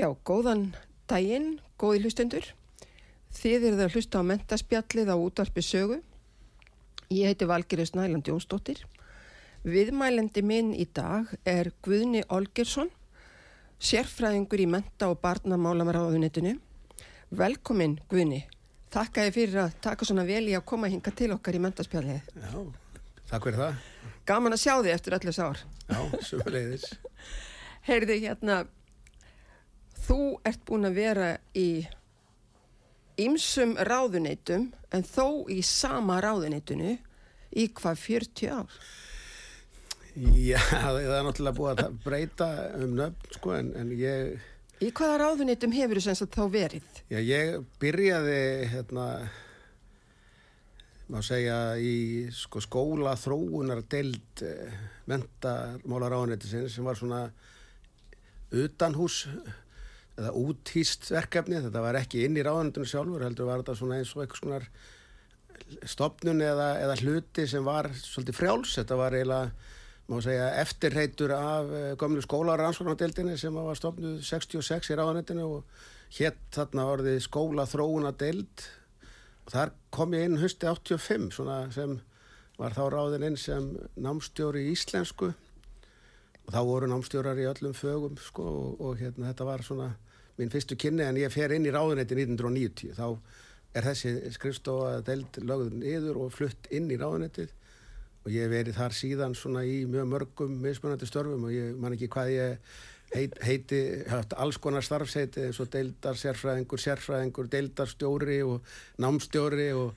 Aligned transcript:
Já, 0.00 0.06
góðan 0.24 0.70
daginn, 1.10 1.58
góði 1.76 2.06
hlustendur. 2.06 2.46
Þið 3.36 3.64
eruð 3.68 3.82
að 3.84 3.96
hlusta 3.98 4.22
á 4.24 4.28
mentaspjallið 4.30 5.10
á 5.12 5.16
útvarpi 5.20 5.60
sögu. 5.60 5.98
Ég 7.12 7.28
heiti 7.28 7.44
Valgerist 7.44 7.98
Næland 7.98 8.30
Jónsdóttir. 8.30 8.80
Viðmælendi 9.68 10.40
minn 10.40 10.70
í 10.72 10.86
dag 10.88 11.28
er 11.44 11.68
Guðni 11.84 12.24
Olgersson, 12.32 12.88
sérfræðingur 13.76 14.64
í 14.64 14.70
menta- 14.72 15.10
og 15.12 15.20
barnamálamaraðunitinu. 15.20 16.56
Velkomin 17.36 18.00
Guðni. 18.08 18.46
Takk 18.88 19.20
að 19.20 19.28
ég 19.28 19.36
fyrir 19.36 19.62
að 19.66 19.78
taka 19.84 20.08
svona 20.08 20.24
vel 20.24 20.46
í 20.48 20.56
að 20.56 20.64
koma 20.64 20.88
hinga 20.88 21.12
til 21.12 21.34
okkar 21.36 21.60
í 21.60 21.64
mentaspjallið. 21.68 22.24
Já, 22.40 22.64
takk 23.28 23.50
fyrir 23.50 23.66
það. 23.66 23.86
Gaman 24.24 24.56
að 24.56 24.64
sjá 24.64 24.74
þið 24.80 24.92
eftir 24.96 25.20
allir 25.20 25.40
sár. 25.42 25.64
Já, 25.92 26.00
sumulegðis. 26.24 26.88
Heyrðu 27.90 28.22
hérna, 28.24 28.62
þú 30.06 30.18
ert 30.48 30.62
búin 30.68 30.88
að 30.88 30.98
vera 31.00 31.30
í 31.56 31.68
ymsum 33.20 33.74
ráðuneytum 33.84 34.70
en 34.96 35.04
þó 35.06 35.46
í 35.52 35.60
sama 35.66 36.20
ráðuneytinu 36.24 36.96
í 37.60 37.66
hvað 37.76 37.98
40 38.06 38.52
ár. 38.54 38.78
Já, 40.20 40.58
það 40.58 40.96
er 41.04 41.26
náttúrulega 41.26 41.56
búið 41.58 41.82
að 41.84 41.98
breyta 42.04 42.48
um 42.80 42.96
nöfn, 42.98 43.28
sko, 43.36 43.52
en, 43.58 43.68
en 43.78 43.92
ég, 43.98 44.40
Í 44.80 44.88
hvaða 44.96 45.18
ráðuneytum 45.20 45.74
hefur 45.76 45.98
þú 46.00 46.02
sem 46.06 46.16
sagt 46.18 46.34
þá 46.38 46.44
verið? 46.54 46.86
já, 47.12 47.18
ég 47.20 47.58
byrjaði, 47.82 48.38
hérna, 48.72 49.06
má 51.12 51.20
segja, 51.26 51.58
í 51.76 52.26
sko, 52.34 52.62
skóla 52.64 53.12
þróunar 53.20 53.82
deild 53.92 54.42
eh, 54.46 54.72
mentamálar 55.10 56.16
áhennetisins 56.16 56.74
sem 56.74 56.86
var 56.86 56.96
svona 56.98 57.26
utanhús 58.50 59.26
eða 60.20 60.32
úthýst 60.36 61.08
verkefni, 61.10 61.60
þetta 61.64 61.82
var 61.84 61.98
ekki 62.00 62.24
inn 62.26 62.36
í 62.36 62.44
ráðunetinu 62.44 62.88
sjálfur, 62.88 63.24
heldur 63.24 63.48
var 63.48 63.62
þetta 63.62 63.76
svona 63.78 64.00
eins 64.00 64.14
og 64.14 64.24
eitthvað 64.24 64.42
svona 64.42 65.86
stopnun 65.88 66.42
eða, 66.44 66.70
eða 66.84 66.96
hluti 67.00 67.46
sem 67.48 67.64
var 67.64 67.88
svolítið 67.96 68.36
frjáls, 68.36 68.74
þetta 68.78 68.98
var 69.00 69.16
eiginlega 69.16 69.76
má 70.10 70.18
segja 70.24 70.48
eftirreitur 70.58 71.30
af 71.36 71.70
uh, 71.70 71.92
gömlu 71.98 72.22
skólarannsóknardeildinni 72.24 73.36
sem 73.38 73.54
var 73.54 73.78
stopnuð 73.78 74.18
66 74.26 74.90
í 74.90 74.98
ráðanetinu 74.98 75.46
og 75.46 75.82
hétt 76.18 76.40
þarna 76.56 76.88
orðið 76.96 77.20
skóla 77.28 77.66
þróuna 77.70 78.10
deild 78.18 78.64
og 79.46 79.52
þar 79.54 79.72
kom 79.94 80.16
ég 80.18 80.26
inn 80.26 80.40
hösti 80.42 80.66
85 80.66 81.30
svona 81.36 81.60
sem 81.74 82.00
var 82.58 82.74
þá 82.74 82.82
ráðin 82.92 83.28
inn 83.30 83.38
sem 83.40 83.70
námstjóri 83.96 84.66
í 84.66 84.74
íslensku. 84.74 85.30
Og 86.44 86.50
þá 86.52 86.60
voru 86.66 86.90
námstjórar 86.90 87.38
í 87.40 87.46
öllum 87.48 87.76
fögum 87.76 88.18
sko 88.20 88.44
og, 88.44 88.82
og 88.82 88.98
hérna 89.00 89.30
þetta 89.30 89.46
var 89.48 89.64
svona 89.64 89.88
minn 90.38 90.52
fyrstu 90.52 90.76
kynni 90.80 91.06
en 91.06 91.18
ég 91.20 91.32
fer 91.32 91.54
inn 91.56 91.66
í 91.66 91.72
ráðunetti 91.74 92.18
1990 92.18 92.94
þá 92.98 93.06
er 93.76 93.86
þessi 93.86 94.14
skrifstofa 94.34 95.00
deild 95.06 95.40
lögð 95.46 95.74
niður 95.80 96.22
og 96.24 96.34
flutt 96.34 96.70
inn 96.74 96.90
í 96.90 96.98
ráðunettið 97.00 97.52
og 98.20 98.32
ég 98.34 98.50
verið 98.52 98.76
þar 98.76 98.96
síðan 98.96 99.36
svona 99.38 99.64
í 99.64 99.82
mjög 99.88 100.08
mörgum 100.10 100.56
mismunandi 100.62 101.08
störfum 101.08 101.46
og 101.48 101.54
ég 101.54 101.76
man 101.80 101.94
ekki 101.96 102.10
hvað 102.12 102.32
ég 102.34 102.72
heit, 103.14 103.36
heiti, 103.42 103.80
alls 104.38 104.58
konar 104.62 104.84
starfseiti 104.86 105.48
eins 105.48 105.60
og 105.62 105.70
deildar, 105.72 106.18
sérfræðingur, 106.18 106.82
sérfræðingur, 106.82 107.50
deildarstjóri 107.50 108.40
og 108.46 108.74
námstjóri 109.02 109.70
og, 109.76 109.94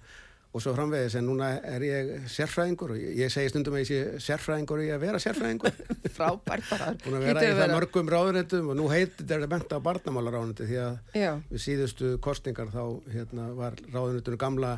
og 0.53 0.62
svo 0.62 0.75
framvegis 0.78 1.16
en 1.18 1.25
núna 1.25 1.47
er 1.66 1.84
ég 1.88 2.09
sérfræðingur 2.30 2.91
og 2.94 3.00
ég, 3.02 3.16
ég 3.24 3.31
segi 3.34 3.50
stundum 3.50 3.74
að 3.74 3.81
ég 3.81 3.88
sé 3.90 4.25
sérfræðingur 4.28 4.84
í 4.84 4.90
að 4.94 5.00
vera 5.02 5.22
sérfræðingur. 5.22 5.80
Frábært 6.18 6.68
bara. 6.69 6.91
búin 7.02 7.18
að 7.18 7.25
vera 7.25 7.46
í 7.46 7.47
að 7.50 7.62
það 7.62 7.74
mörgum 7.74 8.12
ráðunetum 8.14 8.69
og 8.69 8.78
nú 8.78 8.90
heitir 8.91 9.25
þetta 9.31 9.50
menta 9.50 9.80
á 9.81 9.86
barnamálaráðunetti 9.88 10.68
því 10.69 10.78
að 10.84 11.18
Já, 11.18 11.31
við 11.50 11.64
síðustu 11.66 12.12
kostningar 12.22 12.69
þá 12.69 12.84
hérna, 13.16 13.47
var 13.58 13.80
ráðunetunum 13.88 14.44
gamla 14.46 14.75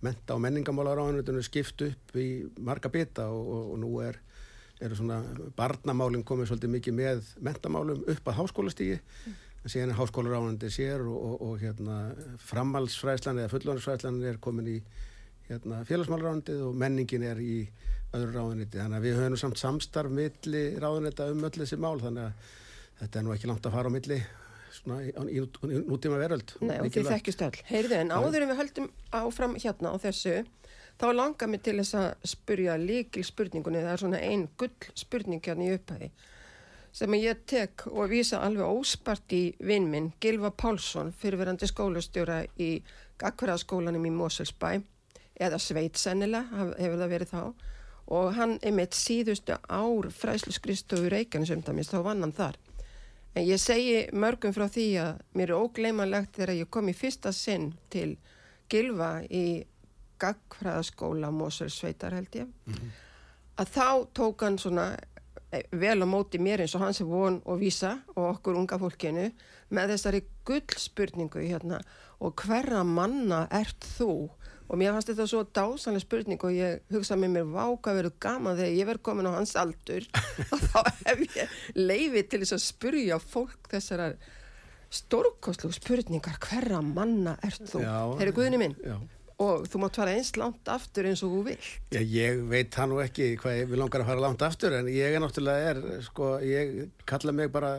menta- 0.00 0.38
og 0.38 0.40
menningamálaráðunetunum 0.46 1.44
skipt 1.44 1.84
upp 1.84 2.16
í 2.16 2.30
marga 2.56 2.88
bita 2.88 3.28
og, 3.28 3.44
og, 3.44 3.68
og 3.74 3.84
nú 3.84 3.92
er, 4.06 4.16
eru 4.80 4.96
svona 4.96 5.20
barnamálinn 5.60 6.24
komið 6.24 6.48
svolítið 6.48 6.74
mikið 6.78 6.96
með 6.96 7.30
mentamálum 7.44 8.08
upp 8.08 8.32
að 8.32 8.40
háskólastígi 8.40 8.96
en 8.96 9.68
síðan 9.68 9.92
er 9.92 10.00
háskólaráðunetti 10.00 10.72
sér 10.72 11.04
og, 11.04 11.20
og, 11.20 11.38
og 11.44 11.60
hérna, 11.60 12.00
framhaldsfræðslan 12.48 13.42
eða 13.42 13.52
fullónisfræðslan 13.52 14.22
er 14.24 14.40
komin 14.40 14.72
í 14.78 14.80
hérna, 15.50 15.84
félagsmálaráðunetið 15.88 16.66
og 16.66 16.76
menningin 16.80 17.26
er 17.26 17.40
í 17.42 17.54
öðru 18.16 18.34
ráðunetti 18.34 18.80
þannig 18.80 18.98
að 18.98 19.06
við 19.06 19.18
höfum 19.18 19.34
nú 19.34 19.40
samt 19.40 19.60
samstarf 19.60 20.14
milli 20.14 20.62
ráðunetta 20.82 21.30
um 21.30 21.44
öll 21.46 21.54
þessi 21.54 21.78
mál 21.78 21.98
þannig 22.02 22.28
að 22.28 22.54
þetta 23.00 23.18
er 23.20 23.26
nú 23.26 23.34
ekki 23.34 23.50
langt 23.50 23.66
að 23.66 23.76
fara 23.76 23.90
á 23.90 23.96
milli 23.96 24.18
svona 24.74 25.00
í, 25.04 25.10
í, 25.10 25.40
í, 25.40 25.42
í 25.42 25.82
nútíma 25.86 26.18
veröld 26.20 26.54
Nei, 26.60 26.76
og 26.78 26.86
þið 26.86 26.86
Mikilvægt. 26.86 27.14
þekkjust 27.14 27.44
öll. 27.46 27.62
Heyrðu, 27.70 27.98
en 27.98 28.12
áður 28.14 28.44
en 28.44 28.52
við 28.52 28.60
höldum 28.60 28.88
áfram 29.20 29.56
hérna 29.58 29.94
á 29.94 29.96
þessu, 30.02 30.34
þá 31.00 31.06
langar 31.16 31.50
mér 31.50 31.64
til 31.66 31.76
þess 31.80 31.96
að 32.00 32.28
spurja 32.32 32.76
líkil 32.80 33.24
spurningunni, 33.26 33.82
það 33.84 33.94
er 33.94 34.04
svona 34.04 34.22
ein 34.26 34.46
gull 34.60 34.92
spurning 34.98 35.42
hérna 35.46 35.66
í 35.66 35.74
upphæði, 35.76 36.10
sem 37.00 37.18
ég 37.18 37.42
tek 37.50 37.86
og 37.90 38.10
vísa 38.10 38.42
alveg 38.46 38.66
óspart 38.66 39.34
í 39.36 39.42
vinn 39.62 39.90
minn, 39.90 40.12
Gilva 40.22 40.50
Pálsson, 40.50 41.12
fyrirverandi 41.14 41.68
skólastjóra 41.70 42.42
í 42.58 42.72
Gagverðaskólanum 43.20 44.06
í 44.08 44.14
Moselsbæ, 44.14 44.80
eða 45.40 45.60
Sveit 45.62 45.98
sennilega, 46.00 46.70
hefur 46.78 46.98
það 47.00 47.14
verið 47.14 47.32
þá, 47.34 47.42
og 48.10 48.32
hann 48.36 48.56
einmitt 48.66 48.96
síðustu 48.98 49.56
ár 49.70 50.10
fræslu 50.14 50.52
skristofu 50.54 51.10
Reykjanesumdæmis, 51.12 51.92
þá 51.92 52.00
vann 52.06 52.24
hann 52.26 52.36
þar. 52.36 52.58
En 53.38 53.46
ég 53.46 53.60
segi 53.62 54.08
mörgum 54.10 54.54
frá 54.54 54.66
því 54.66 54.86
að 55.04 55.20
mér 55.38 55.52
er 55.52 55.60
ógleymanlegt 55.62 56.34
þegar 56.40 56.56
ég 56.58 56.70
kom 56.74 56.90
í 56.90 56.96
fyrsta 56.98 57.30
sinn 57.34 57.70
til 57.92 58.16
Gilva 58.70 59.20
í 59.30 59.62
Gagfræðaskóla 60.20 61.30
Moselsveitar 61.32 62.16
held 62.18 62.42
ég, 62.42 62.50
að 63.56 63.70
þá 63.72 63.86
tók 64.16 64.44
hann 64.44 64.58
svona 64.60 64.90
eh, 65.52 65.64
vel 65.70 66.02
á 66.02 66.06
móti 66.10 66.40
mér 66.42 66.64
eins 66.64 66.74
og 66.76 66.84
hans 66.84 67.00
er 67.00 67.08
von 67.08 67.38
og 67.46 67.62
vísa 67.62 67.96
og 68.16 68.26
okkur 68.34 68.58
unga 68.60 68.78
fólkinu 68.82 69.30
með 69.70 69.94
þessari 69.94 70.22
gullspurningu 70.48 71.46
hérna 71.46 71.80
og 72.20 72.34
hverra 72.44 72.82
manna 72.84 73.46
ert 73.54 73.86
þú? 73.96 74.28
Og 74.70 74.78
mér 74.78 74.92
fannst 74.94 75.10
þetta 75.10 75.24
svo 75.26 75.40
dásanlega 75.50 76.04
spurning 76.04 76.42
og 76.46 76.52
ég 76.54 76.82
hugsaði 76.94 77.24
með 77.24 77.32
mér 77.34 77.48
váka 77.56 77.94
verið 77.96 78.12
gaman 78.22 78.58
þegar 78.58 78.76
ég 78.78 78.86
verið 78.86 79.04
komin 79.08 79.26
á 79.26 79.32
hans 79.34 79.54
aldur 79.58 80.06
og 80.54 80.60
þá 80.62 80.78
hef 81.08 81.24
ég 81.24 81.56
leiði 81.74 82.22
til 82.30 82.42
þess 82.44 82.54
að 82.54 82.62
spurja 82.68 83.18
fólk 83.18 83.72
þessara 83.72 84.12
stórkostlu 84.90 85.72
spurningar 85.74 86.38
hverra 86.42 86.78
manna 86.84 87.34
ert 87.46 87.66
þú? 87.66 87.82
Þeir 87.82 88.24
eru 88.28 88.36
guðni 88.38 88.62
minn 88.62 88.78
Já. 88.82 88.96
og 89.42 89.66
þú 89.70 89.82
mátt 89.82 89.98
fara 89.98 90.14
eins 90.14 90.32
langt 90.38 90.70
aftur 90.70 91.10
eins 91.10 91.22
og 91.26 91.34
þú 91.34 91.42
vill. 91.50 91.68
Já, 91.94 92.00
ég 92.02 92.42
veit 92.50 92.70
það 92.74 92.90
nú 92.92 93.02
ekki 93.02 93.30
hvað 93.42 93.60
ég 93.60 93.70
vil 93.70 93.82
langar 93.82 94.04
að 94.04 94.10
fara 94.12 94.24
langt 94.26 94.46
aftur 94.46 94.78
en 94.78 94.90
ég 94.90 95.14
er 95.14 95.22
náttúrulega 95.22 95.74
er, 95.74 95.84
sko, 96.06 96.32
ég 96.46 96.76
kalla 97.10 97.34
mig 97.34 97.50
bara 97.54 97.74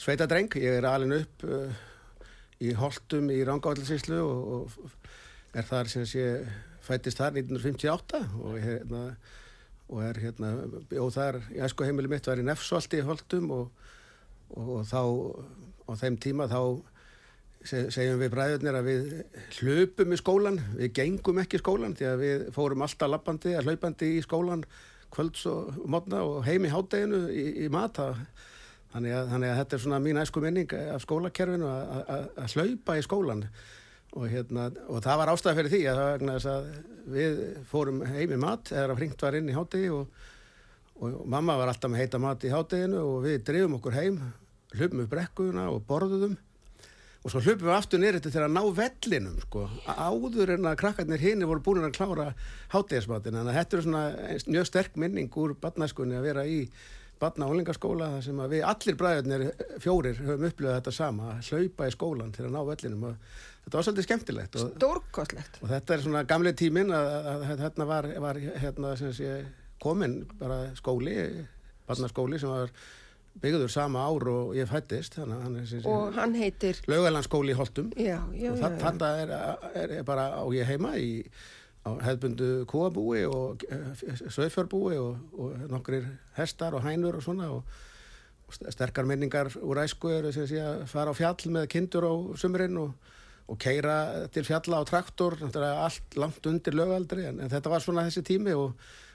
sveita 0.00 0.28
dreng, 0.28 0.56
ég 0.56 0.80
er 0.80 0.88
alin 0.88 1.16
upp 1.20 1.44
uh, 1.48 1.84
í 2.64 2.72
Holtum 2.76 3.28
í 3.32 3.40
Rangávallsíslu 3.44 4.20
og, 4.24 4.56
og 4.56 5.03
er 5.54 5.66
þar 5.68 5.90
sem 5.92 6.06
sé 6.08 6.24
fættist 6.84 7.20
þar 7.20 7.36
1958 7.40 8.20
og, 8.44 8.56
hérna, 8.60 9.02
og 9.88 10.00
er 10.04 10.18
hérna, 10.24 10.50
og 11.00 11.12
þar 11.14 11.38
í 11.54 11.60
æsku 11.64 11.86
heimili 11.86 12.10
mitt 12.12 12.26
var 12.28 12.40
í 12.42 12.46
Nefsvaldi 12.46 13.00
í 13.00 13.06
Holtum 13.06 13.50
og, 13.54 13.70
og, 14.54 14.72
og 14.78 14.82
þá 14.90 15.00
á 15.88 15.92
þeim 16.00 16.18
tíma 16.20 16.48
þá 16.50 16.58
se- 17.64 17.86
segjum 17.94 18.20
við 18.20 18.32
bræðurnir 18.34 18.78
að 18.80 18.88
við 18.90 19.12
hlupum 19.60 20.12
í 20.16 20.18
skólan, 20.20 20.58
við 20.76 20.92
gengum 20.98 21.40
ekki 21.44 21.60
í 21.60 21.62
skólan 21.62 21.94
því 21.96 22.08
að 22.10 22.24
við 22.24 22.44
fórum 22.56 22.84
alltaf 22.84 23.12
lappandi 23.12 23.54
að 23.56 23.70
hlaupandi 23.70 24.10
í 24.18 24.24
skólan 24.24 24.64
kvölds 25.14 25.44
og 25.46 25.76
mótna 25.88 26.24
og 26.26 26.42
heim 26.48 26.66
í 26.66 26.72
hádeginu 26.72 27.20
í, 27.30 27.44
í 27.64 27.70
mata 27.72 28.10
þannig 28.94 29.14
að, 29.14 29.28
þannig 29.32 29.52
að 29.52 29.58
þetta 29.60 29.76
er 29.78 29.82
svona 29.84 30.00
mín 30.02 30.20
æsku 30.20 30.42
minning 30.42 30.74
af 30.90 31.04
skólakerfinu 31.06 31.68
að 31.70 32.56
hlaupa 32.56 32.98
í 32.98 33.04
skólan 33.06 33.44
og, 34.14 34.28
hérna, 34.30 34.68
og 34.88 35.02
það 35.02 35.20
var 35.20 35.32
ástæða 35.32 35.56
fyrir 35.58 35.72
því 35.72 35.82
að, 35.90 35.98
það 35.98 36.12
vegna 36.12 36.36
þess 36.36 36.50
að 36.52 36.70
við 37.14 37.42
fórum 37.70 38.00
heim 38.06 38.32
í 38.34 38.40
mat 38.40 38.72
eða 38.72 38.86
að 38.94 38.98
fringt 39.00 39.26
var 39.26 39.36
inn 39.38 39.50
í 39.50 39.56
hádegi 39.56 39.90
og, 39.94 40.24
og 41.02 41.20
mamma 41.34 41.58
var 41.58 41.72
alltaf 41.72 41.92
með 41.92 42.04
heita 42.04 42.22
mat 42.22 42.46
í 42.46 42.52
hátteginu 42.54 43.02
og 43.02 43.20
við 43.26 43.38
drifum 43.48 43.78
okkur 43.80 43.98
heim, 43.98 44.18
hlupum 44.74 45.02
við 45.02 45.12
brekkuna 45.14 45.68
og 45.72 45.82
borðuðum. 45.88 46.36
Og 47.24 47.32
svo 47.32 47.40
hlupum 47.40 47.70
við 47.70 47.74
aftur 47.74 48.02
nýrið 48.02 48.26
til 48.28 48.42
að 48.44 48.52
ná 48.52 48.62
vellinum 48.76 49.38
sko, 49.46 49.64
áður 49.88 50.58
en 50.58 50.68
að 50.68 50.80
krakkarnir 50.82 51.22
hinn 51.24 51.46
voru 51.48 51.62
búin 51.64 51.86
að 51.86 51.96
klára 51.96 52.26
háttegismatin 52.74 53.38
þannig 53.38 53.54
að 53.54 53.58
þetta 53.60 53.78
er 53.78 53.86
svona 53.86 54.02
mjög 54.44 54.68
sterk 54.68 54.98
minning 55.00 55.38
úr 55.40 55.56
barnaskunni 55.60 56.18
að 56.18 56.28
vera 56.28 56.44
í 56.44 56.66
barna- 57.22 57.46
og 57.46 57.54
ólingaskóla 57.54 58.10
þar 58.16 58.24
sem 58.26 58.40
að 58.44 58.54
við 58.56 58.64
allir 58.70 58.98
bræðurnir 59.00 59.44
fjórir 59.82 60.20
höfum 60.20 60.46
upplöðað 60.50 60.78
þetta 60.80 60.94
sama 60.96 61.30
að 61.34 61.50
hlaupa 61.50 61.88
í 61.88 61.94
skólan 61.94 62.32
til 62.34 62.46
að 62.46 62.54
ná 62.54 62.60
vellinum 62.68 63.06
og 63.10 63.14
þetta 63.64 63.78
var 63.78 63.86
svolítið 63.88 64.08
skemmtilegt 64.08 64.58
og, 64.60 64.74
Stórkostlegt. 64.74 65.60
og 65.62 65.70
þetta 65.72 65.94
er 65.94 66.04
svona 66.04 66.24
gamli 66.28 66.52
tíminn 66.58 66.92
að, 66.94 67.08
að, 67.14 67.46
að 67.54 67.64
hérna 67.64 67.88
var, 67.92 68.10
var 68.26 68.42
hérna 68.64 68.96
sem 69.00 69.14
sé 69.16 69.32
komin 69.82 70.20
bara 70.40 70.60
skóli 70.78 71.16
barnaskóli 71.88 72.38
sem 72.40 72.52
var 72.52 72.70
byggður 73.42 73.72
sama 73.72 74.04
ár 74.06 74.28
og 74.30 74.54
ég 74.54 74.68
fættist 74.70 75.18
að 75.18 75.32
hann 75.34 75.56
er 75.58 75.66
sem 75.66 75.82
sé 75.82 75.90
Og 75.90 76.14
hann 76.14 76.36
heitir, 76.38 76.78
laugalanskóli 76.90 77.54
í 77.54 77.58
Holtum 77.58 77.90
já, 77.96 78.20
já, 78.30 78.50
og 78.52 78.60
já, 78.60 78.68
þannig 78.84 79.06
er, 79.24 79.34
er, 79.74 79.94
er 79.98 80.06
bara 80.06 80.28
á 80.38 80.44
ég 80.54 80.68
heima 80.70 80.94
í 81.00 81.10
hefðbundu 81.84 82.50
kúabúi 82.70 83.24
og 83.28 83.64
söðfjörbúi 84.32 84.96
og, 85.00 85.18
og 85.36 85.66
nokkrir 85.72 86.06
hestar 86.38 86.76
og 86.78 86.84
hænur 86.86 87.18
og 87.18 87.24
svona 87.26 87.50
og, 87.52 87.64
og 88.48 88.54
st- 88.56 88.72
sterkar 88.72 89.04
minningar 89.08 89.50
úr 89.60 89.82
æsku 89.84 90.08
eru 90.12 90.32
sem 90.32 90.46
sé 90.48 90.62
að 90.64 90.86
fara 90.90 91.12
á 91.12 91.18
fjall 91.18 91.50
með 91.52 91.68
kindur 91.74 92.06
á 92.08 92.12
sumurinn 92.40 92.78
og, 92.80 92.94
og 93.52 93.58
keira 93.60 93.98
til 94.32 94.46
fjalla 94.48 94.80
á 94.80 94.88
traktor 94.88 95.36
allt 95.44 96.16
langt 96.16 96.46
undir 96.48 96.72
lögaldri 96.76 97.28
en, 97.28 97.42
en 97.44 97.52
þetta 97.52 97.74
var 97.74 97.84
svona 97.84 98.06
þessi 98.08 98.24
tími 98.24 98.56
og 98.56 98.72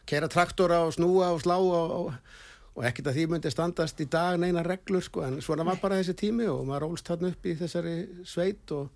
keira 0.10 0.30
traktora 0.30 0.84
og 0.86 0.94
snúa 0.94 1.34
og 1.34 1.42
slá 1.42 1.58
og, 1.58 1.98
og, 1.98 2.14
ekkert 2.86 3.10
að 3.12 3.18
því 3.18 3.24
myndi 3.34 3.50
standast 3.52 4.00
í 4.00 4.06
dag 4.08 4.38
neina 4.40 4.62
reglur 4.64 5.04
sko 5.04 5.26
en 5.26 5.42
svona 5.44 5.66
var 5.68 5.82
bara 5.82 5.98
þessi 6.00 6.14
tími 6.22 6.46
og 6.48 6.62
maður 6.70 6.92
ólst 6.94 7.10
þarna 7.10 7.34
upp 7.34 7.50
í 7.50 7.58
þessari 7.60 7.96
sveit 8.30 8.72
og 8.78 8.88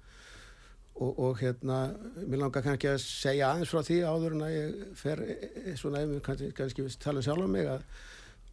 og, 0.94 1.20
og 1.20 1.38
hérna, 1.42 1.78
mér 2.22 2.44
langar 2.44 2.66
kannski 2.66 2.92
að 2.92 3.00
segja 3.02 3.50
aðeins 3.50 3.72
frá 3.74 3.82
því 3.86 4.00
áður 4.06 4.36
en 4.38 4.46
að 4.46 4.56
ég 4.56 4.74
fer 5.00 5.24
eh, 5.26 5.72
svona, 5.80 6.04
ef 6.04 6.12
við 6.12 6.26
kannski, 6.28 6.50
kannski 6.58 6.90
tala 7.02 7.24
um 7.24 7.28
sjálf 7.28 7.48
um 7.48 7.56
mig 7.58 7.70
að 7.70 7.86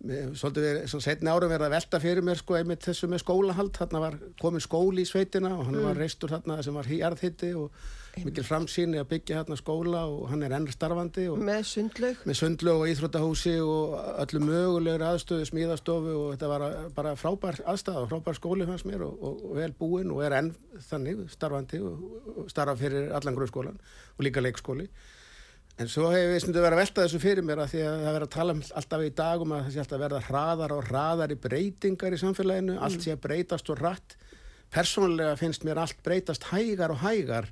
svolítið 0.01 0.65
verið, 0.65 0.85
svona 0.89 1.05
setni 1.05 1.29
árum 1.29 1.51
verið 1.53 1.67
að 1.67 1.75
velta 1.75 1.99
fyrir 2.01 2.25
mér 2.25 2.39
sko 2.41 2.57
einmitt 2.57 2.87
þessu 2.87 3.09
með 3.13 3.21
skólahald, 3.21 3.75
þarna 3.77 4.01
var 4.01 4.15
komin 4.41 4.65
skóli 4.65 5.05
í 5.05 5.09
sveitina 5.09 5.51
og 5.59 5.67
hann 5.69 5.83
var 5.85 6.01
reistur 6.01 6.33
þarna 6.33 6.63
sem 6.65 6.79
var 6.79 6.89
hýjarðhitti 6.89 7.51
og 7.61 7.75
mikil 8.19 8.45
framsýni 8.45 8.99
að 9.01 9.09
byggja 9.13 9.41
þarna 9.41 9.57
skóla 9.61 10.01
og 10.11 10.25
hann 10.33 10.43
er 10.47 10.55
enn 10.57 10.67
starfandi 10.73 11.29
Með 11.39 11.63
sundlaug. 11.71 12.25
með 12.27 12.39
sundlög 12.41 12.83
og 12.83 12.91
íþróttahúsi 12.91 13.55
og 13.63 13.95
öllu 14.25 14.41
mögulegur 14.45 15.05
aðstöðu, 15.07 15.47
smíðastofu 15.49 16.17
og 16.19 16.27
þetta 16.35 16.51
var 16.51 16.67
bara 16.97 17.15
frábær 17.17 17.61
aðstæða 17.71 18.09
frábær 18.11 18.41
skóli 18.41 18.67
fannst 18.69 18.89
mér 18.91 19.07
og, 19.07 19.15
og, 19.23 19.47
og 19.51 19.57
vel 19.61 19.71
búinn 19.79 20.13
og 20.13 20.25
er 20.27 20.37
enn 20.41 20.53
þannig 20.91 21.25
starfandi 21.33 21.81
og, 21.87 22.05
og 22.37 22.51
starfa 22.53 22.77
fyrir 22.81 23.15
allan 23.17 23.39
grunnskólan 23.39 23.81
og 23.81 24.27
líka 24.27 24.43
leikskóli. 24.45 24.89
En 25.81 25.89
svo 25.89 26.11
hefur 26.13 26.35
við 26.35 26.43
stundu 26.43 26.61
verið 26.61 26.77
að 26.77 26.83
velta 26.83 27.05
þessu 27.07 27.19
fyrir 27.23 27.47
mér 27.47 27.63
að 27.63 27.71
því 27.73 27.85
að 27.87 28.01
það 28.03 28.17
verið 28.17 28.27
að 28.27 28.35
tala 28.35 28.53
um 28.53 28.65
alltaf 28.83 29.05
í 29.07 29.13
dag 29.17 29.45
um 29.45 29.53
að 29.57 29.63
það 29.65 29.73
sé 29.73 29.81
alltaf 29.85 30.03
verða 30.03 30.25
hraðar 30.27 30.75
og 30.77 30.83
hraðar 30.91 31.33
í 31.33 31.39
breytingar 31.41 32.17
í 32.17 32.19
samfélaginu, 32.21 32.75
allt 32.85 33.01
sé 33.07 33.15
að 33.15 33.23
breytast 33.25 33.71
og 33.73 33.81
rætt 33.81 34.17
persónulega 34.71 35.39
finnst 35.41 35.65
mér 35.67 35.81
allt 35.83 36.03
breytast 36.07 36.51
hægar 36.53 36.93
og 36.95 37.01
hægar 37.03 37.49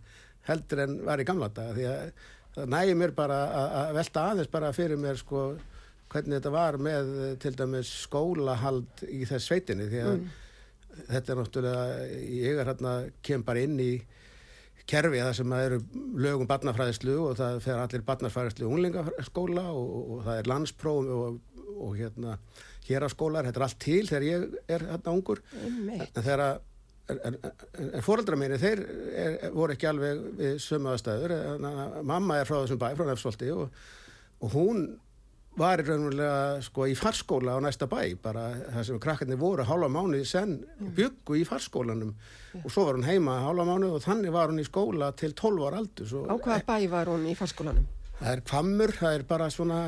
heldur 0.49 0.85
en 0.85 0.99
var 1.07 1.21
í 1.21 1.27
gamla 1.29 1.51
daga 1.55 1.77
því 1.77 1.89
að 1.93 2.27
það 2.59 2.71
nægir 2.75 3.01
mér 3.03 3.15
bara 3.17 3.39
að 3.85 3.95
velta 3.99 4.27
aðeins 4.33 4.53
bara 4.53 4.75
fyrir 4.77 5.01
mér 5.01 5.21
sko 5.21 5.47
hvernig 6.09 6.39
þetta 6.39 6.53
var 6.53 6.79
með 6.81 7.11
eh, 7.23 7.33
til 7.43 7.55
dæmis 7.57 7.91
skólahald 8.05 9.03
í 9.09 9.25
þess 9.29 9.51
sveitinni 9.51 9.89
því 9.91 10.05
að 10.05 10.23
þetta 11.09 11.35
er 11.35 11.41
náttúrulega 11.43 12.07
ég 12.39 12.61
er 12.63 12.71
hérna 12.73 12.95
kem 13.25 13.45
bara 13.47 13.65
inn 13.65 13.77
í 13.83 13.93
kerfi 14.89 15.21
það 15.21 15.35
sem 15.37 15.55
eru 15.59 15.83
lögum 16.17 16.49
barnafræðislu 16.49 17.19
og 17.27 17.37
það 17.39 17.61
fer 17.67 17.83
allir 17.83 18.07
barnafræðislu 18.09 18.71
unglingaskóla 18.71 19.67
og, 19.69 19.93
og, 19.99 20.23
það 20.25 20.41
er 20.41 20.51
landspróf 20.55 21.13
og, 21.19 21.39
og 21.77 21.93
hérna 21.99 22.39
hér 22.89 23.05
á 23.05 23.09
skólar, 23.13 23.45
þetta 23.45 23.61
er 23.61 23.67
allt 23.67 23.81
til 23.85 24.01
þegar 24.09 24.25
ég 24.25 24.47
er 24.73 24.87
hérna 24.95 25.13
ungur 25.13 25.43
Einmitt. 25.61 26.09
en 26.09 26.25
þegar 26.25 26.45
að 26.47 26.63
en, 27.09 27.37
en, 27.41 27.99
fóreldra 28.05 28.39
minni, 28.39 28.61
þeir 28.61 28.85
er, 29.25 29.37
voru 29.55 29.75
ekki 29.75 29.89
alveg 29.91 30.23
við 30.39 30.57
sömu 30.63 30.93
aðstæður. 30.93 31.37
Mamma 32.07 32.41
er 32.41 32.49
frá 32.49 32.61
þessum 32.61 32.81
bæ, 32.81 32.89
frá 32.99 33.09
Nefsvolti 33.09 33.51
og, 33.55 33.69
og 34.45 34.55
hún 34.55 34.89
var 35.59 35.83
í 35.83 35.87
raunverulega 35.89 36.63
sko 36.63 36.87
í 36.87 36.95
farskóla 36.99 37.57
á 37.59 37.65
næsta 37.65 37.89
bæ. 37.91 38.01
Bara 38.23 38.47
það 38.77 38.89
sem 38.89 39.03
krakkarnir 39.03 39.41
voru 39.41 39.67
hálfa 39.67 39.91
mánuði 39.91 40.27
senn 40.29 40.59
byggu 40.97 41.41
í 41.41 41.45
farskólanum. 41.49 42.15
Og 42.63 42.71
svo 42.71 42.87
var 42.87 42.99
hún 42.99 43.09
heima 43.09 43.41
hálfa 43.45 43.67
mánuði 43.67 43.99
og 43.99 44.05
þannig 44.07 44.35
var 44.35 44.53
hún 44.53 44.63
í 44.63 44.67
skóla 44.69 45.11
til 45.19 45.35
12 45.35 45.69
ára 45.69 45.83
aldur 45.83 46.15
Á 46.31 46.37
hvaða 46.37 46.65
bæ 46.69 46.91
var 46.93 47.11
hún 47.11 47.27
í 47.31 47.37
farskólanum? 47.39 47.89
Það 48.19 48.33
er 48.33 48.41
kvammur, 48.49 48.93
það 48.99 49.15
er 49.19 49.25
bara 49.29 49.47
svona 49.55 49.79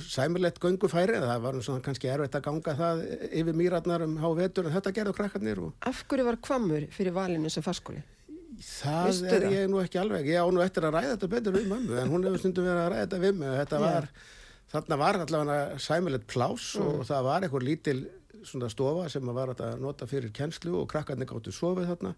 sæmurlegt 0.00 0.58
göngufæri 0.62 1.18
það 1.20 1.42
var 1.44 1.58
svona 1.66 1.82
kannski 1.84 2.08
erfitt 2.08 2.38
að 2.38 2.44
ganga 2.48 2.74
það 2.78 3.02
yfir 3.42 3.58
mýratnar 3.60 4.04
um 4.06 4.14
há 4.22 4.28
vetur 4.38 4.68
en 4.70 4.74
þetta 4.76 4.92
gerðu 4.96 5.14
krakkarnir 5.18 5.60
og 5.66 5.74
Af 5.90 6.04
hverju 6.08 6.24
var 6.30 6.38
Hvammur 6.48 6.86
fyrir 6.94 7.12
valinu 7.16 7.50
sem 7.52 7.64
farskóli? 7.66 8.00
Það 8.64 9.04
Veistu 9.08 9.28
er 9.34 9.44
það? 9.44 9.54
ég 9.58 9.68
nú 9.72 9.80
ekki 9.82 9.98
alveg, 10.00 10.28
ég 10.30 10.40
á 10.40 10.46
nú 10.54 10.62
eftir 10.64 10.86
að 10.86 10.94
ræða 10.96 11.12
þetta 11.16 11.30
betur 11.34 11.56
við 11.58 11.68
mömmu, 11.72 11.96
en 12.00 12.12
hún 12.14 12.24
hefur 12.28 12.38
stundum 12.44 12.68
verið 12.68 12.82
að 12.84 12.90
ræða 12.94 13.04
þetta 13.04 13.20
við 13.24 13.38
mig 13.40 13.48
og 13.50 13.56
þetta 13.58 13.80
var, 13.82 14.08
þarna 14.74 14.98
var 15.04 15.18
allavega 15.24 15.78
sæmilegt 15.82 16.28
plás 16.30 16.68
og 16.80 16.92
Mm. 16.94 17.04
það 17.10 17.24
var 17.28 17.42
eitthvað 17.48 17.66
lítil 17.68 17.98
svona 18.44 18.68
stofa 18.70 19.08
sem 19.10 19.28
að 19.28 19.34
var 19.40 19.52
að 19.56 19.80
nota 19.82 20.06
fyrir 20.06 20.30
kennslu 20.36 20.76
og 20.80 20.88
krakkarnir 20.92 21.26
gáttu 21.26 21.50
sofið 21.52 21.90
þarna 21.90 22.14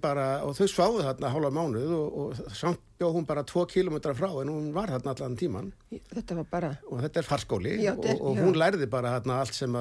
bara, 0.00 0.26
og 0.46 0.54
þau 0.58 0.66
sváðu 0.70 1.02
þarna 1.06 1.30
hálfa 1.34 1.50
mánuð 1.54 1.90
og, 1.96 2.18
og 2.22 2.54
samt 2.56 2.80
bjóð 2.98 3.14
hún 3.14 3.26
bara 3.28 3.44
tvo 3.46 3.62
kilometra 3.70 4.14
frá 4.18 4.28
en 4.42 4.48
hún 4.50 4.70
var 4.74 4.90
þarna 4.90 5.12
allan 5.14 5.36
tíman 5.38 5.68
þetta 6.10 6.38
var 6.40 6.48
bara, 6.50 6.70
og 6.90 7.02
þetta 7.04 7.20
er 7.22 7.28
farskóli 7.28 7.74
Já, 7.84 7.92
og, 7.94 8.08
og 8.18 8.38
já. 8.38 8.42
hún 8.46 8.58
lærði 8.58 8.88
bara 8.90 9.12
þarna 9.18 9.36
allt 9.44 9.54
sem 9.54 9.76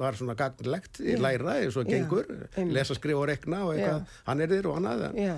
var 0.00 0.18
svona 0.18 0.34
gagnlegt 0.38 0.98
í 1.04 1.14
Já. 1.14 1.20
læra 1.22 1.58
eins 1.62 1.76
og 1.78 1.86
Já, 1.86 1.94
gengur, 1.98 2.26
einmitt. 2.56 2.74
lesa, 2.78 2.96
skrifa 2.98 3.22
og 3.22 3.28
rekna 3.30 3.62
og 3.68 3.76
eitthvað, 3.76 4.18
hann 4.26 4.42
er 4.44 4.52
þér 4.56 4.70
og 4.72 4.80
annað 4.80 5.06
en, 5.10 5.20
já, 5.22 5.36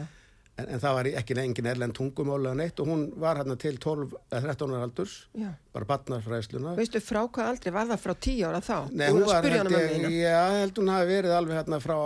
en, 0.59 0.67
en 0.67 0.83
það 0.83 0.97
var 0.99 1.11
ekki 1.21 1.37
engin 1.43 1.71
erlend 1.71 1.97
tungumál 1.97 2.41
eða 2.43 2.57
neitt 2.59 2.83
og 2.83 2.91
hún 2.91 3.07
var 3.21 3.41
hérna 3.41 3.57
til 3.61 3.79
12 3.81 4.17
eða 4.31 4.43
13 4.51 4.75
ára 4.75 4.89
aldurs 4.89 5.15
já. 5.37 5.51
bara 5.75 5.89
batnarfræðsluna 5.93 6.75
Veistu 6.79 7.03
frá 7.05 7.23
hvað 7.27 7.53
aldrei 7.55 7.75
var 7.77 7.89
það 7.93 8.03
frá 8.05 8.15
tíu 8.29 8.51
ára 8.51 8.61
þá? 8.65 8.77
Nei, 8.91 9.09
hún 9.11 9.25
að 9.25 9.31
var, 9.31 9.71
mína. 9.71 10.13
já, 10.15 10.41
held 10.61 10.83
hún 10.83 10.93
hafi 10.95 11.11
verið 11.15 11.37
alveg 11.39 11.61
hérna 11.61 11.81
frá 11.85 11.99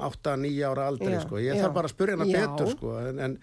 8-9 0.00 0.62
ára 0.64 0.86
aldri, 0.90 1.10
Já, 1.12 1.24
sko. 1.24 1.40
Ég 1.42 1.58
þarf 1.60 1.74
bara 1.76 1.90
að 1.90 1.94
spyrja 1.94 2.16
hana 2.16 2.28
Já. 2.28 2.44
betur, 2.44 2.72
sko, 2.74 2.94
en, 3.04 3.18
en 3.26 3.36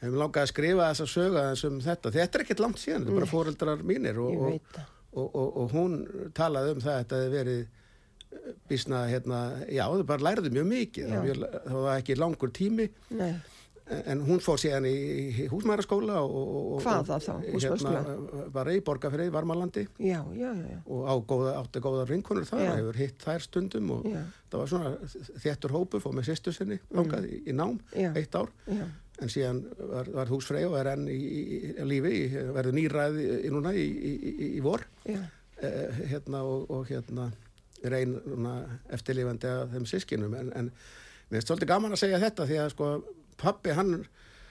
hef 0.00 0.14
langaði 0.22 0.44
að 0.44 0.52
skrifa 0.52 0.90
þessa 0.92 1.08
söga 1.12 1.42
eins 1.50 1.64
um 1.68 1.80
þetta. 1.84 2.12
Þetta 2.14 2.38
er 2.38 2.44
ekkert 2.44 2.62
langt 2.64 2.82
síðan, 2.82 3.04
þetta 3.04 3.14
er 3.14 3.18
bara 3.20 3.30
fóreldrar 3.32 3.84
mínir 3.86 4.20
og, 4.22 4.46
og, 4.48 5.26
og, 5.26 5.48
og 5.48 5.74
hún 5.74 5.98
talaði 6.36 6.76
um 6.76 6.82
það 6.84 6.94
að 6.94 7.02
þetta 7.02 7.20
hefði 7.22 7.34
verið 7.36 7.66
bísna, 8.68 9.04
hérna, 9.08 9.42
já, 9.72 9.84
þau 9.88 10.04
bara 10.08 10.26
læriði 10.30 10.52
mjög 10.56 10.66
mikið, 10.72 11.12
það 11.12 11.28
var 11.28 11.62
það 11.68 11.78
var 11.86 12.02
ekki 12.02 12.18
langur 12.18 12.52
tími. 12.54 12.88
Nei, 13.16 13.32
En 13.88 14.20
hún 14.20 14.40
fór 14.44 14.60
síðan 14.60 14.84
í, 14.84 15.46
húsmæraskóla 15.48 16.18
og, 16.20 16.34
og- 16.76 16.82
Hvaða 16.84 17.16
þá, 17.24 17.30
húsmæðraskóla? 17.54 18.02
Hérna, 18.04 18.42
bara 18.52 18.74
í 18.76 18.82
Borgarfrið, 18.84 19.30
Varmalandi 19.32 19.86
já, 19.96 20.20
já, 20.36 20.50
já, 20.52 20.76
og 20.84 21.06
á 21.08 21.14
góða, 21.24 21.54
átti 21.62 21.80
góða 21.80 22.04
vinkonur 22.10 22.44
þar 22.48 22.66
og 22.66 22.76
hefur 22.82 23.00
hitt 23.00 23.24
þær 23.24 23.46
stundum 23.46 23.94
og 23.96 24.04
það 24.04 24.58
var 24.60 24.72
svona 24.74 24.92
þéttur 25.40 25.76
hópu 25.78 26.02
fór 26.04 26.18
með 26.18 26.28
sýstu 26.28 26.52
sinni 26.52 26.76
mm. 26.92 27.16
í, 27.24 27.40
í 27.48 27.56
nám, 27.56 27.80
eitt 28.12 28.36
ár. 28.36 28.52
Já. 28.68 28.84
en 29.24 29.32
síðan 29.32 29.64
var, 29.80 30.12
var 30.20 30.30
húsfrey 30.30 30.68
og 30.68 30.76
er 30.78 30.92
enn 30.92 31.08
í, 31.08 31.16
í, 31.16 31.40
í 31.72 31.88
lífi, 31.88 32.14
verður 32.52 32.76
nýræði 32.76 33.54
núna 33.56 33.72
í, 33.72 33.88
í, 33.88 34.12
í, 34.20 34.50
í 34.58 34.64
vor. 34.68 34.84
Já. 35.08 35.22
eh, 35.64 36.04
hérna 36.12 36.44
og, 36.44 36.68
og 36.70 36.84
hérna 36.92 37.32
reyn 37.84 38.16
eftirlifandi 38.94 39.50
af 39.50 39.74
þeim 39.74 39.86
sískinum 39.88 40.34
en, 40.38 40.52
en 40.56 40.70
mér 41.28 41.38
finnst 41.38 41.52
svolítið 41.52 41.72
gaman 41.72 41.94
að 41.94 42.02
segja 42.02 42.22
þetta 42.22 42.46
því 42.48 42.60
að 42.62 42.72
sko 42.74 42.90
pappi 43.38 43.74
hann 43.76 43.92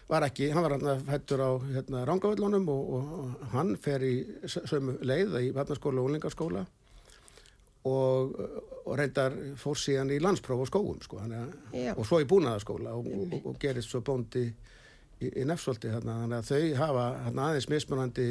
var 0.08 0.24
ekki, 0.24 0.50
hann 0.56 0.64
var 0.64 0.78
hann 0.78 1.06
fættur 1.08 1.44
á 1.44 1.52
hérna, 1.60 2.06
Rangavöllunum 2.08 2.68
og, 2.72 2.92
og, 2.98 3.48
hann 3.52 3.76
fer 3.82 4.04
í 4.08 4.14
sömu 4.48 4.98
leið 5.04 5.36
í 5.42 5.50
vatnaskóla 5.56 6.02
og 6.02 6.12
úlingaskóla 6.12 6.64
og, 7.88 8.38
og 8.86 8.94
reyndar 9.00 9.36
fór 9.60 9.80
síðan 9.80 10.14
í 10.16 10.22
landspróf 10.24 10.64
og 10.64 10.72
skóum 10.72 11.02
sko, 11.04 11.20
og 11.20 12.08
svo 12.08 12.22
í 12.24 12.30
búnaðaskóla 12.30 12.96
og, 12.96 13.12
og, 13.42 13.52
gerist 13.60 13.92
svo 13.92 14.02
bóndi 14.06 14.46
í, 14.48 15.28
í 15.28 15.44
nefnsolti 15.48 15.92
þannig 15.92 16.40
að 16.40 16.50
þau 16.54 16.64
hafa 16.84 17.06
hérna, 17.26 17.50
aðeins 17.52 17.70
mismunandi 17.74 18.30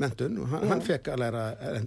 mentun 0.00 0.38
og 0.40 0.46
hann, 0.48 0.68
hann 0.70 0.80
fekk 0.80 1.10
að 1.12 1.18
læra 1.20 1.42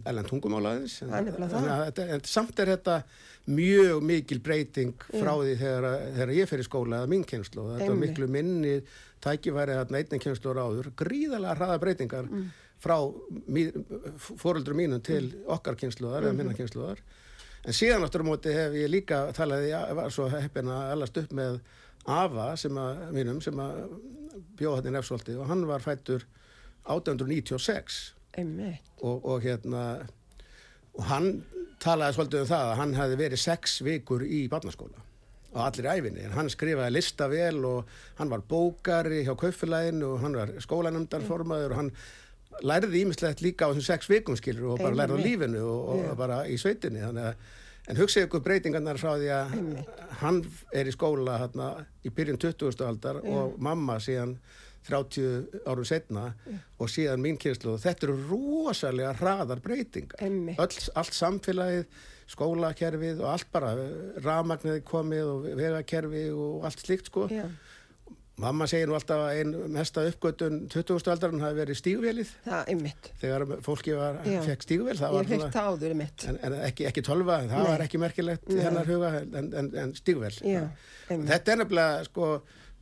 ellen 0.06 0.28
tungumál 0.30 0.66
aðeins. 0.70 1.00
En, 1.02 1.10
að 1.10 1.88
þetta- 1.88 2.10
en 2.14 2.22
samt 2.30 2.60
er 2.62 2.72
þetta 2.76 3.00
mjög 3.48 4.04
mikil 4.06 4.40
breyting 4.46 4.94
frá 5.10 5.32
Já. 5.34 5.42
því 5.42 5.56
þegar, 5.62 5.88
þegar 6.20 6.34
ég 6.38 6.50
fer 6.52 6.60
í 6.62 6.68
skóla 6.68 7.00
eða 7.02 7.10
mín 7.16 7.26
kynslu 7.26 7.64
og 7.64 7.72
þetta 7.80 7.90
var 7.90 8.02
miklu 8.04 8.28
minni 8.30 8.76
tækifæri 9.26 9.74
þarna 9.80 10.02
einnig 10.04 10.22
kynslu 10.22 10.54
áður. 10.54 10.92
Gríðalega 11.02 11.58
hraða 11.58 11.80
breytingar 11.82 12.30
Mm. 12.30 12.52
frá 12.86 12.98
fóröldur 14.20 14.76
mínum 14.78 15.02
til 15.04 15.32
okkar 15.48 15.78
kynsluðar 15.80 16.26
eða 16.28 16.36
minna 16.38 16.54
kynsluðar 16.58 17.00
en 17.66 17.74
síðan 17.74 18.04
áttur 18.06 18.22
á 18.22 18.30
móti 18.30 18.54
hef 18.54 18.76
ég 18.78 18.90
líka 18.92 19.24
talaði, 19.34 19.72
ég 19.74 19.96
var 19.98 20.12
svo 20.14 20.28
heppin 20.30 20.70
að 20.70 20.92
allast 20.96 21.18
upp 21.24 21.34
með 21.34 21.60
Ava 22.06 22.52
sem 22.56 22.76
að 22.78 23.00
mínum 23.16 23.40
sem 23.42 23.58
að 23.58 23.80
bjóða 24.60 24.82
þetta 24.84 24.92
í 24.92 24.94
nefnsvolti 24.94 25.38
og 25.42 25.48
hann 25.50 25.64
var 25.66 25.82
fættur 25.82 26.22
1896 26.86 28.14
og, 29.02 29.26
og 29.26 29.42
hérna 29.44 29.84
og 30.96 31.08
hann 31.10 31.30
talaði 31.84 32.18
svolítið 32.18 32.44
um 32.46 32.52
það 32.52 32.70
að 32.70 32.78
hann 32.82 32.94
hefði 33.00 33.18
verið 33.20 33.42
sex 33.42 33.80
vikur 33.86 34.24
í 34.26 34.46
barnaskóla 34.52 35.04
á 35.56 35.60
allir 35.70 35.88
æfinni, 35.88 36.26
en 36.28 36.36
hann 36.36 36.52
skrifaði 36.52 36.98
listavel 36.98 37.66
og 37.68 37.92
hann 38.20 38.32
var 38.32 38.44
bókari 38.44 39.24
hjá 39.24 39.36
kaufélaginu 39.40 40.16
og 40.16 40.24
hann 40.24 40.36
var 40.36 40.52
skólanumdarformaður 40.64 41.76
og 41.76 41.80
hann 41.80 41.92
læriði 42.64 43.06
ímislegt 43.06 43.44
líka 43.44 43.68
á 43.68 43.72
þessum 43.72 43.88
sex 43.88 44.10
vikum 44.12 44.36
skilur 44.40 44.74
og 44.74 44.84
bara 44.84 44.98
lærði 45.00 45.20
á 45.20 45.26
lífinu 45.26 45.62
og, 45.64 45.80
og 45.94 46.02
yeah. 46.04 46.18
bara 46.20 46.42
í 46.52 46.58
sveitinni 46.60 47.04
þannig 47.04 47.32
að 47.32 47.62
En 47.86 48.00
hugsaðu 48.00 48.26
ykkur 48.26 48.42
breytingarnar 48.42 48.98
frá 48.98 49.12
því 49.14 49.28
að 49.30 49.52
hann 50.24 50.40
er 50.74 50.88
í 50.90 50.94
skóla 50.96 51.36
hérna, 51.38 51.68
í 52.02 52.10
byrjun 52.10 52.40
20. 52.42 52.80
aldar 52.82 53.20
yeah. 53.22 53.36
og 53.38 53.60
mamma 53.62 54.00
síðan 54.02 54.40
30 54.86 55.62
árum 55.66 55.88
setna 55.88 56.26
yeah. 56.46 56.66
og 56.80 56.92
síðan 56.92 57.24
mín 57.24 57.40
kynslu. 57.42 57.78
Þetta 57.82 58.10
eru 58.10 58.18
rosalega 58.30 59.14
hraðar 59.20 59.64
breytingar. 59.64 60.22
Öll, 60.22 60.84
allt 60.96 61.18
samfélagið 61.18 61.88
skólakerfið 62.30 63.22
og 63.22 63.30
allt 63.30 63.50
bara 63.54 63.76
rafmagniði 64.26 64.82
komið 64.88 65.28
og 65.30 65.50
vegakerfi 65.60 66.28
og 66.34 66.66
allt 66.66 66.82
slikt 66.82 67.12
sko 67.12 67.28
Já. 67.30 67.46
Mamma 68.36 68.66
segir 68.68 68.90
nú 68.90 68.98
alltaf 68.98 69.22
að 69.30 69.38
einn 69.40 69.52
mesta 69.72 70.02
uppgötun 70.10 70.66
20. 70.68 70.98
aldarinn 71.14 71.40
hafi 71.40 71.56
verið 71.56 71.78
stígvelið. 71.80 72.34
Þegar 73.22 73.46
fólki 73.64 73.94
var, 73.96 74.18
fekk 74.44 74.66
stígvel. 74.66 74.96
Það 75.00 75.16
áður 75.70 75.94
er 75.94 75.98
mitt. 76.02 76.26
En, 76.28 76.40
en 76.44 76.56
ekki, 76.66 76.88
ekki 76.90 77.04
tölva, 77.08 77.38
það 77.46 77.64
Nei. 77.64 77.70
var 77.70 77.84
ekki 77.86 78.02
merkilegt 78.04 78.52
hennar 78.52 78.92
huga 78.92 79.14
en, 79.22 79.48
en, 79.62 79.70
en 79.86 79.96
stígvel. 79.96 80.36
Þetta 81.08 81.56
er 81.56 81.62
nefnilega 81.62 82.04
sko 82.10 82.30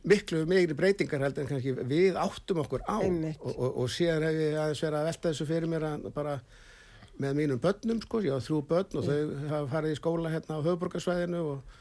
miklu 0.04 0.42
meiri 0.48 0.76
breytingar 0.76 1.24
heldur 1.24 1.44
en 1.44 1.50
kannski 1.50 1.74
við 1.88 2.18
áttum 2.20 2.60
okkur 2.64 2.84
á. 2.84 3.00
Og, 3.00 3.54
og, 3.54 3.70
og 3.84 3.90
síðan 3.92 4.26
hef 4.28 4.40
ég 4.40 4.58
aðeins 4.60 4.84
verið 4.84 4.98
að 5.00 5.08
velta 5.10 5.30
þessu 5.30 5.48
fyrir 5.48 5.70
mér 5.70 5.88
að 5.88 6.08
bara 6.16 6.36
með 7.20 7.38
mínum 7.38 7.62
börnum 7.62 8.02
sko, 8.02 8.20
ég 8.24 8.34
á 8.34 8.42
þrjú 8.42 8.60
börn 8.68 9.00
og 9.00 9.06
þau 9.06 9.18
hafa 9.52 9.70
farið 9.70 9.94
í 9.94 9.98
skóla 10.00 10.32
hérna 10.32 10.58
á 10.58 10.66
höfuborgarsvæðinu 10.66 11.42
og, 11.52 11.76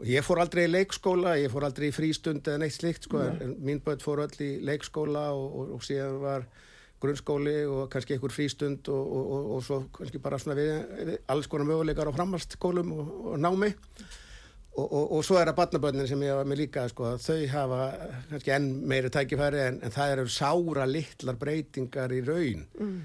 og 0.00 0.08
ég 0.10 0.26
fór 0.26 0.42
aldrei 0.42 0.64
í 0.66 0.72
leikskóla, 0.72 1.36
ég 1.38 1.52
fór 1.52 1.68
aldrei 1.68 1.88
í 1.92 1.94
frístund 1.94 2.48
eða 2.50 2.64
neitt 2.64 2.74
slikt 2.74 3.06
sko, 3.06 3.22
en 3.30 3.54
mín 3.62 3.82
börn 3.84 4.02
fór 4.02 4.24
öll 4.26 4.42
í 4.42 4.50
leikskóla 4.66 5.28
og, 5.36 5.46
og, 5.46 5.74
og 5.78 5.86
síðan 5.86 6.18
var 6.24 6.48
grunnskóli 7.00 7.56
og 7.68 7.86
kannski 7.92 8.16
einhver 8.16 8.32
frístund 8.32 8.88
og 8.90 9.58
svo 9.64 9.82
kannski 9.94 10.20
bara 10.22 10.40
svona 10.40 10.56
við, 10.58 10.70
við 11.12 11.18
alls 11.32 11.48
konar 11.52 11.68
möguleikar 11.68 12.08
á 12.10 12.16
framhaldsskólum 12.16 12.94
og 12.96 13.34
námi 13.38 13.74
og 14.76 15.24
svo 15.24 15.38
er 15.40 15.48
það 15.48 15.58
barnabönnin 15.60 16.08
sem 16.08 16.22
ég 16.26 16.36
var 16.36 16.48
með 16.48 16.62
líka 16.64 16.86
sko, 16.90 17.14
þau 17.22 17.38
hafa 17.52 17.80
kannski 18.30 18.54
enn 18.56 18.70
meiri 18.88 19.10
tækifæri 19.12 19.62
en, 19.64 19.80
en 19.86 19.94
það 19.94 20.14
eru 20.16 20.26
sára 20.32 20.86
litlar 20.90 21.38
breytingar 21.40 22.12
í 22.12 22.20
raun 22.26 22.66
mm. 22.76 22.96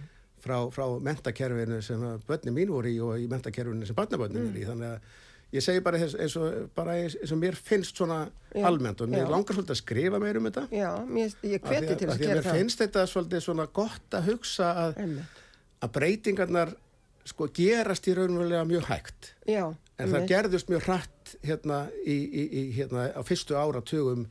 frá, 0.43 0.57
frá 0.75 0.85
mentakerfinu 1.03 1.79
sem 1.85 2.03
börni 2.27 2.55
mín 2.55 2.73
voru 2.73 2.91
í 2.91 2.99
og 3.03 3.19
í 3.21 3.27
mentakerfinu 3.31 3.87
sem 3.87 3.97
barnabörnum 3.97 4.49
mm. 4.49 4.51
er 4.51 4.63
í 4.63 4.67
þannig 4.67 4.95
að 4.95 5.29
ég 5.51 5.63
segi 5.63 5.83
bara 5.83 5.99
eins 5.99 6.35
og, 6.39 6.59
bara 6.75 6.97
eins 6.99 7.31
og 7.31 7.39
mér 7.39 7.57
finnst 7.59 7.99
svona 7.99 8.21
já, 8.27 8.65
almennt 8.67 9.03
og 9.03 9.11
mér 9.11 9.25
já. 9.25 9.31
langar 9.31 9.57
svolítið 9.57 9.75
að 9.75 9.81
skrifa 9.81 10.21
meir 10.23 10.39
um 10.39 10.47
þetta. 10.47 10.63
Já, 10.71 10.89
mér, 11.07 11.33
ég 11.43 11.65
hveti 11.65 11.97
til 11.99 12.07
að, 12.07 12.13
að 12.13 12.23
gera 12.23 12.37
það. 12.37 12.47
Mér 12.47 12.59
finnst 12.59 12.83
þetta 12.83 13.05
svolítið 13.11 13.43
svona 13.47 13.67
gott 13.79 14.15
að 14.15 14.29
hugsa 14.31 14.69
að, 14.85 15.01
að 15.83 15.93
breytingarnar 15.97 16.75
sko 17.27 17.49
gerast 17.53 18.07
í 18.07 18.15
raunverulega 18.17 18.63
mjög 18.69 18.87
hægt. 18.87 19.33
Já, 19.49 19.65
en 19.99 20.15
það 20.15 20.29
gerðust 20.31 20.71
mjög 20.71 20.87
hrætt 20.87 21.20
hérna, 21.45 21.83
í, 22.05 22.15
í, 22.15 22.43
í, 22.45 22.63
hérna 22.75 23.09
á 23.13 23.21
fyrstu 23.27 23.57
áratugum 23.59 24.27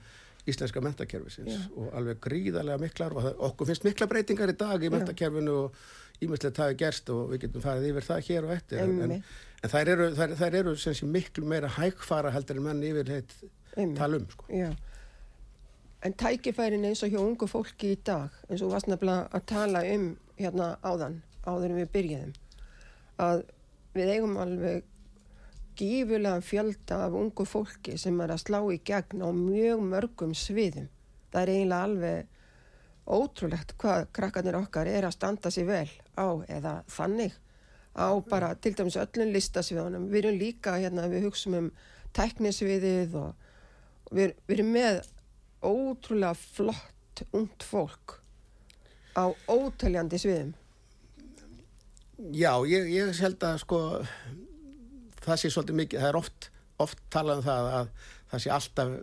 íslenska 0.48 0.80
mentakerfisins 0.82 1.68
og 1.76 1.92
alveg 1.96 2.20
gríðarlega 2.24 2.80
miklar 2.80 3.14
og 3.16 3.42
okkur 3.50 3.68
finnst 3.68 3.84
mikla 3.86 4.08
breytingar 4.10 4.52
í 4.52 4.56
dag 4.58 4.82
í 4.82 4.90
mentakerfinu 4.92 5.56
og 5.66 5.80
ímestlega 6.24 6.56
það 6.56 6.72
er 6.72 6.78
gerst 6.80 7.10
og 7.12 7.32
við 7.32 7.44
getum 7.46 7.64
farið 7.64 7.88
yfir 7.90 8.06
það 8.06 8.22
hér 8.28 8.46
og 8.48 8.54
eftir 8.56 8.82
en, 8.82 9.16
en 9.16 9.72
þær 9.72 9.92
eru, 9.94 10.08
þær, 10.16 10.34
þær 10.40 10.56
eru 10.60 10.74
sé, 10.80 10.94
miklu 11.06 11.48
meira 11.48 11.70
hægfara 11.76 12.32
heldur 12.34 12.60
en 12.60 12.66
menn 12.68 12.82
yfir 12.90 13.12
heitt 13.14 13.36
talum 13.98 14.26
sko. 14.32 14.48
En 16.00 16.16
tækifærin 16.16 16.84
eins 16.88 17.02
og 17.04 17.12
hjá 17.12 17.20
ungu 17.20 17.48
fólki 17.48 17.94
í 17.94 18.00
dag 18.04 18.36
eins 18.48 18.64
og 18.64 18.72
varst 18.74 18.88
nefnilega 18.88 19.28
að 19.36 19.48
tala 19.52 19.84
um 19.94 20.12
hérna 20.40 20.70
áðan, 20.80 21.20
áður 21.44 21.74
en 21.74 21.80
við 21.82 21.90
byrjaðum 21.96 22.36
að 23.20 23.42
við 23.96 24.14
eigum 24.14 24.38
alveg 24.40 24.86
gífulega 25.80 26.40
fjölda 26.44 27.04
af 27.06 27.16
ungu 27.16 27.46
fólki 27.48 27.96
sem 27.98 28.18
er 28.20 28.34
að 28.34 28.42
slá 28.44 28.60
í 28.68 28.78
gegn 28.84 29.24
á 29.24 29.28
mjög 29.32 29.84
mörgum 29.88 30.34
sviðum. 30.36 30.90
Það 31.32 31.42
er 31.42 31.52
eiginlega 31.54 31.86
alveg 31.88 32.36
ótrúlegt 33.10 33.74
hvað 33.80 34.08
krakkarnir 34.16 34.58
okkar 34.60 34.90
er 34.90 35.08
að 35.08 35.16
standa 35.16 35.52
sér 35.52 35.68
vel 35.70 35.88
á 36.20 36.28
eða 36.52 36.74
þannig 36.90 37.38
á 37.96 38.08
bara 38.28 38.52
til 38.54 38.74
dæmis 38.76 38.98
öllum 39.00 39.32
listasviðunum. 39.34 40.08
Við 40.12 40.24
erum 40.24 40.38
líka 40.38 40.76
hérna, 40.76 41.08
við 41.10 41.26
hugsaum 41.28 41.56
um 41.58 41.70
tæknisviðið 42.16 43.16
og 43.18 44.12
við, 44.14 44.36
við 44.46 44.56
erum 44.58 44.72
með 44.76 45.00
ótrúlega 45.64 46.36
flott 46.38 47.24
ungt 47.36 47.66
fólk 47.66 48.20
á 49.16 49.32
ótaljandi 49.48 50.20
sviðum. 50.20 50.54
Já, 52.36 52.52
ég, 52.68 52.90
ég 52.92 53.16
held 53.24 53.42
að 53.48 53.62
sko 53.62 53.80
það 55.24 55.42
sé 55.42 55.52
svolítið 55.52 55.78
mikið, 55.82 56.02
það 56.02 56.12
er 56.12 56.18
oft, 56.20 56.50
oft 56.80 57.04
talað 57.12 57.40
um 57.40 57.46
það 57.46 57.70
að 57.76 57.92
það 58.30 58.42
sé 58.44 58.52
alltaf, 58.54 58.96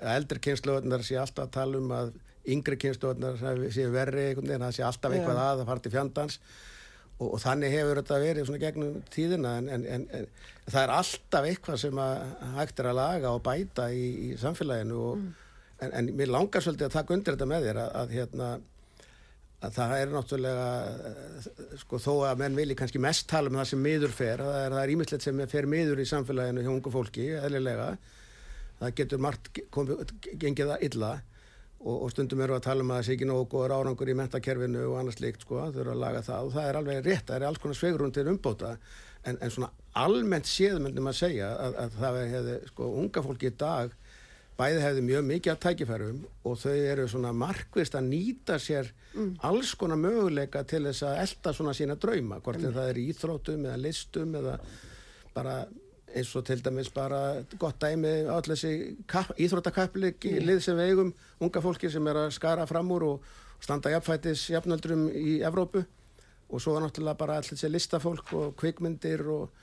að 0.00 0.12
eldri 0.16 0.42
kynsluðunar 0.46 1.06
sé 1.06 1.18
alltaf 1.20 1.48
að 1.48 1.56
tala 1.58 1.80
um 1.80 1.96
að 1.96 2.12
yngri 2.52 2.78
kynsluðunar 2.82 3.40
sé 3.74 3.88
verri 3.92 4.28
einhvern 4.30 4.48
veginn, 4.48 4.66
það 4.66 4.76
sé 4.78 4.86
alltaf 4.86 5.14
eitthvað 5.14 5.36
yeah. 5.36 5.50
að 5.50 5.60
það 5.60 5.70
fara 5.70 5.84
til 5.84 5.92
fjandans 5.92 6.38
og, 7.18 7.28
og 7.28 7.38
þannig 7.42 7.76
hefur 7.76 8.00
þetta 8.00 8.20
verið 8.22 8.48
svona 8.48 8.62
gegnum 8.62 8.96
tíðina 9.12 9.54
en, 9.60 9.70
en, 9.76 9.86
en, 9.96 10.08
en 10.18 10.26
það 10.66 10.82
er 10.82 10.94
alltaf 10.96 11.48
eitthvað 11.50 11.80
sem 11.84 12.02
að 12.02 12.34
hægt 12.56 12.82
er 12.82 12.90
að 12.90 12.98
laga 12.98 13.36
og 13.36 13.44
bæta 13.46 13.88
í, 13.94 14.04
í 14.26 14.32
samfélaginu 14.40 14.98
og, 15.10 15.22
mm. 15.22 15.88
en 15.92 16.12
mér 16.18 16.34
langar 16.34 16.64
svolítið 16.64 16.88
að 16.88 16.98
taka 16.98 17.16
undir 17.16 17.36
þetta 17.36 17.50
með 17.52 17.68
þér 17.68 17.82
að, 17.84 17.96
að 18.02 18.16
hérna 18.18 18.52
að 19.62 19.74
það 19.76 19.92
er 19.96 20.12
náttúrulega 20.12 21.76
sko 21.82 22.00
þó 22.02 22.12
að 22.28 22.40
menn 22.42 22.56
vilji 22.58 22.76
kannski 22.78 23.02
mest 23.02 23.28
tala 23.30 23.50
um 23.50 23.58
það 23.60 23.68
sem 23.70 23.84
miður 23.86 24.14
fer, 24.14 24.42
það 24.42 24.78
er 24.82 24.94
ímislegt 24.94 25.26
sem 25.26 25.42
fer 25.50 25.68
miður 25.70 26.02
í 26.02 26.08
samfélaginu 26.10 26.64
hjá 26.64 26.72
ungu 26.72 26.92
fólki 26.94 27.28
eðlilega, 27.38 27.92
það 28.80 28.96
getur 28.98 29.22
margt 29.22 29.62
komið, 29.74 30.16
gengið 30.42 30.72
það 30.72 30.88
illa 30.88 31.12
og, 31.82 31.94
og 31.94 32.10
stundum 32.12 32.42
eru 32.44 32.56
að 32.56 32.66
tala 32.66 32.84
um 32.84 32.92
að 32.92 33.00
það 33.00 33.06
sé 33.06 33.16
ekki 33.16 33.28
nógu 33.28 33.46
góður 33.52 33.76
árangur 33.78 34.10
í 34.10 34.18
mentakerfinu 34.18 34.84
og 34.90 34.98
annars 35.00 35.22
líkt 35.22 35.46
sko, 35.46 35.62
þau 35.70 35.80
eru 35.84 35.94
að 35.94 36.02
laga 36.02 36.22
það. 36.26 36.48
Og 36.48 36.54
það 36.56 36.68
er 36.68 36.78
alveg 36.80 37.00
rétt, 37.06 37.24
það 37.28 37.38
er 37.38 37.46
alls 37.48 37.62
konar 37.62 37.78
svegrun 37.78 38.14
til 38.14 38.26
umbóta. 38.30 38.76
En, 39.22 39.38
en 39.38 39.54
svona 39.54 39.70
almennt 39.98 40.48
séðmyndum 40.50 41.10
að 41.10 41.18
segja 41.18 41.50
að, 41.54 41.78
að 41.84 41.98
það 42.00 42.20
hefði 42.34 42.56
sko 42.70 42.88
unga 43.02 43.24
fólki 43.26 43.50
í 43.50 43.56
dag 43.58 43.96
bæði 44.58 44.80
hefði 44.84 45.04
mjög 45.06 45.22
mikið 45.28 45.52
að 45.52 45.60
tækifærum 45.64 46.18
og 46.48 46.58
þau 46.60 46.74
eru 46.74 47.06
svona 47.08 47.32
markvist 47.36 47.94
að 47.98 48.08
nýta 48.10 48.58
sér 48.60 48.90
mm. 49.14 49.30
alls 49.48 49.72
konar 49.80 50.00
möguleika 50.00 50.64
til 50.68 50.84
þess 50.88 51.06
að 51.08 51.20
elda 51.24 51.54
svona 51.56 51.76
sína 51.76 51.96
drauma, 52.00 52.40
hvort 52.44 52.60
mm. 52.60 52.74
það 52.76 52.90
er 52.90 53.00
íþrótum 53.02 53.64
eða 53.68 53.80
listum 53.80 54.36
eða 54.42 54.58
bara 55.32 55.56
eins 56.12 56.34
og 56.36 56.44
til 56.44 56.60
dæmis 56.60 56.90
bara 56.92 57.22
gott 57.58 57.80
dæmi 57.80 58.12
allir 58.28 58.52
þessi 58.52 58.74
íþrótakapplik 59.46 60.28
mm. 60.28 60.44
lið 60.50 60.62
sem 60.66 60.78
við 60.78 60.92
eigum, 60.92 61.14
unga 61.40 61.64
fólki 61.64 61.90
sem 61.92 62.12
er 62.12 62.24
að 62.26 62.34
skara 62.36 62.68
fram 62.68 62.92
úr 62.92 63.08
og 63.08 63.32
standa 63.62 63.92
jafnfætis 63.94 64.50
jafnöldrum 64.52 65.08
í 65.08 65.40
Evrópu 65.46 65.84
og 66.52 66.60
svo 66.60 66.76
er 66.76 66.84
náttúrulega 66.84 67.18
bara 67.18 67.38
allir 67.40 67.54
þessi 67.54 67.70
listafólk 67.72 68.32
og 68.36 68.56
kvikmyndir 68.60 69.24
og 69.32 69.62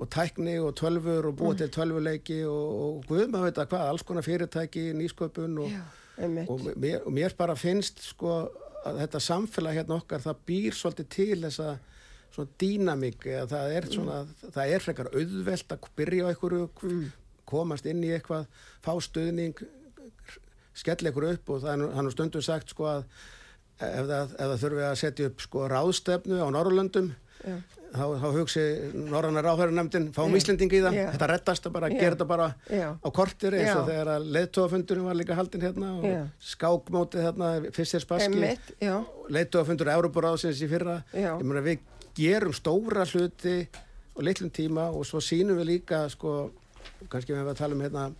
og 0.00 0.08
tækni 0.10 0.56
og 0.62 0.72
tölfur 0.80 1.28
og 1.28 1.36
búið 1.36 1.52
mm. 1.52 1.58
til 1.60 1.70
tölvuleiki 1.76 2.38
og, 2.48 2.68
og 2.84 3.06
guðum 3.08 3.36
að 3.38 3.46
veit 3.46 3.60
að 3.60 3.70
hvað, 3.72 3.86
alls 3.92 4.04
konar 4.08 4.26
fyrirtæki, 4.26 4.84
nýsköpun 4.96 5.58
og, 5.64 5.74
Já, 5.74 5.82
og, 6.46 6.66
mér, 6.80 7.02
og 7.04 7.14
mér 7.16 7.36
bara 7.38 7.56
finnst 7.58 8.02
sko 8.08 8.34
að 8.80 9.02
þetta 9.02 9.22
samfélag 9.24 9.80
hérna 9.80 9.98
okkar 10.00 10.24
það 10.24 10.44
býr 10.48 10.76
svolítið 10.76 11.10
til 11.12 11.40
þessa 11.44 11.74
svona 12.30 12.54
dýnamík 12.62 13.26
það 13.50 13.74
er 13.76 13.90
svona, 13.90 14.22
mm. 14.22 14.54
það 14.54 14.76
er 14.76 14.86
frekar 14.86 15.10
auðvelt 15.12 15.74
að 15.74 15.90
byrja 15.98 16.24
á 16.24 16.30
einhverju, 16.30 16.70
mm. 16.86 17.04
komast 17.50 17.90
inn 17.90 18.06
í 18.06 18.14
eitthvað, 18.14 18.48
fá 18.80 18.94
stuðning 19.04 19.60
skell 20.80 21.02
einhverju 21.02 21.36
upp 21.36 21.52
og 21.52 21.62
það 21.66 21.84
er 21.90 22.10
stundum 22.14 22.44
sagt 22.46 22.72
sko 22.72 22.88
að 22.88 23.04
ef 23.80 24.06
það, 24.08 24.32
ef 24.36 24.46
það 24.46 24.62
þurfi 24.62 24.86
að 24.86 24.98
setja 25.00 25.28
upp 25.30 25.44
sko 25.44 25.66
ráðstefnu 25.70 26.40
á 26.40 26.48
Norrlöndum. 26.52 27.10
Þá, 27.40 28.04
þá 28.22 28.26
hugsi 28.36 28.64
Norrannar 28.94 29.48
áhverjarnefndin 29.50 30.08
fáum. 30.14 30.34
Íslendingi 30.38 30.78
í 30.78 30.82
það, 30.84 30.98
Já. 30.98 31.06
þetta 31.14 31.28
reddast 31.32 31.68
að 31.68 31.74
bara 31.76 31.90
gera 31.92 32.14
þetta 32.14 32.28
bara 32.30 32.48
Já. 32.70 32.86
á 33.00 33.08
kortir 33.16 33.56
eins 33.58 33.72
og 33.74 33.88
þegar 33.88 34.12
að 34.14 34.28
leðtóafundurinn 34.36 35.08
var 35.08 35.18
líka 35.18 35.38
haldin 35.38 35.66
hérna 35.66 35.92
og 35.98 36.06
Já. 36.08 36.20
skákmótið 36.52 37.26
hérna 37.26 37.52
fyrst 37.76 37.98
er 37.98 38.04
spaski 38.04 38.54
leðtóafundur 39.36 39.92
Európaráðsins 39.96 40.62
í 40.64 40.70
fyrra 40.70 41.00
ég 41.16 41.44
meina 41.44 41.64
við 41.66 41.84
gerum 42.18 42.54
stóra 42.56 43.06
hluti 43.08 43.58
og 44.14 44.24
litlum 44.26 44.50
tíma 44.52 44.90
og 44.90 45.06
svo 45.08 45.22
sínum 45.24 45.58
við 45.60 45.76
líka 45.76 46.04
sko, 46.12 46.50
kannski 47.08 47.32
við 47.32 47.40
hefum 47.40 47.54
að 47.54 47.62
tala 47.62 47.76
um 47.78 47.84
hérna 47.86 48.10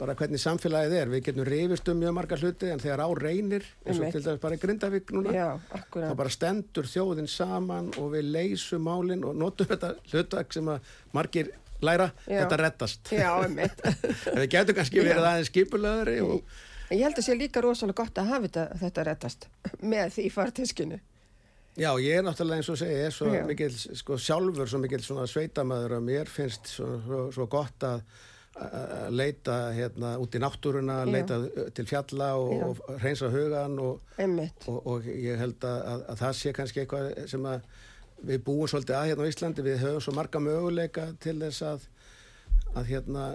bara 0.00 0.14
hvernig 0.16 0.40
samfélagið 0.40 0.94
er 0.96 1.10
við 1.12 1.24
getum 1.28 1.44
rifist 1.48 1.88
um 1.92 1.98
mjög 2.00 2.14
marga 2.16 2.38
hluti 2.40 2.70
en 2.72 2.80
þegar 2.80 3.02
á 3.04 3.08
reynir 3.20 3.66
eins 3.84 4.00
og 4.00 4.12
til 4.14 4.22
dæmis 4.24 4.40
bara 4.42 4.56
í 4.56 4.62
Grindavík 4.62 5.12
núna 5.12 5.34
já, 5.36 5.48
þá 5.92 6.14
bara 6.16 6.32
stendur 6.32 6.88
þjóðin 6.88 7.28
saman 7.30 7.90
og 8.00 8.14
við 8.14 8.30
leysum 8.32 8.86
málin 8.88 9.24
og 9.28 9.36
notum 9.36 9.68
þetta 9.70 9.92
hlutak 10.12 10.56
sem 10.56 10.70
að 10.72 10.94
margir 11.16 11.52
læra, 11.84 12.10
Já. 12.26 12.42
þetta 12.42 12.56
reddast 12.60 13.12
Já, 13.12 13.28
einmitt. 13.44 13.78
en 14.32 14.40
við 14.42 14.50
getum 14.52 14.76
kannski 14.80 15.00
verið 15.04 15.28
aðeins 15.30 15.52
skipulöðri 15.52 16.18
og 16.24 16.58
Ég 16.90 17.04
held 17.06 17.20
að 17.20 17.22
sé 17.28 17.36
líka 17.38 17.60
rosalega 17.62 18.02
gott 18.02 18.16
að 18.18 18.32
hafa 18.32 18.48
þetta, 18.48 18.62
þetta 18.80 19.02
rettast 19.06 19.44
með 19.78 20.08
því 20.16 20.24
fartiskinu. 20.34 20.96
já, 21.78 21.90
ég 22.02 22.16
er 22.18 22.24
náttúrulega 22.26 22.58
eins 22.58 22.70
og 22.72 22.80
segi, 22.80 22.96
ég 22.98 23.06
er 23.06 23.14
svo 23.14 23.28
Já. 23.30 23.44
mikil, 23.46 23.70
sko 23.70 24.16
sjálfur 24.18 24.68
svo 24.68 24.80
mikil 24.82 24.98
sveitamæður 25.04 25.94
að 26.00 26.08
mér 26.08 26.32
finnst 26.32 26.66
svo, 26.72 26.88
svo, 27.06 27.20
svo 27.36 27.46
gott 27.52 27.86
að 27.86 28.02
að 28.58 29.12
leita 29.14 29.56
hérna 29.72 30.16
út 30.20 30.34
í 30.34 30.40
náttúruna, 30.42 30.96
Já. 31.04 31.10
leita 31.14 31.36
til 31.76 31.86
fjalla 31.86 32.32
og, 32.40 32.64
og 32.66 32.98
reynsa 33.02 33.30
hugan 33.30 33.78
og, 33.78 34.00
og, 34.66 34.80
og 34.86 35.06
ég 35.06 35.38
held 35.38 35.62
að, 35.64 35.78
að, 35.92 36.02
að 36.12 36.20
það 36.24 36.34
sé 36.40 36.52
kannski 36.56 36.82
eitthvað 36.82 37.12
sem 37.30 37.46
að 37.46 37.62
við 38.26 38.42
búum 38.44 38.68
svolítið 38.68 38.98
að 38.98 39.06
hérna 39.10 39.28
á 39.28 39.30
Íslandi, 39.30 39.64
við 39.64 39.84
höfum 39.84 40.04
svo 40.04 40.16
marga 40.16 40.42
möguleika 40.44 41.06
til 41.22 41.38
þess 41.40 41.62
að, 41.64 41.86
að 42.74 42.90
hérna, 42.90 43.28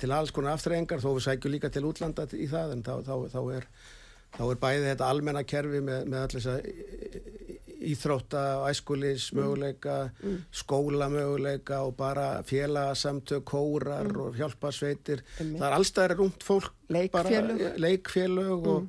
til 0.00 0.10
alls 0.16 0.32
konar 0.34 0.56
aftreyingar 0.56 1.04
þó 1.04 1.12
við 1.12 1.26
sækjum 1.28 1.54
líka 1.54 1.70
til 1.70 1.84
útlanda 1.86 2.26
í 2.32 2.48
það 2.50 2.74
en 2.74 2.82
þá, 2.86 2.94
þá, 3.06 3.14
þá, 3.36 3.40
er, 3.58 3.68
þá 4.34 4.42
er 4.48 4.62
bæði 4.64 4.88
þetta 4.90 5.12
almenna 5.12 5.44
kerfi 5.46 5.84
með, 5.84 6.08
með 6.10 6.26
allir 6.26 6.46
þess 6.48 6.54
að 6.56 7.62
íþrótta, 7.92 8.42
æskulis 8.70 9.30
möguleika, 9.36 10.10
skóla 10.54 11.08
möguleika 11.12 11.82
og 11.84 11.96
bara 11.98 12.42
félagasamtök, 12.48 13.44
kórar 13.44 14.10
og 14.16 14.38
hjálparsveitir. 14.38 15.24
Einmitt. 15.38 15.60
það 15.60 15.68
er 15.68 15.78
allstæðar 15.78 16.16
rúmt 16.20 16.46
fólk 16.46 16.72
Leikfélög. 16.88 17.58
bara, 17.58 17.74
leikfélög. 17.86 18.70
og 18.74 18.88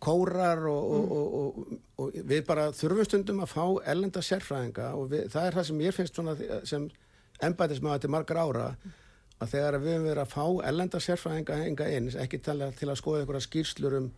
kórar 0.00 0.64
og, 0.68 0.90
og, 0.90 1.12
og, 1.12 1.34
og, 1.40 1.78
og 2.00 2.16
við 2.24 2.46
bara 2.48 2.70
þurfum 2.72 3.04
stundum 3.04 3.42
að 3.44 3.52
fá 3.52 3.64
ellenda 3.92 4.22
sérfræðinga 4.24 4.88
og 4.96 5.10
við, 5.12 5.26
það 5.34 5.46
er 5.46 5.58
það 5.58 5.68
sem 5.68 5.82
ég 5.84 5.96
finnst 5.96 6.16
svona 6.16 6.34
sem 6.68 6.86
embætismæða 7.44 8.00
til 8.00 8.12
margar 8.14 8.40
ára 8.40 8.66
að 9.40 9.52
þegar 9.52 9.78
við 9.80 9.94
höfum 9.94 10.08
verið 10.08 10.22
að 10.24 10.32
fá 10.32 10.68
ellenda 10.70 11.02
sérfræðinga 11.04 11.58
enga 11.66 11.88
inn, 11.96 12.08
ekki 12.24 12.40
tala 12.44 12.70
til 12.76 12.88
að 12.88 13.00
skoða 13.00 13.22
einhverja 13.22 13.46
skýrslur 13.46 13.98
um, 14.00 14.08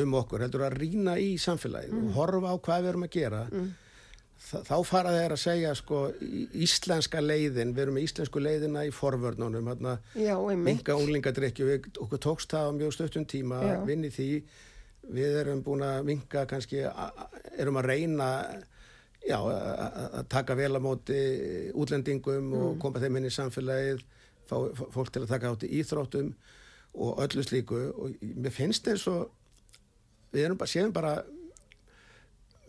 um 0.00 0.14
okkur, 0.20 0.40
heldur 0.44 0.64
að 0.68 0.76
rýna 0.80 1.16
í 1.20 1.36
samfélagið 1.40 1.94
og 1.98 2.12
horfa 2.18 2.52
á 2.52 2.56
hvað 2.62 2.82
við 2.84 2.88
erum 2.92 3.06
að 3.06 3.14
gera. 3.16 3.40
Þa, 4.40 4.62
þá 4.64 4.76
fara 4.88 5.10
þeir 5.12 5.32
að 5.34 5.40
segja 5.42 5.74
sko 5.76 5.98
íslenska 6.64 7.20
leiðin, 7.20 7.74
við 7.76 7.82
erum 7.84 7.94
með 7.98 8.06
íslensku 8.08 8.40
leiðina 8.40 8.86
í 8.88 8.92
forvörnunum, 8.94 9.66
hérna 9.68 9.98
minga 10.64 10.96
unglingadrykju, 10.96 11.66
okkur 12.06 12.22
tókst 12.24 12.50
það 12.54 12.70
á 12.72 12.76
mjög 12.78 12.94
stöttum 12.96 13.26
tíma 13.28 13.58
Já. 13.62 13.74
vinni 13.84 14.08
því. 14.14 14.28
Við 15.10 15.36
erum 15.42 15.60
búin 15.66 15.82
að 15.84 16.04
minga 16.08 16.46
kannski, 16.48 16.80
erum 17.58 17.76
að 17.80 17.88
reyna 17.90 18.30
já, 19.26 19.36
að 19.40 20.24
taka 20.32 20.54
vel 20.56 20.72
á 20.76 20.80
móti 20.80 21.20
útlendingum 21.76 22.40
Mm. 22.50 22.54
og 22.62 22.78
koma 22.80 23.00
þeim 23.00 23.16
inn 23.20 23.28
í 23.28 23.34
samfélagið 23.34 24.00
fá 24.48 24.56
fólk 24.92 25.10
til 25.12 25.22
að 25.22 25.28
taka 25.34 25.50
átt 25.52 25.64
í 25.68 25.72
íþróttum 25.82 26.32
og 26.94 27.20
öllu 27.22 27.42
slíku. 27.44 27.92
Og 27.94 28.16
mér 28.22 28.50
finnst 28.56 28.88
eins 28.88 29.06
og 29.06 29.28
við 30.32 30.56
bara, 30.56 30.70
séum 30.70 30.92
bara 30.94 31.14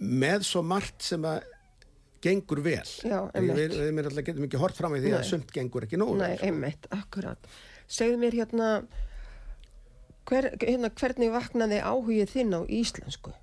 með 0.01 0.45
svo 0.49 0.63
margt 0.65 1.03
sem 1.05 1.25
að 1.29 1.43
gengur 2.21 2.61
vel 2.65 2.85
Já, 2.85 3.19
við, 3.33 3.77
við 3.81 4.21
getum 4.21 4.47
ekki 4.47 4.61
hort 4.61 4.77
fram 4.77 4.95
í 4.97 5.01
því 5.01 5.13
Nei. 5.13 5.19
að 5.19 5.29
sumt 5.29 5.53
gengur 5.53 5.87
ekki 5.87 5.99
nógu 5.99 6.17
Nei, 6.19 6.35
sko. 6.35 6.49
einmitt, 6.49 6.89
akkurat. 6.93 7.53
Segðu 7.91 8.19
mér 8.21 8.37
hérna, 8.37 8.71
hver, 10.29 10.51
hérna 10.61 10.91
hvernig 10.93 11.31
vaknaði 11.33 11.81
áhugið 11.81 12.35
þinn 12.35 12.57
á 12.57 12.61
íslensku? 12.69 13.33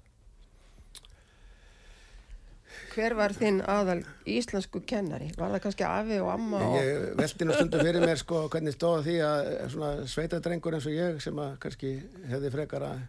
Hver 2.95 3.15
var 3.15 3.35
þinn 3.37 3.61
aðal 3.63 4.01
íslensku 4.27 4.81
kennari? 4.89 5.29
Var 5.39 5.53
það 5.53 5.63
kannski 5.67 5.87
afi 5.87 6.17
og 6.23 6.33
amma? 6.33 6.63
Og... 6.67 6.79
Ég 6.79 7.05
veldi 7.19 7.47
nú 7.47 7.55
stundum 7.55 7.85
fyrir 7.87 8.03
mér 8.03 8.19
sko 8.19 8.47
hvernig 8.51 8.75
stóða 8.75 9.05
því 9.07 9.19
að 9.27 9.51
svona 9.75 9.93
sveitadrengur 10.11 10.79
eins 10.79 10.89
og 10.89 10.97
ég 10.97 11.21
sem 11.23 11.39
að 11.43 11.55
kannski 11.63 11.93
hefði 12.31 12.55
frekar 12.55 12.87
að 12.89 13.07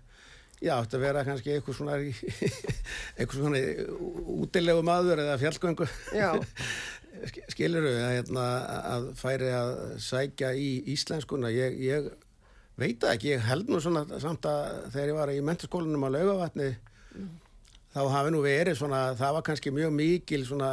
já, 0.64 0.76
að 0.80 1.02
vera 1.02 1.26
kannski 1.28 1.56
eitthvað 1.56 1.78
svona 1.80 1.98
eitthvað 3.20 3.36
svona 3.40 3.62
útilegu 4.40 4.86
maður 4.86 5.24
eða 5.26 5.38
fjallgöngu. 5.42 5.90
Já. 6.16 6.32
skiluru 7.52 7.92
að, 7.92 8.14
hérna, 8.20 8.48
að 8.94 9.12
færi 9.20 9.52
að 9.52 9.76
sækja 10.04 10.54
í 10.56 10.70
íslenskuna 10.94 11.52
ég, 11.52 11.76
ég 11.84 12.10
veit 12.80 13.04
ekki, 13.04 13.34
ég 13.34 13.44
held 13.50 13.72
nú 13.72 13.82
svona 13.84 14.06
samt 14.22 14.48
að 14.48 14.88
þegar 14.94 15.12
ég 15.12 15.18
var 15.18 15.34
í 15.34 15.42
mentaskólanum 15.44 16.06
á 16.08 16.10
laugavatni 16.16 16.70
þá 17.94 18.02
hafi 18.14 18.34
nú 18.34 18.42
verið 18.46 18.78
svona, 18.80 19.02
það 19.20 19.36
var 19.36 19.46
kannski 19.50 19.74
mjög 19.76 19.96
mikil 19.98 20.44
svona 20.48 20.72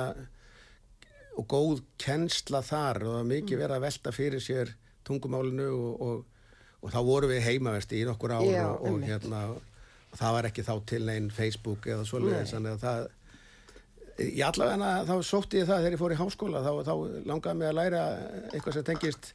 og 1.37 1.47
góð 1.51 1.83
kennsla 2.01 2.63
þar 2.65 3.03
og 3.03 3.11
það 3.11 3.19
var 3.19 3.31
mikið 3.33 3.63
verið 3.63 3.77
að 3.77 3.87
velta 3.87 4.13
fyrir 4.15 4.45
sér 4.45 4.73
tungumálinu 5.07 5.67
og, 5.73 6.05
og, 6.07 6.53
og 6.83 6.93
þá 6.95 7.01
voru 7.07 7.31
við 7.33 7.45
heimaversti 7.49 8.01
í 8.01 8.07
nokkur 8.09 8.37
ár 8.39 8.47
Já, 8.49 8.67
og, 8.71 8.87
og 8.93 9.05
hérna 9.07 9.43
það 10.15 10.37
var 10.39 10.49
ekki 10.51 10.65
þá 10.67 10.75
til 10.93 11.03
neinn 11.09 11.31
Facebook 11.35 11.89
eða 11.91 12.07
svoleiðis, 12.09 12.55
þannig 12.55 12.77
að 12.77 12.85
það 12.87 13.09
í 14.17 14.41
allavega 14.45 14.93
þá 15.09 15.17
sótti 15.29 15.61
ég 15.61 15.69
það 15.69 15.83
þegar 15.83 15.97
ég 15.97 16.01
fór 16.01 16.15
í 16.15 16.21
háskóla 16.21 16.63
þá, 16.65 16.73
þá 16.87 16.95
langaði 17.29 17.61
mig 17.61 17.69
að 17.69 17.79
læra 17.81 18.05
eitthvað 18.53 18.79
sem 18.79 18.87
tengist 18.87 19.33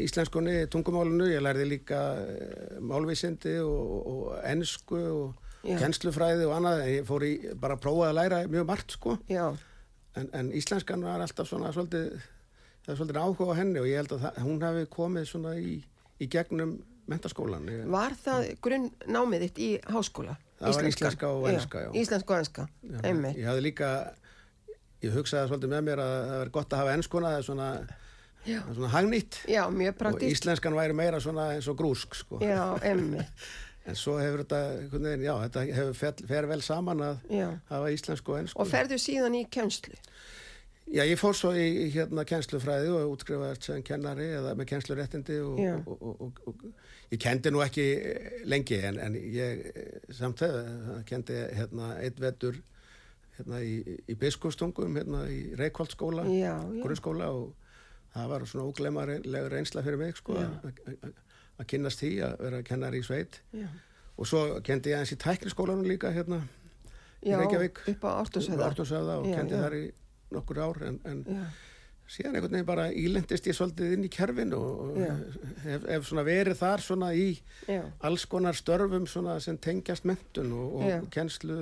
íslenskunni, 0.00 0.54
tungumálinu, 0.72 1.26
ég 1.30 1.42
lærði 1.44 1.66
líka 1.68 2.00
eh, 2.22 2.78
málvísindi 2.82 3.58
og, 3.62 4.08
og 4.10 4.24
ensku 4.48 4.98
og 4.98 5.48
Já. 5.66 5.76
kennslufræði 5.82 6.46
og 6.48 6.54
annað 6.56 6.84
ég 6.88 7.06
fór 7.06 7.26
í, 7.26 7.32
bara 7.58 7.76
að 7.76 7.84
prófa 7.84 8.08
að 8.08 8.18
læra 8.18 8.40
mjög 8.50 8.66
margt 8.68 8.94
sko. 8.96 9.16
En, 10.18 10.28
en 10.34 10.50
íslenskan 10.56 11.04
var 11.04 11.22
alltaf 11.22 11.50
svona 11.50 11.70
svolítið, 11.74 12.14
það 12.86 12.92
er 12.94 13.00
svolítið 13.00 13.20
áhuga 13.22 13.54
á 13.54 13.58
henni 13.60 13.82
og 13.82 13.88
ég 13.90 14.00
held 14.00 14.14
að 14.16 14.24
það, 14.24 14.40
hún 14.46 14.64
hafi 14.66 14.86
komið 14.94 15.28
svona 15.30 15.54
í, 15.60 15.74
í 16.18 16.30
gegnum 16.32 16.78
mentaskólan 17.08 17.68
ég, 17.72 17.84
var 17.92 18.14
það 18.24 18.48
grunnnámið 18.64 19.44
þitt 19.46 19.60
í 19.64 19.68
háskóla? 19.92 20.36
Það 20.58 20.66
var 20.66 20.74
Íslenska? 20.74 20.98
íslenska 20.98 21.28
og 21.34 21.46
enska, 21.52 21.84
já. 21.84 21.90
Íslenska 22.00 22.34
og 22.34 22.38
enska, 22.42 22.66
Já, 22.82 22.98
einmitt. 23.06 23.36
ég 23.38 23.46
hafði 23.46 23.62
líka 23.68 23.90
ég 25.04 25.14
hugsaði 25.14 25.52
svolítið 25.52 25.72
með 25.74 25.86
mér 25.86 26.02
að 26.02 26.12
það 26.32 26.42
er 26.42 26.52
gott 26.58 26.74
að 26.74 26.82
hafa 26.82 26.96
enskuna 26.98 27.30
það 27.32 27.38
er 27.38 27.46
svona, 27.46 27.68
Já. 28.48 28.58
er 28.58 28.74
svona 28.80 28.90
hagnýtt 28.96 29.38
Já, 29.46 29.62
mjög 29.70 29.94
og 29.94 30.26
íslenskan 30.32 30.78
væri 30.78 30.98
meira 30.98 31.20
svona 31.22 31.48
eins 31.54 31.68
og 31.70 31.78
grúsk 31.78 32.18
sko. 32.18 32.40
Já, 32.42 32.64
einmitt. 32.82 33.46
en 33.88 33.96
svo 33.96 34.18
hefur 34.20 34.42
þetta, 34.42 34.58
já, 35.22 35.32
þetta 35.46 35.62
hefur 35.78 35.94
fer, 35.96 36.18
fer 36.28 36.48
vel 36.50 36.60
saman 36.64 37.04
að 37.06 37.22
Já. 37.38 37.46
hafa 37.70 37.94
íslensku 37.94 38.34
og 38.34 38.42
ensku 38.42 38.60
Og 38.60 38.68
ferðu 38.68 38.98
síðan 39.00 39.38
í 39.38 39.46
kennslu? 39.52 39.94
Já, 40.88 41.02
ég 41.04 41.18
fór 41.20 41.36
svo 41.36 41.50
í, 41.52 41.88
hérna 41.92 42.24
kennslufræði 42.28 42.90
og 42.96 43.14
útskrifaðist 43.14 43.66
sem 43.68 43.82
kennari 43.84 44.30
eða 44.38 44.54
með 44.56 44.70
Já. 45.60 45.74
og, 45.84 46.00
og, 46.00 46.22
og, 46.24 46.38
og 46.48 46.64
ég 47.12 47.20
kendi 47.22 47.50
nú 47.54 47.62
ekki 47.64 47.84
eh, 47.96 48.40
lengi 48.48 48.80
en, 48.84 48.98
en 49.00 49.14
ég 49.18 49.62
eh, 49.72 49.94
samt 50.14 50.42
þegar 50.42 51.04
kendi 51.08 51.38
hérna 51.56 51.94
eitt 52.02 52.20
vetur 52.20 52.58
hérna 53.38 53.60
í, 53.64 53.78
í 54.08 54.16
biskustungum 54.18 54.96
hérna 54.98 55.24
í 55.30 55.38
já. 56.42 56.54
grunnskóla 56.82 57.30
og 57.32 57.54
það 58.14 58.28
var 58.32 58.46
svona 58.50 58.66
óglemalega 58.68 59.48
reynsla 59.52 59.82
fyrir 59.86 60.00
mig 60.00 60.16
sko 60.20 60.36
að- 60.42 61.66
kynnast 61.68 62.00
því 62.02 62.10
að 62.22 62.34
vera 62.44 62.62
kennari 62.62 63.00
í 63.02 63.06
sveit 63.06 63.40
Já. 63.52 63.66
og 64.18 64.26
svo 64.30 64.42
kendi 64.64 64.92
ég 64.92 65.00
eins 65.02 65.10
í 65.14 65.18
tækniskólanum 65.18 65.86
líka 65.90 66.12
hérna 66.14 66.42
í 67.22 67.32
Já, 67.32 67.38
Reykjavík 67.40 67.80
upp 67.94 68.04
á. 68.06 68.10
Ártúnshöfða 68.22 69.16
og 69.18 69.26
kendi 69.26 69.56
já. 69.56 69.62
þar 69.64 69.74
í 69.74 69.82
nokkur 70.36 70.60
ár 70.62 70.78
en, 70.86 71.00
en 71.04 71.24
síðan 72.08 72.38
einhvern 72.38 72.54
veginn 72.56 72.68
bara 72.68 72.86
ílendist 72.96 73.48
ég 73.50 73.56
svolítið 73.56 73.96
inn 73.96 74.06
í 74.06 74.12
kerfinu 74.12 74.58
og 74.58 74.96
hef, 75.64 75.84
hef 75.90 76.06
svona 76.08 76.24
verið 76.26 76.56
þar 76.60 76.84
svona 76.84 77.10
í 77.12 77.26
já, 77.68 77.82
alls 78.08 78.24
konar 78.30 78.56
störfum 78.56 79.04
svona 79.10 79.36
sem 79.44 79.58
tengjast 79.60 80.08
mentun 80.08 80.54
og, 80.56 80.78
og 80.80 80.88
Já. 80.88 80.98
kennslu 81.12 81.58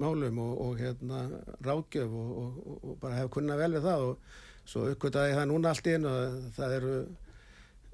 málum 0.00 0.40
og, 0.42 0.54
og 0.64 0.80
hérna 0.80 1.26
ráðgjöf 1.64 2.16
og, 2.16 2.56
og, 2.80 2.96
bara 3.02 3.20
hef 3.20 3.30
kunnað 3.34 3.60
vel 3.62 3.76
við 3.76 3.86
það 3.90 4.06
og 4.08 4.40
svo 4.64 4.88
uppgötaði 4.90 5.34
ég 5.34 5.38
það 5.38 5.50
núna 5.52 5.74
allt 5.74 5.92
einu 5.92 6.10
og 6.10 6.40
það 6.56 6.78
eru 6.78 6.96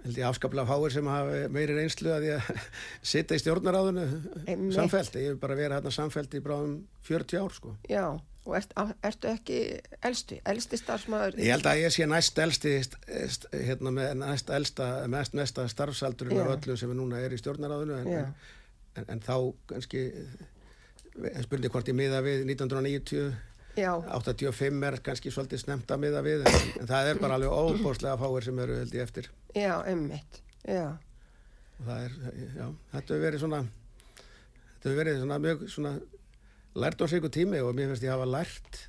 held 0.00 0.16
ég 0.16 0.30
afskaplega 0.30 0.68
fáir 0.70 0.94
sem 0.94 1.10
hafa 1.10 1.40
meiri 1.52 1.76
reynslu 1.76 2.12
að 2.14 2.26
ég 2.30 2.40
að 2.54 2.64
sitja 3.02 3.36
í 3.36 3.42
stjórnaráðinu 3.42 4.06
samfelt, 4.72 5.18
ég 5.20 5.34
hef 5.34 5.42
bara 5.42 5.58
verið 5.58 5.76
hérna 5.80 5.92
samfelt 5.94 6.38
í 6.38 6.42
bráðum 6.44 6.78
40 7.08 7.42
ár 7.42 7.56
sko. 7.56 7.74
Já, 7.90 8.06
Og 8.48 8.54
ert, 8.56 8.70
ertu 9.04 9.28
ekki 9.28 9.56
elstu, 10.06 10.38
elsti 10.48 10.78
starfsmæður? 10.80 11.36
Ég 11.44 11.52
held 11.52 11.66
að 11.68 11.82
ég 11.82 11.92
sé 11.92 12.06
næst 12.08 12.38
elsti, 12.40 12.72
st- 13.28 13.50
hérna 13.52 13.92
með 13.92 14.14
næst 14.22 14.48
elsta, 14.56 14.86
mest 15.12 15.36
mesta 15.36 15.66
starfsaldurinn 15.68 16.38
Já. 16.40 16.46
af 16.46 16.54
öllum 16.56 16.78
sem 16.80 16.94
núna 16.96 17.20
er 17.20 17.34
í 17.36 17.40
stjórnaráðinu 17.40 17.98
en, 18.00 18.08
Já. 18.08 18.22
en, 18.96 19.04
en 19.12 19.20
þá 19.20 19.34
kannski 19.68 20.06
spurning 21.44 21.72
hvort 21.74 21.90
ég 21.90 21.96
miða 21.98 22.22
við 22.24 22.46
1990 22.48 23.30
Já, 23.78 23.92
85 24.02 24.82
er 24.88 24.96
kannski 25.04 25.30
svolítið 25.30 25.62
snemt 25.62 25.92
að 25.92 26.00
miða 26.02 26.22
við 26.26 26.46
en, 26.48 26.56
en 26.80 26.88
það 26.90 27.10
er 27.12 27.20
bara 27.22 27.36
alveg 27.38 27.52
óbúrslega 27.54 28.16
fáir 28.18 28.46
sem 28.46 28.58
eru 28.64 28.78
held 28.80 28.96
ég 28.96 29.04
eftir 29.04 29.28
já, 30.66 30.86
er, 32.06 32.16
já, 32.56 32.66
þetta 32.94 33.04
hefur 33.04 33.22
verið 33.26 33.44
svona 33.44 33.60
þetta 33.62 34.88
hefur 34.88 34.98
verið 35.02 35.20
svona 35.22 35.38
mjög 35.44 35.62
svona 35.76 35.92
lært 36.74 37.02
á 37.02 37.04
sig 37.08 37.20
ykkur 37.20 37.32
tími 37.34 37.60
og 37.64 37.74
mér 37.74 37.90
finnst 37.90 38.04
ég 38.06 38.12
hafa 38.12 38.28
lært 38.28 38.84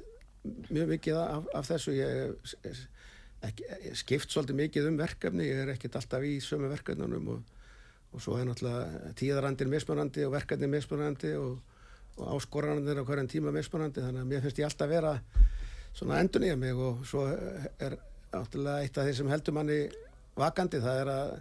mjög 0.69 0.91
mikið 0.95 1.17
af, 1.17 1.47
af 1.53 1.67
þessu 1.69 1.95
ég, 1.95 2.35
ég, 2.65 2.83
ekki, 3.47 3.65
ég 3.87 3.97
skipt 3.97 4.33
svolítið 4.33 4.59
mikið 4.59 4.89
um 4.91 4.99
verkefni, 4.99 5.47
ég 5.49 5.63
er 5.63 5.73
ekkert 5.73 5.97
alltaf 5.99 6.25
í 6.25 6.37
sömu 6.43 6.69
verkefnunum 6.71 7.33
og, 7.35 7.41
og 8.11 8.23
svo 8.23 8.37
er 8.37 8.47
náttúrulega 8.49 9.13
tíðarandin 9.17 9.71
mismunandi 9.71 10.25
og 10.27 10.35
verkefni 10.35 10.69
mismunandi 10.69 11.33
og, 11.39 11.59
og 12.17 12.35
áskoranir 12.35 13.01
á 13.01 13.05
hverjan 13.05 13.31
tíma 13.31 13.53
mismunandi 13.55 14.03
þannig 14.03 14.25
að 14.25 14.31
mér 14.33 14.45
finnst 14.45 14.61
ég 14.61 14.69
alltaf 14.69 14.91
vera 14.91 15.15
svona 15.93 16.21
endur 16.21 16.43
nýja 16.43 16.57
mig 16.59 16.77
og 16.77 17.05
svo 17.07 17.25
er 17.29 17.97
náttúrulega 18.31 18.81
eitt 18.85 18.97
af 18.97 19.07
því 19.07 19.15
sem 19.17 19.31
heldur 19.31 19.57
manni 19.57 19.79
vakandi 20.37 20.81
það 20.81 21.01
er 21.01 21.15
að 21.15 21.33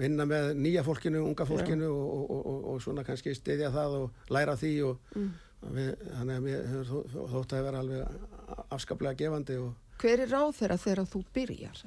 vinna 0.00 0.24
með 0.24 0.54
nýja 0.56 0.84
fólkinu, 0.84 1.20
unga 1.28 1.44
fólkinu 1.44 1.88
og, 1.90 2.04
og, 2.04 2.28
og, 2.30 2.44
og, 2.52 2.60
og 2.72 2.78
svona 2.80 3.04
kannski 3.04 3.34
styðja 3.36 3.72
það 3.74 3.96
og 3.98 4.30
læra 4.32 4.54
því 4.56 4.74
og 4.88 5.10
mm. 5.18 5.32
Við, 5.72 5.94
þannig 6.18 6.36
að 6.36 6.44
mér 6.48 6.66
hefur 6.72 6.90
þó- 6.90 7.08
þó- 7.14 7.30
þótt 7.34 7.54
að 7.58 7.64
vera 7.68 7.78
alveg 7.84 8.66
afskaplega 8.76 9.18
gefandi 9.22 9.56
og 9.62 9.72
hver 10.02 10.20
er 10.24 10.28
ráð 10.34 10.52
þeirra 10.58 10.76
þegar 10.82 11.08
þú 11.14 11.22
byrjar 11.34 11.80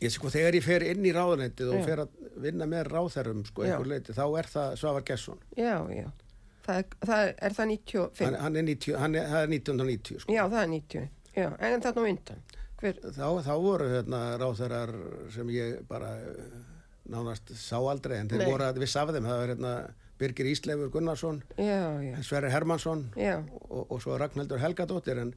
ég 0.00 0.14
sko 0.14 0.30
þegar 0.32 0.56
ég 0.56 0.64
fer 0.64 0.84
inn 0.88 1.04
í 1.04 1.12
ráðuneytið 1.12 1.72
og 1.76 1.84
fer 1.84 2.02
að 2.06 2.08
vinna 2.40 2.66
með 2.70 2.88
ráðherrum 2.94 3.42
sko 3.46 3.66
leiti, 3.84 4.14
þá 4.16 4.24
er 4.40 4.48
það 4.48 4.76
Svavar 4.80 5.04
Gesson 5.10 5.38
Já, 5.56 5.74
já, 5.92 6.06
það 6.64 6.78
er 6.80 6.86
það, 7.04 7.24
er, 7.26 7.34
er 7.50 7.56
það 7.58 7.70
95? 7.74 8.24
hann, 8.24 8.38
hann, 8.44 8.56
er 8.56 8.66
90, 8.70 8.96
hann 9.02 9.14
er, 9.20 9.28
það 9.28 9.42
er 9.44 9.52
1990 9.58 10.22
sko. 10.24 10.32
Já, 10.38 10.42
það 10.48 10.62
er 10.62 10.72
90, 10.72 11.08
já, 11.36 11.48
en 11.68 11.84
þarna 11.84 12.00
á 12.00 12.10
undan, 12.14 12.42
hver, 12.80 13.00
þá, 13.18 13.26
þá 13.44 13.52
voru 13.60 13.88
hérna 13.92 14.20
ráðherrar 14.40 14.94
sem 15.36 15.52
ég 15.52 15.82
bara 15.90 16.14
nánast 17.10 17.52
sá 17.58 17.76
aldrei 17.80 18.20
en 18.22 18.28
þeir 18.30 18.44
Nei. 18.44 18.50
voru 18.54 18.66
að 18.70 18.80
viss 18.84 18.96
af 19.00 19.10
þeim 19.12 19.26
það 19.28 19.40
var 19.42 19.52
hérna 19.54 19.74
Birgir 20.20 20.50
Ísleifur 20.52 20.92
Gunnarsson 20.94 21.42
Sverri 22.26 22.52
Hermansson 22.52 23.06
og, 23.68 23.84
og 23.88 23.98
svo 24.04 24.18
Ragnhildur 24.20 24.60
Helgadóttir 24.62 25.20
en 25.22 25.34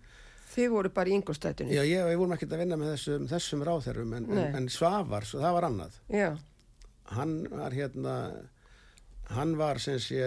þið 0.53 0.69
voru 0.69 0.89
bara 0.93 1.09
í 1.09 1.15
yngurstættunni, 1.17 1.73
já, 1.73 1.81
ég, 1.87 2.03
við 2.05 2.19
vorum 2.21 2.35
ekkert 2.35 2.51
að 2.53 2.59
vinna 2.61 2.77
með 2.77 2.91
þessum, 2.93 3.29
þessum 3.31 3.63
ráðherrum 3.65 4.11
en, 4.19 4.27
en, 4.37 4.57
en 4.59 4.67
Svavar, 4.69 5.25
svo 5.25 5.39
það 5.41 5.55
var 5.55 5.65
annað. 5.65 5.95
Já, 6.13 6.27
hann 7.17 7.31
var 7.49 7.73
hérna 7.73 8.17
hann 9.33 9.57
var 9.57 9.79
sem 9.81 9.99
sé 10.01 10.21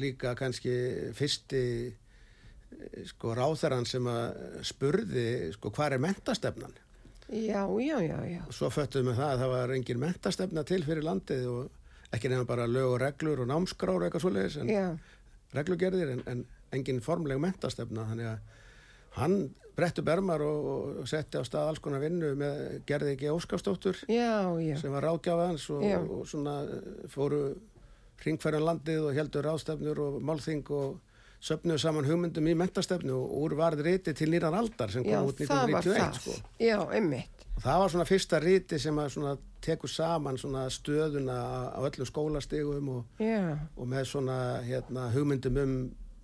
líka 0.00 0.34
kannski 0.38 0.72
fyrsti 1.16 1.62
eh, 1.90 3.04
sko 3.10 3.34
ráðherran 3.36 3.86
sem 3.88 4.06
að 4.10 4.60
spurði 4.66 5.28
sko 5.56 5.72
hvað 5.74 5.96
er 5.96 6.04
mentastefnan 6.06 6.76
já, 7.28 7.64
já, 7.82 7.96
já, 8.06 8.18
já, 8.30 8.42
og 8.46 8.54
svo 8.54 8.70
föttuðum 8.70 9.10
við 9.12 9.20
það 9.20 9.32
að 9.32 9.42
það 9.42 9.54
var 9.56 9.74
engin 9.76 10.02
mentastefna 10.02 10.66
til 10.68 10.82
fyrir 10.86 11.06
landið 11.06 11.48
og 11.50 11.75
ekki 12.14 12.30
nefnum 12.30 12.48
bara 12.48 12.66
lög 12.70 12.94
og 12.94 13.00
reglur 13.02 13.42
og 13.44 13.50
námskrár 13.50 14.00
og 14.00 14.06
eitthvað 14.06 14.24
svoleiðis 14.26 14.58
en 14.62 14.72
já, 14.72 14.86
reglugerðir 15.56 16.12
en, 16.14 16.24
en 16.30 16.44
engin 16.76 17.02
formleg 17.04 17.40
mentastefna 17.42 18.06
þannig 18.10 18.30
að 18.32 18.38
hann 19.16 19.38
brettu 19.76 20.04
bermar 20.04 20.42
og, 20.44 20.68
og 21.02 21.08
setti 21.10 21.40
á 21.40 21.44
stað 21.44 21.72
alls 21.72 21.82
konar 21.84 22.02
vinnu 22.04 22.32
með 22.38 22.60
gerði 22.88 23.14
ekki 23.14 23.30
já, 24.62 24.76
sem 24.80 24.94
var 24.94 25.04
ráðgjafa 25.04 25.48
hans 25.50 25.66
og, 25.74 25.84
og 25.84 26.28
svona 26.28 26.58
fóru 27.12 27.42
ringferðan 28.24 28.64
landið 28.70 29.10
og 29.10 29.18
heldur 29.18 29.44
ráðstefnur 29.44 30.00
og 30.06 30.22
málþing 30.24 30.70
og 30.72 30.96
söfnuðu 31.46 31.78
saman 31.82 32.08
hugmyndum 32.08 32.48
í 32.50 32.54
mentastefnu 32.58 33.14
og 33.14 33.36
úr 33.44 33.54
varð 33.58 33.84
riti 33.86 34.14
til 34.16 34.30
nýran 34.32 34.56
aldar 34.58 34.90
sem 34.92 35.04
já, 35.06 35.18
kom 35.20 35.30
út 35.30 35.42
það 35.44 35.72
var 35.72 35.86
1991 35.86 36.00
það, 36.00 36.18
sko. 36.20 36.56
já, 36.66 36.78
emmitt, 36.98 37.46
og 37.54 37.62
það 37.66 37.80
var 37.82 37.94
svona 37.94 38.08
fyrsta 38.08 38.40
riti 38.42 38.80
sem 38.82 39.00
að 39.02 39.12
svona 39.14 39.36
tekur 39.66 39.92
saman 39.92 40.40
svona 40.42 40.66
stöðuna 40.74 41.38
á 41.74 41.80
öllu 41.86 42.08
skólastigum 42.08 42.92
og, 42.96 43.22
já, 43.22 43.56
og 43.76 43.90
með 43.90 44.10
svona 44.10 44.38
hérna, 44.66 45.08
hugmyndum 45.14 45.62
um 45.62 45.74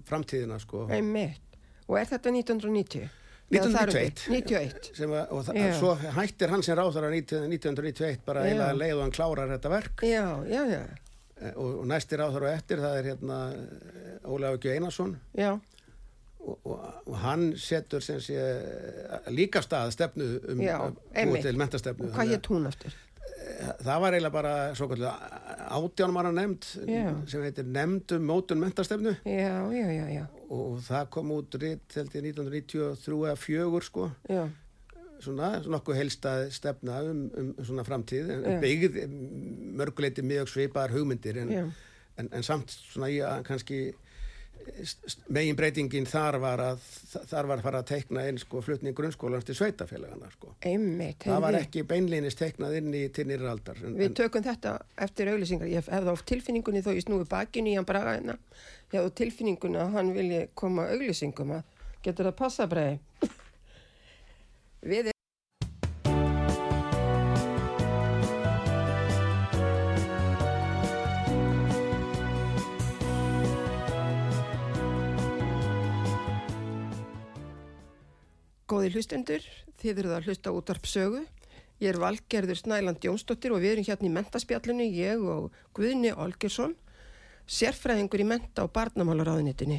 framtíðina 0.09 0.59
sko. 0.63 0.87
emmitt, 0.91 1.59
og 1.87 1.99
er 2.01 2.09
þetta 2.15 2.35
1990? 2.43 3.11
Eða 3.53 3.69
þar 3.69 3.91
um 3.91 3.97
bil? 3.99 4.11
1991 4.33 4.33
91, 4.33 4.91
sem 4.97 5.13
að, 5.13 5.25
og 5.29 5.43
það, 5.45 5.57
Já. 5.61 5.73
svo 5.77 5.91
hættir 6.17 6.53
hann 6.55 6.63
sem 6.65 6.79
ráðara 6.79 7.11
1991 7.13 8.23
bara 8.25 8.45
Já. 8.47 8.49
eiginlega 8.49 8.79
leið 8.81 8.95
og 8.97 9.03
hann 9.05 9.13
klárar 9.13 9.51
þetta 9.53 9.73
verk 9.73 10.05
já, 10.09 10.25
já, 10.49 10.63
já, 10.73 10.81
Eh, 11.42 11.52
og, 11.59 11.83
og 11.83 11.87
næsti 11.90 12.18
ráðara 12.20 12.55
eftir 12.57 12.83
það 12.83 12.98
er 13.00 13.11
hérna 13.12 13.38
eh, 13.57 14.31
Ólafur 14.31 14.61
Gjö 14.62 14.74
Einarsson. 14.76 15.16
Já, 15.38 15.52
og, 16.42 16.59
og, 16.64 16.83
og 17.07 17.16
hann 17.22 17.52
setur 17.59 18.02
sé 18.02 18.18
eh, 18.35 19.31
líka 19.35 19.62
stað 19.64 19.92
stefnu 19.96 20.28
um 20.52 20.62
Já, 20.62 20.76
að 20.78 21.00
einmitt. 21.14 21.46
til 21.46 21.59
mentastefnu 21.61 22.11
og 22.11 22.16
hvað 22.16 22.33
hétt 22.35 22.50
hún? 22.52 22.68
Eh, 22.72 23.72
það 23.83 24.00
var 24.05 24.16
eiginlega 24.16 24.35
bara 24.35 24.55
svo 24.78 24.88
kallu 24.90 25.11
átjánmanna 25.72 26.33
nefnd 26.37 26.68
Já. 26.90 27.05
sem 27.31 27.44
heitir 27.46 27.66
nefndum 27.66 28.26
mótun 28.28 28.62
mentastefnu 28.62 29.14
Já, 29.24 29.55
já, 29.74 29.87
já, 29.98 30.07
já, 30.18 30.24
og 30.50 30.81
það 30.87 31.09
kom 31.14 31.33
út 31.38 31.59
ritt 31.62 31.98
held 31.98 32.16
ég 32.18 32.26
1993 32.33 33.22
eða 33.31 33.38
4 33.46 33.87
sko. 33.88 34.11
Já, 34.28 34.42
svona, 35.25 35.55
svona 35.65 35.81
okkur 35.81 35.99
helstað 35.99 36.47
stefna 36.55 37.01
um, 37.09 37.25
um 37.39 37.51
svona 37.63 37.87
framtíð 37.87 38.31
en 38.37 38.47
Já. 38.47 38.61
byggð 38.63 39.03
mörguleiti 39.81 40.25
mjög 40.27 40.53
svipaðar 40.53 40.97
hugmyndir 40.97 41.43
en, 41.45 41.53
en, 42.17 42.31
en 42.31 42.47
samt 42.47 42.75
svona 42.75 43.11
í 43.13 43.21
að 43.27 43.45
kannski 43.49 43.83
megin 45.33 45.57
breytingin 45.57 46.07
þar 46.09 46.39
var 46.43 46.61
að 46.63 46.83
þar 47.31 47.49
var 47.51 47.61
að 47.61 47.67
fara 47.67 47.81
að 47.83 47.89
teikna 47.91 48.25
inn 48.31 48.39
sko 48.41 48.63
flutning 48.65 48.97
grunnskólans 48.97 49.47
til 49.47 49.57
sveitafélagana 49.59 50.31
sko 50.35 50.53
emmitt, 50.69 51.27
það 51.27 51.45
var 51.45 51.59
ekki 51.59 51.85
beinlínis 51.89 52.39
teiknað 52.39 52.79
inn 52.81 52.95
í 52.97 53.03
til 53.15 53.27
nýra 53.31 53.53
aldar 53.53 53.81
en, 53.83 53.97
Við 53.99 54.11
en, 54.11 54.17
tökum 54.23 54.45
þetta 54.47 54.75
eftir 55.07 55.33
auglýsingar. 55.33 55.71
Ég 55.71 55.83
hef 55.83 55.91
það 55.91 56.13
á 56.15 56.15
tilfinningunni 56.33 56.85
þó 56.85 56.93
ég 56.95 57.07
snúi 57.07 57.29
bakinu 57.31 57.73
í 57.73 57.77
hann 57.79 57.89
braga 57.89 58.17
hérna. 58.17 58.39
Ég 58.93 58.99
hef 58.99 59.11
á 59.11 59.19
tilfinningunni 59.23 59.83
að 59.83 59.97
hann 59.97 60.13
vilji 60.17 60.43
koma 60.59 60.87
að 60.87 60.99
auglýsingum 60.99 61.57
að 61.59 61.89
getur 62.07 62.31
það 62.31 62.39
passa 62.43 62.69
breiði. 62.71 63.01
Við 64.83 65.12
Góði 78.92 79.00
hlustendur, 79.00 79.44
þið 79.81 79.98
eruð 80.02 80.12
að 80.12 80.26
hlusta 80.26 80.50
útvarp 80.52 80.85
sögu. 80.85 81.20
Ég 81.81 81.94
er 81.94 81.96
Valgerður 81.96 82.59
Snæland 82.61 83.00
Jónsdóttir 83.00 83.55
og 83.57 83.62
við 83.62 83.70
erum 83.70 83.85
hérna 83.87 84.05
í 84.05 84.11
mentaspjallinu, 84.12 84.85
ég 84.92 85.22
og 85.33 85.55
Guðni 85.72 86.11
Olgersson, 86.12 86.74
sérfræðingur 87.48 88.20
í 88.20 88.26
menta- 88.28 88.66
og 88.66 88.74
barnamálaráðunitinni. 88.76 89.78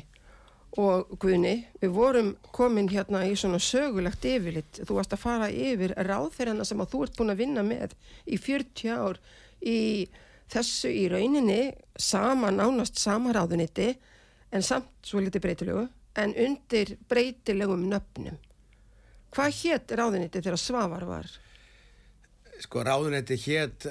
Og 0.81 1.11
Guðni, 1.21 1.67
við 1.77 1.93
vorum 1.93 2.31
komin 2.57 2.89
hérna 2.89 3.21
í 3.29 3.35
svona 3.37 3.59
sögulegt 3.61 4.25
yfirlitt. 4.25 4.79
Þú 4.81 4.97
varst 4.97 5.13
að 5.13 5.21
fara 5.21 5.49
yfir 5.51 5.93
ráðferðana 5.93 6.65
sem 6.65 6.81
að 6.81 6.89
þú 6.95 7.01
ert 7.05 7.19
búin 7.19 7.33
að 7.35 7.43
vinna 7.43 7.63
með 7.67 7.93
í 8.25 8.39
40 8.41 8.97
ár 8.97 9.19
í 9.61 10.07
þessu 10.49 10.89
í 10.89 11.03
rauninni 11.13 11.59
sama 11.99 12.49
nánast 12.49 12.97
sama 12.97 13.29
ráðuniti 13.37 13.91
en 14.49 14.65
samt 14.65 14.89
svo 15.05 15.21
litið 15.21 15.45
breytilegu 15.45 15.85
en 16.17 16.33
undir 16.47 16.95
breytilegum 17.05 17.85
nöfnum. 17.93 18.41
Hvað 19.33 19.51
hétt 19.63 19.95
ráðuniti 19.97 20.41
þegar 20.43 20.59
Svavar 20.61 21.05
var? 21.09 21.29
sko 22.63 22.83
ráðunetti 22.85 23.35
hétt 23.47 23.87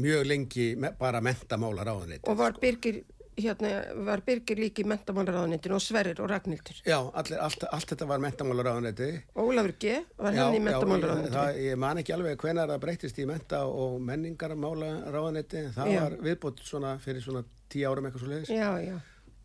mjög 0.00 0.24
lengi 0.26 0.68
bara 0.98 1.20
mentamála 1.22 1.84
ráðunetti 1.86 2.26
Og 2.30 2.36
var 2.38 2.54
Birgir, 2.60 3.02
hérna, 3.36 3.68
var 4.06 4.22
Birgir 4.26 4.56
líki 4.58 4.82
í 4.82 4.88
mentamálaráðunitinu 4.88 5.76
og 5.76 5.82
Sverrir 5.84 6.18
og 6.24 6.30
Ragnhildur. 6.32 6.80
já, 6.86 6.96
allir, 7.14 7.38
allt, 7.44 7.64
allt 7.70 7.92
þetta 7.92 8.08
var 8.08 8.18
mentamála 8.24 8.64
ráðunetti 8.66 9.10
Ólafur 9.36 9.74
G. 9.80 10.00
var 10.18 10.32
Já, 10.34 10.42
henni 10.46 10.56
í 10.56 10.60
já, 10.60 10.64
ég, 10.64 10.64
mentamálaráðunitinu. 10.70 11.36
það, 11.36 11.60
ég 11.68 11.76
man 11.84 11.98
ekki 12.02 12.16
alveg 12.16 12.40
hvenar 12.42 12.72
það 12.72 12.82
breytist 12.86 13.18
í 13.22 13.26
menta 13.30 13.62
og 13.68 14.00
menningarmála 14.08 14.90
ráðanetti 15.14 15.66
það 15.76 15.92
Já. 15.94 16.00
var 16.02 16.18
viðbútt 16.26 16.64
svona 16.66 16.96
fyrir 17.04 17.22
svona 17.22 17.44
tíu 17.70 17.86
árum 17.92 18.08
eitthvað 18.10 18.24
svo 18.24 18.32
leiðis 18.32 18.50
Já, 18.56 18.70
já, 18.82 18.96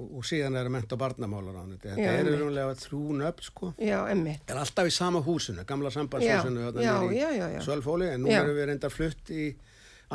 og, 0.02 0.24
síðan 0.28 0.58
er 0.60 0.68
menta 0.74 0.98
og 0.98 1.00
barnamála 1.00 1.54
ráðanetti 1.56 1.92
þetta 1.94 2.08
Já, 2.08 2.18
eru 2.24 2.34
rúnlega 2.42 2.74
þrjú 2.82 3.04
nöfn 3.22 3.46
sko 3.48 3.70
já, 3.80 4.00
emmitt. 4.12 4.44
er 4.52 4.60
alltaf 4.60 4.90
í 4.90 4.92
sama 4.96 5.22
húsinu, 5.24 5.64
gamla 5.68 5.92
sambandshúsinu 5.94 6.66
Já, 6.66 6.82
já, 6.82 6.98
já, 7.14 7.30
já, 7.40 7.48
já. 7.56 7.62
Sölvfóli, 7.64 8.10
en 8.12 8.26
nú 8.26 8.34
Já. 8.34 8.42
erum 8.44 8.58
við 8.60 8.68
reyndar 8.72 8.92
flutt 8.92 9.32
í 9.32 9.46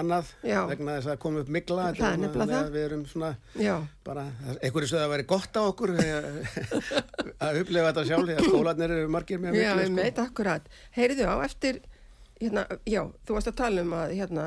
annað 0.01 0.29
Já. 0.47 0.61
vegna 0.71 0.99
þess 1.01 1.09
að 1.11 1.19
koma 1.25 1.41
upp 1.43 1.49
mikla 1.51 1.87
Það 1.97 2.13
er 2.29 2.35
það. 2.53 2.69
við 2.77 2.85
erum 2.85 3.01
svona 3.11 3.31
Já, 3.59 3.73
bara, 4.07 4.27
einhverju 4.61 4.91
sögðu 4.93 5.03
að 5.07 5.13
væri 5.17 5.27
gott 5.33 5.57
á 5.59 5.63
okkur 5.67 5.95
að 5.97 7.59
upplefa 7.65 7.89
þetta 7.91 8.05
sjálf 8.09 8.29
því 8.29 8.37
að 8.37 8.49
skólanir 8.51 8.95
eru 8.97 9.09
margir 9.17 9.41
með 9.43 9.57
Já, 9.59 9.73
miklu 9.75 9.87
ég 9.89 9.95
meit 9.97 10.21
akkurat. 10.23 10.69
Heyrðu 10.95 11.27
á 11.27 11.35
eftir, 11.47 11.81
hérna, 12.41 12.67
já, 12.89 13.03
þú 13.27 13.37
varst 13.39 13.51
að 13.51 13.59
tala 13.65 13.85
um 13.87 13.97
að, 13.99 14.15
hérna, 14.21 14.47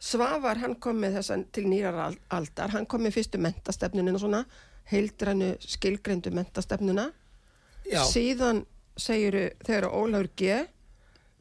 Svavar, 0.00 0.58
hann 0.62 0.76
kom 0.78 1.00
með 1.02 1.16
þessan 1.18 1.44
til 1.52 1.64
nýrar 1.66 1.96
al- 2.06 2.18
aldar, 2.30 2.70
hann 2.70 2.86
kom 2.86 3.02
með 3.02 3.16
fyrstu 3.18 3.38
mentastefnunina 3.42 4.18
svona, 4.18 4.44
heildrænu 4.92 5.56
skilgreindu 5.60 6.30
mentastefnuna. 6.30 7.08
Já, 7.90 8.02
Síðan 8.06 8.64
segiru 8.96 9.48
þegar 9.66 9.88
Ólafur 9.90 10.28
G, 10.38 10.60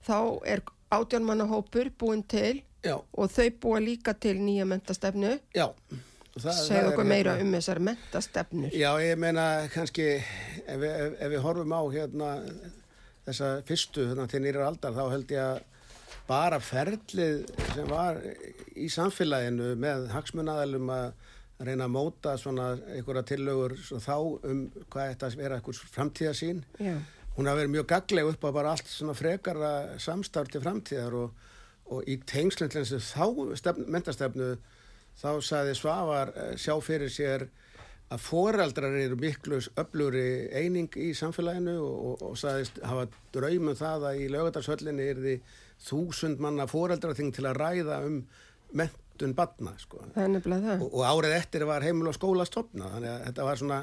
þá 0.07 0.17
er 0.45 0.61
átjánmannahópur 0.91 1.91
búin 1.99 2.23
til 2.27 2.63
já, 2.83 2.95
og 3.13 3.29
þau 3.31 3.49
búa 3.61 3.79
líka 3.83 4.13
til 4.19 4.37
nýja 4.39 4.65
mentastefnu. 4.65 5.39
já. 5.55 5.69
Er 6.37 6.85
okkur 6.91 7.03
meira 7.05 7.33
hérna- 7.35 7.41
um 7.41 7.51
þessar 7.53 7.79
mentastefnur. 7.79 8.69
Já, 8.71 8.91
ég 9.01 9.17
meina 9.17 9.67
kannski 9.73 10.03
ef 10.67 10.81
ef, 10.81 11.13
ef 11.19 11.31
við 11.31 11.41
horfum 11.41 11.73
á 11.73 11.81
hérna 11.89 12.27
þessa 13.25 13.63
fyrstu 13.65 14.05
hérna, 14.07 14.27
til 14.29 14.41
nýrar 14.43 14.67
aldar 14.67 14.93
þá 14.93 15.09
held 15.11 15.27
ég 15.33 15.39
að 15.41 15.63
bara 16.27 16.59
ferlið 16.63 17.45
sem 17.73 17.89
var 17.89 18.19
í 18.75 18.89
samfélaginu 18.91 19.73
með 19.79 20.07
hagsmunnaðalum 20.13 20.91
að 20.93 21.11
reyna 21.67 21.87
að 21.87 21.93
móta 21.95 22.35
svona 22.37 22.71
einhverja 22.93 23.25
tillögur 23.31 23.77
svona 23.79 24.03
þá 24.03 24.17
um 24.51 24.63
hvað 24.91 25.13
þetta 25.13 25.29
að 25.29 25.37
vera 25.41 25.57
einhvers 25.57 25.83
framtíðasín 25.95 26.63
Já, 26.77 26.97
hún 27.37 27.49
hafi 27.49 27.63
verið 27.63 27.73
mjög 27.73 27.87
gagleg 27.93 28.31
upp 28.33 28.45
á 28.45 28.49
bara 28.59 28.73
allt 28.75 28.91
svona 28.91 29.15
frekara 29.17 29.71
samstarf 30.01 30.51
til 30.53 30.61
framtíðar 30.61 31.17
og, 31.17 31.47
og 31.89 32.09
í 32.09 32.19
þessu 32.27 32.99
þá 33.01 33.55
stefn, 33.57 33.87
mentastefnu 33.89 34.51
þá 35.17 35.31
saði 35.41 35.77
Svavar 35.77 36.33
eh, 36.35 36.53
sjá 36.61 36.75
fyrir 36.83 37.09
sér 37.09 37.47
að 38.13 38.21
foreldrar 38.23 38.93
eru 38.95 39.17
miklu 39.19 39.59
öfluri 39.81 40.47
eining 40.55 40.93
í 40.95 41.09
samfélaginu 41.17 41.79
og, 41.81 41.95
og, 42.11 42.21
og 42.29 42.37
saðist 42.39 42.77
hafa 42.85 43.07
draumum 43.35 43.75
það 43.75 44.05
að 44.11 44.21
í 44.21 44.29
lögadagsöllinni 44.31 45.07
er 45.11 45.23
því 45.23 45.35
þúsund 45.83 46.41
manna 46.43 46.67
foreldraþing 46.69 47.33
til 47.37 47.45
að 47.49 47.59
ræða 47.61 47.99
um 48.07 48.21
mentun 48.77 49.33
badna 49.37 49.73
sko. 49.79 50.01
og, 50.81 50.93
og 50.93 51.03
árið 51.07 51.35
eftir 51.37 51.65
var 51.69 51.85
heimil 51.85 52.09
og 52.11 52.17
skóla 52.17 52.45
stopna 52.47 52.89
þannig 52.95 53.11
að 53.13 53.25
þetta 53.29 53.47
var 53.47 53.61
svona 53.61 53.79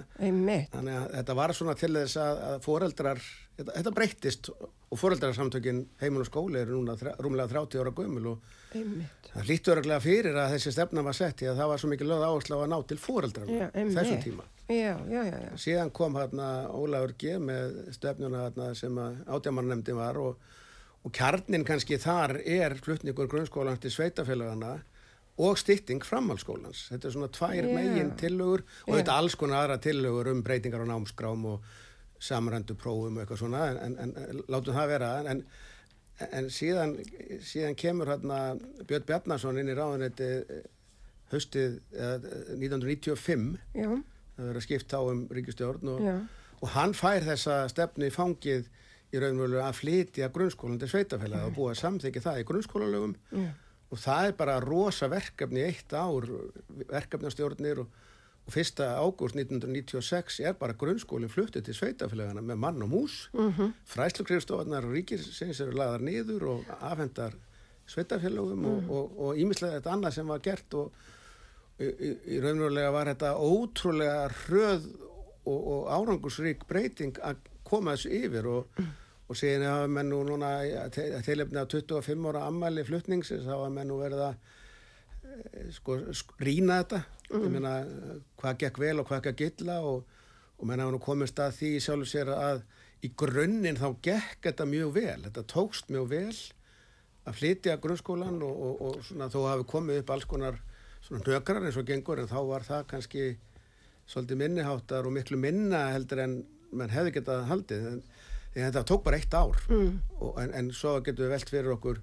að 1.01 1.07
þetta 1.19 1.37
var 1.41 1.55
svona 1.57 1.77
til 1.81 1.93
þess 1.97 2.19
að, 2.21 2.43
að 2.51 2.59
foreldrar, 2.69 3.23
þetta, 3.59 3.77
þetta 3.79 3.95
breyttist 3.99 4.51
og 4.95 5.01
foreldrarsamtökin 5.01 5.81
heimil 6.03 6.23
og 6.23 6.29
skóli 6.29 6.61
eru 6.61 6.79
núna 6.79 6.95
þrjá, 7.01 7.15
rúmlega 7.25 7.51
30 7.51 7.83
ára 7.83 7.93
gömul 7.97 8.27
og 8.35 8.53
Einmitt. 8.75 9.31
það 9.33 9.49
hlýttu 9.49 9.73
örglega 9.75 10.03
fyrir 10.05 10.37
að 10.39 10.53
þessi 10.55 10.73
stefna 10.75 11.03
var 11.07 11.17
sett 11.19 11.43
í 11.43 11.49
að 11.51 11.59
það 11.63 11.71
var 11.73 11.83
svo 11.83 11.91
mikið 11.91 12.11
lögð 12.11 12.27
áherslu 12.29 12.59
að 12.61 12.71
ná 12.71 12.77
til 12.91 12.99
einmitt. 13.75 13.97
þessum 13.99 14.23
tíma. 14.23 14.47
Já, 14.69 14.95
já, 15.11 15.21
já, 15.29 15.35
já. 15.45 15.51
Síðan 15.61 15.91
kom 15.93 16.15
hérna 16.17 16.49
Ólafur 16.73 17.13
G 17.21 17.35
með 17.43 17.75
stefnuna 17.93 18.47
hérna 18.47 18.71
sem 18.79 19.01
átjámannemndi 19.27 19.97
var 19.99 20.17
og, 20.23 20.39
og 21.05 21.13
kjarnin 21.13 21.67
kannski 21.69 21.99
þar 22.01 22.39
er 22.41 22.77
flutningur 22.81 23.29
grunnskólans 23.29 23.83
til 23.83 23.93
sveitafélagana 23.93 24.79
og 25.45 25.59
stytting 25.59 26.05
framhalskólans. 26.07 26.87
Þetta 26.93 27.09
er 27.09 27.15
svona 27.17 27.31
tvær 27.35 27.67
Já. 27.67 27.73
megin 27.75 28.13
tillögur 28.17 28.63
og 28.87 28.95
Já. 28.95 28.99
þetta 29.01 29.17
alls 29.19 29.35
konar 29.35 29.65
aðra 29.65 29.81
tillögur 29.83 30.31
um 30.31 30.43
breytingar 30.47 30.85
á 30.87 30.89
námskrám 30.89 31.47
og 31.51 31.65
samrændu 32.23 32.77
prófum 32.79 33.19
og 33.19 33.25
eitthvað 33.25 33.43
svona 33.43 33.65
en, 33.73 33.99
en, 33.99 34.15
en 34.17 34.45
látum 34.49 34.77
það 34.77 34.93
vera 34.95 35.11
en, 35.31 35.43
en 36.31 36.47
síðan, 36.49 36.95
síðan 37.43 37.77
kemur 37.77 38.13
hérna 38.15 38.39
Björn 38.87 39.09
Bjarnason 39.09 39.59
inn 39.61 39.73
í 39.73 39.77
ráðunetti 39.77 40.31
höstið 41.35 41.81
eh, 41.99 42.31
1995 42.55 43.59
Já, 43.75 43.91
það 43.91 44.47
verður 44.47 44.63
að 44.63 44.67
skipta 44.69 45.03
á 45.03 45.11
um 45.11 45.27
ríkistjórn 45.35 45.93
og, 45.97 46.09
og 46.63 46.73
hann 46.79 46.95
fær 46.97 47.27
þessa 47.27 47.65
stefnu 47.73 48.09
í 48.09 48.15
fangið 48.15 48.71
í 49.15 49.21
raunverulega 49.23 49.69
að 49.69 49.79
flytja 49.81 50.29
grunnskólan 50.35 50.81
til 50.83 50.89
sveitafélag 50.91 51.47
og 51.49 51.55
búa 51.59 51.71
að 51.75 51.81
samþykja 51.83 52.25
það 52.25 52.41
í 52.41 52.49
grunnskólalögum. 52.51 53.15
Já. 53.31 53.47
og 53.95 54.01
það 54.03 54.27
er 54.27 54.33
bara 54.41 54.55
rosa 54.65 55.07
verkefni 55.13 55.61
eitt 55.63 55.93
ár, 55.95 56.25
verkefnastjórnir 56.91 57.79
og, 57.85 57.89
og 58.45 58.53
fyrsta 58.53 58.89
ágúst 58.99 59.37
1996 59.39 60.41
er 60.43 60.57
bara 60.59 60.75
grunnskólinn 60.79 61.31
fluttið 61.31 61.69
til 61.69 61.77
sveitafélagana 61.79 62.43
með 62.43 62.59
mann 62.65 62.83
og 62.83 62.91
mús. 62.91 63.29
Mm 63.33 63.53
-hmm. 63.53 63.73
fræslukrifstofarnar 63.85 64.85
og 64.85 64.95
ríkisins 64.97 65.61
eru 65.61 65.73
lagðar 65.79 66.01
niður 66.03 66.43
og 66.43 66.65
afhendar 66.81 67.33
sveitafélagum 67.87 68.65
og- 68.91 69.19
og 69.19 69.37
ímislega 69.37 69.79
þetta 69.81 69.93
annað 69.93 70.11
sem 70.15 70.27
var 70.27 70.39
gert 70.39 70.75
og 70.75 70.93
í, 71.81 71.85
í, 71.85 72.11
í 72.37 72.41
raunverulega 72.41 72.91
var 72.93 73.07
þetta 73.07 73.35
ótrúlega 73.37 74.29
hröð 74.29 74.87
og, 75.47 75.67
og 75.67 75.89
árangusrík 75.89 76.67
breyting 76.69 77.19
að 77.23 77.37
koma 77.65 77.93
þessu 77.93 78.11
yfir 78.11 78.47
og, 78.47 78.67
og 79.29 79.39
síðan 79.41 79.65
hafa 79.71 79.89
menn 79.89 80.11
nú 80.13 80.19
núna 80.29 80.51
tilefni 81.25 81.61
af 81.63 81.71
25 81.73 82.27
ára 82.31 82.43
ammæli 82.51 82.85
flutningsins 82.85 83.47
hafa 83.49 83.71
menn 83.73 83.89
nú 83.89 83.97
verið 84.03 84.21
að 84.27 84.35
eh, 85.31 85.71
sko, 85.73 85.97
sk- 86.13 86.35
rýna 86.45 86.81
þetta. 86.83 87.03
Ég 87.35 87.47
meina 87.55 87.71
hvað 88.41 88.59
gekk 88.61 88.81
vel 88.83 88.99
og 89.01 89.09
hvað 89.09 89.23
gekk 89.31 89.47
illa 89.63 89.79
og, 89.83 90.05
og 90.59 90.69
menn 90.69 90.83
hafa 90.85 90.93
nú 90.95 91.01
komist 91.03 91.41
að 91.41 91.57
því 91.61 91.71
sjálfur 91.87 92.11
sér 92.11 92.33
að 92.37 92.61
í 93.05 93.11
grunninn 93.21 93.81
þá 93.81 93.89
gekk 94.05 94.45
þetta 94.51 94.67
mjög 94.69 94.93
vel. 94.99 95.17
Þetta 95.29 95.47
tókst 95.55 95.89
mjög 95.93 96.11
vel 96.13 96.37
að 97.25 97.39
flytja 97.41 97.79
grunnskólan 97.81 98.37
og, 98.45 98.55
og, 98.69 98.81
og 98.85 99.03
svona, 99.09 99.31
þó 99.33 99.41
hafi 99.49 99.65
komið 99.73 100.03
upp 100.03 100.11
alls 100.13 100.29
konar 100.29 100.61
svona 101.05 101.25
hnökrar 101.25 101.65
eins 101.65 101.77
og 101.81 101.89
gengur 101.89 102.21
en 102.21 102.29
þá 102.29 102.39
var 102.49 102.65
það 102.69 102.87
kannski 102.93 103.25
svolítið 104.09 104.41
minniháttar 104.43 105.09
og 105.09 105.15
miklu 105.17 105.39
minna 105.41 105.87
heldur 105.95 106.21
en 106.27 106.35
mann 106.77 106.93
hefði 106.93 107.15
getað 107.17 107.47
haldið. 107.49 107.87
En, 107.95 108.03
en 108.55 108.69
þetta 108.69 108.85
tók 108.87 109.05
bara 109.07 109.19
eitt 109.19 109.35
ár 109.35 109.59
mm. 109.69 109.93
og, 110.21 110.39
en, 110.43 110.55
en 110.55 110.71
svo 110.75 110.97
getum 111.05 111.27
við 111.27 111.35
velt 111.35 111.51
fyrir 111.51 111.75
okkur 111.75 112.01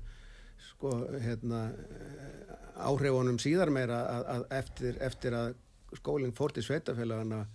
sko 0.62 0.94
hérna 1.24 1.66
eh, 1.72 2.56
áhrifunum 2.82 3.40
síðar 3.42 3.72
meira 3.74 4.02
að, 4.10 4.30
að 4.36 4.46
eftir, 4.60 4.98
eftir 5.04 5.38
að 5.38 5.54
skólinn 5.98 6.36
fór 6.36 6.54
til 6.56 6.64
sveitafélagana 6.66 7.46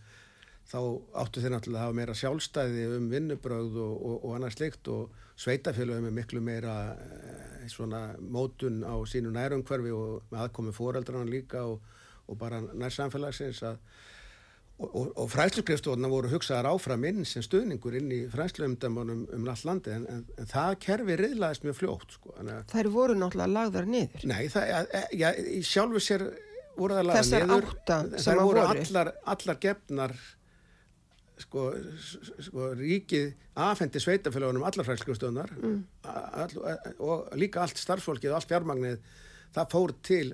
þá 0.67 0.79
áttu 1.23 1.43
þeir 1.43 1.55
náttúrulega 1.55 1.83
að 1.83 1.87
hafa 1.87 1.97
meira 2.01 2.17
sjálfstæði 2.19 2.87
um 2.97 3.07
vinnubröð 3.13 3.77
og, 3.85 3.93
og, 3.95 4.17
og 4.17 4.35
annað 4.37 4.57
slikt 4.57 4.91
og 4.91 5.21
sveitafélagum 5.39 6.09
er 6.09 6.17
miklu 6.17 6.43
meira 6.43 6.75
eh, 6.97 7.69
svona 7.71 8.09
mótun 8.19 8.83
á 8.83 8.97
sínu 9.09 9.31
nærumhverfi 9.35 9.95
og 9.95 10.27
með 10.33 10.43
aðkomi 10.47 10.75
fóreldrana 10.75 11.29
líka 11.29 11.63
og, 11.69 11.85
og 12.27 12.41
bara 12.41 12.63
nær 12.65 12.95
samfélagsins 12.95 13.63
að 13.67 13.79
og, 14.77 14.89
og, 14.91 15.13
og 15.17 15.29
fræslukrifstofna 15.33 16.09
voru 16.13 16.31
hugsaðar 16.31 16.69
áfram 16.75 17.05
inn 17.09 17.25
sem 17.29 17.45
stuðningur 17.45 17.97
inn 17.97 18.11
í 18.13 18.21
fræsluumdæmunum 18.33 19.23
um 19.37 19.49
allt 19.49 19.65
landi 19.69 19.95
en, 19.95 20.05
en, 20.13 20.25
en 20.37 20.51
það 20.51 20.79
kerfi 20.85 21.19
riðlaðist 21.23 21.65
mjög 21.65 21.79
fljótt 21.81 22.17
sko. 22.19 22.35
Þær 22.73 22.91
voru 22.93 23.17
náttúrulega 23.17 23.55
lagðar 23.55 23.89
niður. 23.89 24.27
Nei, 24.29 24.43
það, 24.53 24.73
ja, 24.73 25.05
ja, 25.23 25.33
í 25.57 25.63
sjálfu 25.65 26.03
sér 26.05 26.27
voru 26.77 26.99
það 26.99 27.09
laga 27.09 27.23
Þessar 27.23 27.47
niður. 27.47 27.71
að 27.87 28.43
voru 28.43 28.67
voru. 28.67 28.85
allar, 28.85 29.13
allar 29.35 29.61
gefnar 29.65 30.17
sko, 31.41 31.67
sko 32.45 32.71
ríkið 32.77 33.33
afhendi 33.67 34.01
sveitafélagunum 34.03 34.65
allar 34.69 34.89
fræksklustöðunar 34.89 35.53
mm. 35.57 35.81
og 37.01 37.29
líka 37.41 37.65
allt 37.65 37.81
starfsfólkið 37.81 38.33
og 38.33 38.39
allt 38.41 38.53
fjármagnið 38.53 39.01
það 39.57 39.73
fór 39.73 39.97
til 40.05 40.27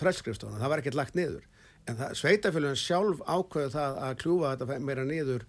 frækskrifstofuna, 0.00 0.60
það 0.62 0.72
var 0.72 0.82
ekkert 0.82 0.98
lagt 0.98 1.18
niður 1.18 1.46
en 1.88 1.96
það, 1.98 2.12
sveitafélagun 2.20 2.78
sjálf 2.78 3.24
ákveðu 3.26 3.72
það 3.76 3.98
að 4.06 4.18
kljúfa 4.24 4.52
þetta 4.56 4.78
meira 4.84 5.06
niður 5.08 5.46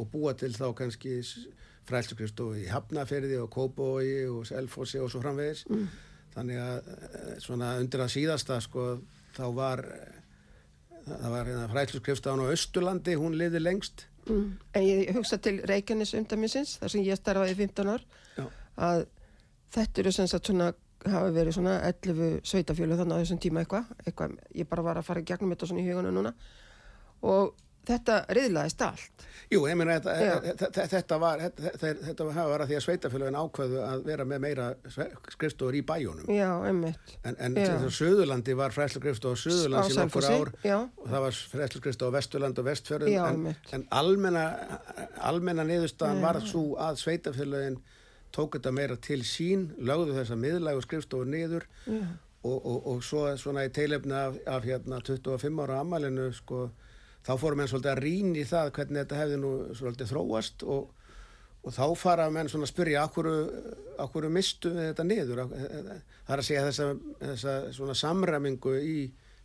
og 0.00 0.08
búa 0.10 0.34
til 0.38 0.52
þá 0.54 0.66
kannski 0.78 1.20
frækskrifstofu 1.88 2.62
í 2.62 2.70
Hafnaferði 2.72 3.38
og 3.42 3.52
Kópói 3.52 4.24
og 4.30 4.46
Selfossi 4.48 5.02
og 5.02 5.12
svo 5.12 5.20
framvegis 5.22 5.66
mm. 5.68 5.84
þannig 6.34 6.62
að 6.64 6.90
eh, 6.94 7.30
svona 7.44 7.74
undir 7.82 8.04
að 8.06 8.14
síðasta 8.16 8.58
sko 8.64 8.88
þá 9.36 9.44
var 9.54 9.84
eh, 9.84 10.18
það 11.04 11.30
var 11.36 11.52
hérna 11.52 11.70
frækskrifstofun 11.74 12.46
á 12.48 12.54
Östurlandi, 12.54 13.18
hún 13.20 13.36
liði 13.38 13.60
lengst 13.60 14.08
Mm. 14.28 14.56
En 14.72 14.82
ég 14.82 15.12
hugsa 15.12 15.36
til 15.36 15.60
Reykjanes 15.68 16.14
umdæmisins, 16.16 16.78
þar 16.80 16.92
sem 16.92 17.04
ég 17.04 17.18
starfaði 17.18 17.52
í 17.52 17.58
15 17.58 17.90
ár, 17.92 18.04
Já. 18.38 18.46
að 18.88 19.04
þetta 19.76 20.02
eru 20.02 20.12
sem 20.16 20.28
sagt 20.30 20.48
svona, 20.48 20.70
hafa 21.10 21.32
verið 21.34 21.58
svona 21.58 21.74
11 21.90 22.38
sveitafjölu 22.48 22.96
þannig 23.00 23.18
á 23.18 23.22
þessum 23.24 23.42
tíma 23.44 23.64
eitthvað, 23.64 23.92
eitthvað, 24.06 24.38
ég 24.54 24.70
bara 24.70 24.86
var 24.86 25.00
að 25.00 25.08
fara 25.10 25.24
í 25.24 25.28
gegnum 25.28 25.52
þetta 25.54 25.70
svona 25.70 25.84
í 25.84 25.88
hugunum 25.90 26.16
núna. 26.18 26.34
Og 27.24 27.52
þetta 27.84 28.16
riðlaðist 28.32 28.82
allt. 28.84 29.24
Jú, 29.52 29.60
ég 29.68 29.76
meina 29.76 29.98
þetta, 29.98 30.40
þetta, 30.60 30.84
þetta 30.88 31.18
var 31.20 31.42
þetta, 31.42 31.64
þetta, 31.74 32.06
þetta 32.08 32.26
hafa 32.32 32.52
verið 32.52 32.64
að 32.64 32.70
því 32.70 32.76
að 32.78 32.84
sveitafélagin 32.86 33.36
ákveðu 33.40 33.80
að 33.84 34.04
vera 34.08 34.26
með 34.28 34.40
meira 34.44 34.68
skrifstofur 35.34 35.76
í 35.76 35.82
bæjónum 35.86 36.30
Já, 36.32 36.48
einmitt. 36.64 37.12
en, 37.28 37.36
en 37.44 37.58
þessu 37.58 37.90
Suðurlandi 37.98 38.56
var 38.56 38.74
Suðurlands 38.74 39.92
í 39.92 39.98
Á 40.00 40.00
nokkur 40.00 40.24
Selfossi, 40.24 40.38
ár. 40.40 40.52
já. 40.64 40.78
og 40.80 41.10
það 41.12 41.26
var 41.26 41.38
fræslugrifstof 41.52 42.14
Vesturland 42.16 42.62
og 42.62 42.68
Vestfjörðum 42.70 43.50
en, 43.50 43.58
en 43.76 43.86
almenna, 44.00 44.46
almenna 45.20 45.68
niðurstaðan 45.68 46.24
var 46.24 46.40
svo 46.48 46.64
að 46.80 47.02
sveitafélagin 47.04 47.78
tók 48.34 48.58
þetta 48.58 48.72
meira 48.74 48.96
til 49.00 49.20
sín 49.26 49.68
lögðu 49.78 50.16
þessa 50.18 50.38
miðlægu 50.38 50.82
skrifstofur 50.84 51.30
niður 51.30 51.68
og, 52.44 52.58
og, 52.58 52.78
og 52.92 53.04
svo 53.06 53.26
svona 53.40 53.64
í 53.66 53.72
teilefni 53.74 54.16
af, 54.18 54.40
af 54.50 54.66
hérna 54.66 55.00
25 55.04 55.62
ára 55.64 55.80
ammælinu 55.80 56.30
sko 56.36 56.66
þá 57.24 57.32
fórum 57.40 57.62
menn 57.62 57.70
svolítið 57.70 57.92
að 57.94 58.02
rýna 58.04 58.40
í 58.40 58.48
það 58.48 58.72
hvernig 58.76 59.02
þetta 59.02 59.20
hefði 59.22 59.40
nú 59.40 59.52
svolítið 59.78 60.10
þróast 60.12 60.64
og, 60.74 60.90
og 61.64 61.76
þá 61.76 61.84
fara 61.96 62.26
menn 62.32 62.50
svona 62.52 62.68
að 62.68 62.74
spyrja 62.74 63.04
okkur, 63.08 64.28
mistu 64.32 64.74
við 64.74 64.90
þetta 64.90 65.06
niður? 65.08 65.44
Það 65.48 66.34
er 66.34 66.42
að 66.42 66.48
segja 66.50 66.66
þessa, 66.68 66.88
þessa 67.22 67.54
svona 67.78 67.96
samræmingu 67.96 68.74
í 68.80 68.98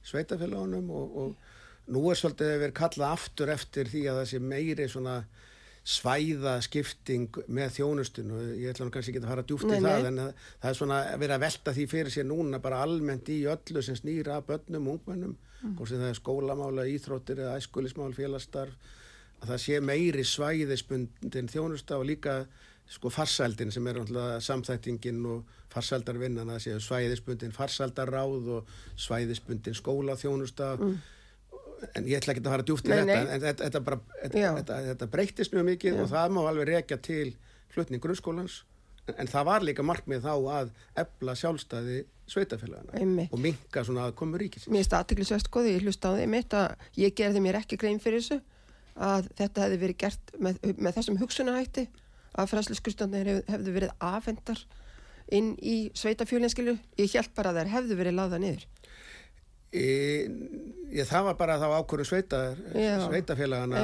sveitafélagunum 0.10 0.92
og, 0.96 1.16
og 1.24 1.94
nú 1.94 2.04
er 2.10 2.20
svolítið 2.20 2.54
að 2.54 2.64
vera 2.66 2.78
kallað 2.82 3.16
aftur 3.16 3.54
eftir 3.54 3.92
því 3.92 4.04
að 4.10 4.20
það 4.20 4.30
sé 4.34 4.42
meiri 4.44 4.90
svona 4.92 5.16
svæðaskipting 5.90 7.40
með 7.50 7.72
þjónustinu 7.80 8.40
ég 8.60 8.70
ætla 8.70 8.86
nú 8.86 8.94
kannski 8.94 9.14
ekki 9.14 9.24
að 9.24 9.32
fara 9.32 9.46
djúft 9.48 9.72
í 9.72 9.80
það 9.82 10.08
en 10.12 10.22
það 10.22 10.70
er 10.70 10.78
svona 10.78 11.00
að 11.02 11.24
vera 11.24 11.38
að 11.40 11.46
velta 11.46 11.74
því 11.74 11.86
fyrir 11.90 12.14
sér 12.14 12.28
núna 12.30 12.60
bara 12.62 12.82
almennt 12.86 13.32
í 13.34 13.40
öllu 13.50 13.84
sem 13.86 13.98
snýra 13.98 14.38
bönnum, 14.46 14.92
ungmennum. 14.94 15.36
Mm. 15.60 15.76
hvort 15.76 15.92
sem 15.92 16.00
það 16.00 16.14
er 16.14 16.20
skólamála, 16.20 16.88
íþróttir 16.94 17.42
eða 17.44 17.58
æskulismál, 17.60 18.14
félagstarf. 18.16 18.96
Að 19.40 19.54
það 19.54 19.62
sé 19.66 19.80
meiri 19.84 20.26
svæðispundin 20.28 21.52
þjónusta 21.52 21.98
og 21.98 22.08
líka 22.08 22.40
sko 22.90 23.10
farsældin 23.14 23.72
sem 23.72 23.88
er 23.90 24.00
samþættingin 24.44 25.20
og 25.30 25.58
farsældarvinnan 25.74 26.52
að 26.54 26.64
séu 26.68 26.82
svæðispundin 26.84 27.56
farsældarráð 27.56 28.52
og 28.60 28.76
svæðispundin 29.00 29.78
skólaþjónusta. 29.80 30.76
Mm 30.78 31.00
en 31.96 32.08
ég 32.10 32.20
ætla 32.20 32.34
ekki 32.34 32.44
að 32.44 32.52
fara 32.54 32.66
djúft 32.68 32.88
í 32.88 32.94
þetta 32.94 33.18
en 33.20 33.44
þetta, 33.44 33.64
þetta, 33.66 33.82
bara, 33.86 34.00
þetta, 34.24 34.80
þetta 34.90 35.08
breytist 35.14 35.56
mjög 35.56 35.68
mikið 35.74 35.96
Já. 35.96 36.02
og 36.04 36.12
það 36.12 36.36
má 36.36 36.42
alveg 36.46 36.70
rekja 36.70 37.00
til 37.06 37.28
flutning 37.74 38.04
grunnskólans 38.04 38.62
en, 39.08 39.16
en 39.24 39.32
það 39.32 39.50
var 39.50 39.66
líka 39.68 39.86
markmið 39.86 40.26
þá 40.26 40.34
að 40.60 40.72
ebla 41.04 41.36
sjálfstæði 41.40 42.00
sveitafélagana 42.30 43.28
og 43.30 43.42
minka 43.42 43.84
svona 43.86 44.08
að 44.10 44.16
komu 44.20 44.40
ríkisins. 44.42 44.72
Mér 44.74 44.86
aðtiklisvægt 45.00 45.50
góði, 45.54 45.76
ég 45.78 45.86
hlusta 45.88 46.14
á 46.14 46.18
því 46.18 46.28
mitt 46.30 46.54
að 46.54 46.76
ég 47.02 47.16
gerði 47.18 47.44
mér 47.44 47.60
ekki 47.62 47.80
grein 47.82 48.02
fyrir 48.04 48.22
þessu 48.22 48.40
að 49.00 49.30
þetta 49.40 49.66
hefði 49.66 49.80
verið 49.84 50.00
gert 50.04 50.34
með, 50.38 50.60
með 50.76 50.98
þessum 51.00 51.20
hugsunahætti 51.22 51.86
að 52.40 52.52
fræsliskurstanir 52.52 53.32
hef, 53.32 53.42
hefðu 53.50 53.76
verið 53.78 53.96
afhendar 54.04 54.62
inn 55.34 55.54
í 55.62 55.78
sveitafjölinskilu 55.98 56.76
ég 57.00 57.16
held 57.16 57.34
bara 57.38 57.54
að 57.54 57.62
þær 57.62 57.74
hefðu 57.76 58.00
verið 58.00 58.18
láða 58.18 58.42
niður 58.42 58.68
Ég, 59.70 61.04
það 61.06 61.28
var 61.28 61.36
bara 61.38 61.60
þá 61.62 61.68
ákvöru 61.78 62.06
sveita, 62.08 62.40
sveitafélagana 62.74 63.84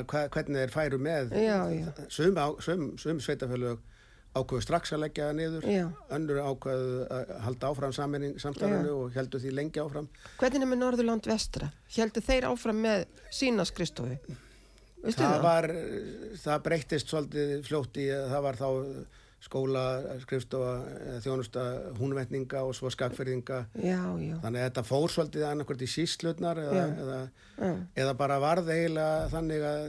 að 0.00 0.08
hvernig 0.34 0.64
þeir 0.64 0.72
færu 0.74 0.98
með 0.98 1.36
já, 1.38 1.58
já. 1.70 1.86
Sum, 2.10 2.40
sum, 2.66 2.82
sum 2.98 3.20
sveitafélag 3.22 3.78
ákvöðu 4.34 4.62
strax 4.62 4.92
að 4.94 5.04
leggja 5.04 5.28
það 5.28 5.38
niður 5.38 5.68
já. 5.70 5.84
önnur 6.16 6.42
ákvöðu 6.42 6.98
að 7.14 7.32
halda 7.46 7.70
áfram 7.70 7.94
samstæðinu 7.94 8.92
og 8.96 9.14
heldur 9.14 9.42
því 9.42 9.54
lengi 9.54 9.82
áfram 9.82 10.10
Hvernig 10.38 10.66
er 10.66 10.70
með 10.70 10.82
Norðurland 10.82 11.30
vestra? 11.30 11.70
Heldur 11.94 12.26
þeir 12.26 12.50
áfram 12.50 12.82
með 12.86 13.06
sína 13.34 13.66
skristofi? 13.66 14.18
Það, 15.00 15.16
það 15.16 15.42
var 15.46 15.70
það 16.42 16.62
breytist 16.66 17.10
svolítið 17.10 17.56
fljótt 17.66 18.02
í 18.02 18.06
það 18.10 18.46
var 18.46 18.58
þá 18.60 18.68
skóla, 19.40 19.84
skrifstofa, 20.20 20.72
þjónusta, 21.24 21.62
húnvetninga 21.96 22.60
og 22.66 22.74
svo 22.76 22.90
skakferðinga. 22.92 23.62
Já, 23.80 24.02
já. 24.20 24.34
Þannig 24.42 24.60
að 24.60 24.66
þetta 24.66 24.84
fór 24.84 25.14
svolítið 25.14 25.46
annarkvært 25.48 25.84
í 25.86 25.88
síslutnar 25.88 26.60
eða, 26.60 26.84
eða, 27.04 27.70
eða 28.04 28.14
bara 28.20 28.36
varð 28.42 28.68
eiginlega 28.74 29.30
þannig 29.32 29.64
að 29.70 29.88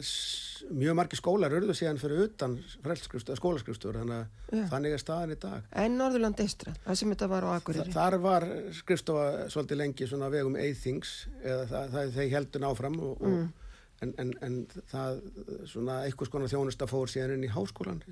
mjög 0.78 0.98
margi 1.02 1.20
skólar 1.20 1.56
urðu 1.58 1.76
síðan 1.76 2.00
fyrir 2.00 2.26
utan 2.30 2.56
skólaskrifstofur, 2.86 4.00
þannig, 4.00 4.66
þannig 4.72 4.96
er 4.96 5.04
staðan 5.04 5.36
í 5.36 5.40
dag. 5.42 5.68
En 5.84 5.98
Norðurland 6.00 6.44
Eistra, 6.44 6.76
það 6.86 7.00
sem 7.02 7.14
þetta 7.16 7.32
var 7.32 7.48
á 7.48 7.50
Akureyri? 7.58 7.96
Þar 7.96 8.20
var 8.24 8.48
skrifstofa 8.78 9.50
svolítið 9.52 9.82
lengi 9.84 10.08
svona 10.10 10.32
vegum 10.32 10.56
eithings, 10.60 11.16
eða 11.44 11.66
það, 11.72 11.96
það 11.96 12.16
þeir 12.18 12.34
heldun 12.38 12.68
áfram 12.72 13.00
og, 13.02 13.16
mm. 13.20 13.40
og, 13.42 13.72
en, 14.06 14.14
en, 14.22 14.36
en 14.48 14.60
það 14.92 15.24
svona 15.70 16.02
einhvers 16.06 16.34
konar 16.34 16.52
þjónusta 16.52 16.90
fór 16.90 17.12
síðan 17.12 17.36
inn 17.36 17.50
í 17.50 17.52
háskólan 17.52 18.04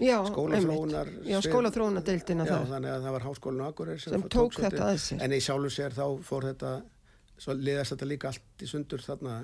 skólaþróunar 0.00 1.10
skólaþróunadeildina 1.44 2.46
það. 2.48 2.64
þannig 2.72 2.94
að 2.94 3.04
það 3.06 3.16
var 3.16 3.26
háskólinu 3.28 3.66
Akureyri 3.68 4.02
sem, 4.02 4.14
sem 4.14 4.24
tók, 4.26 4.54
tók 4.54 4.60
þetta 4.64 4.88
að 4.88 4.98
sér. 5.04 5.22
En 5.22 5.34
í 5.36 5.40
sjálfu 5.44 5.70
sér 5.70 5.94
þá 5.94 6.06
fór 6.26 6.48
þetta 6.50 6.72
svo 7.44 7.56
liðast 7.58 7.94
þetta 7.94 8.08
líka 8.10 8.30
allt 8.30 8.62
í 8.64 8.70
sundur 8.70 9.02
þarna. 9.04 9.40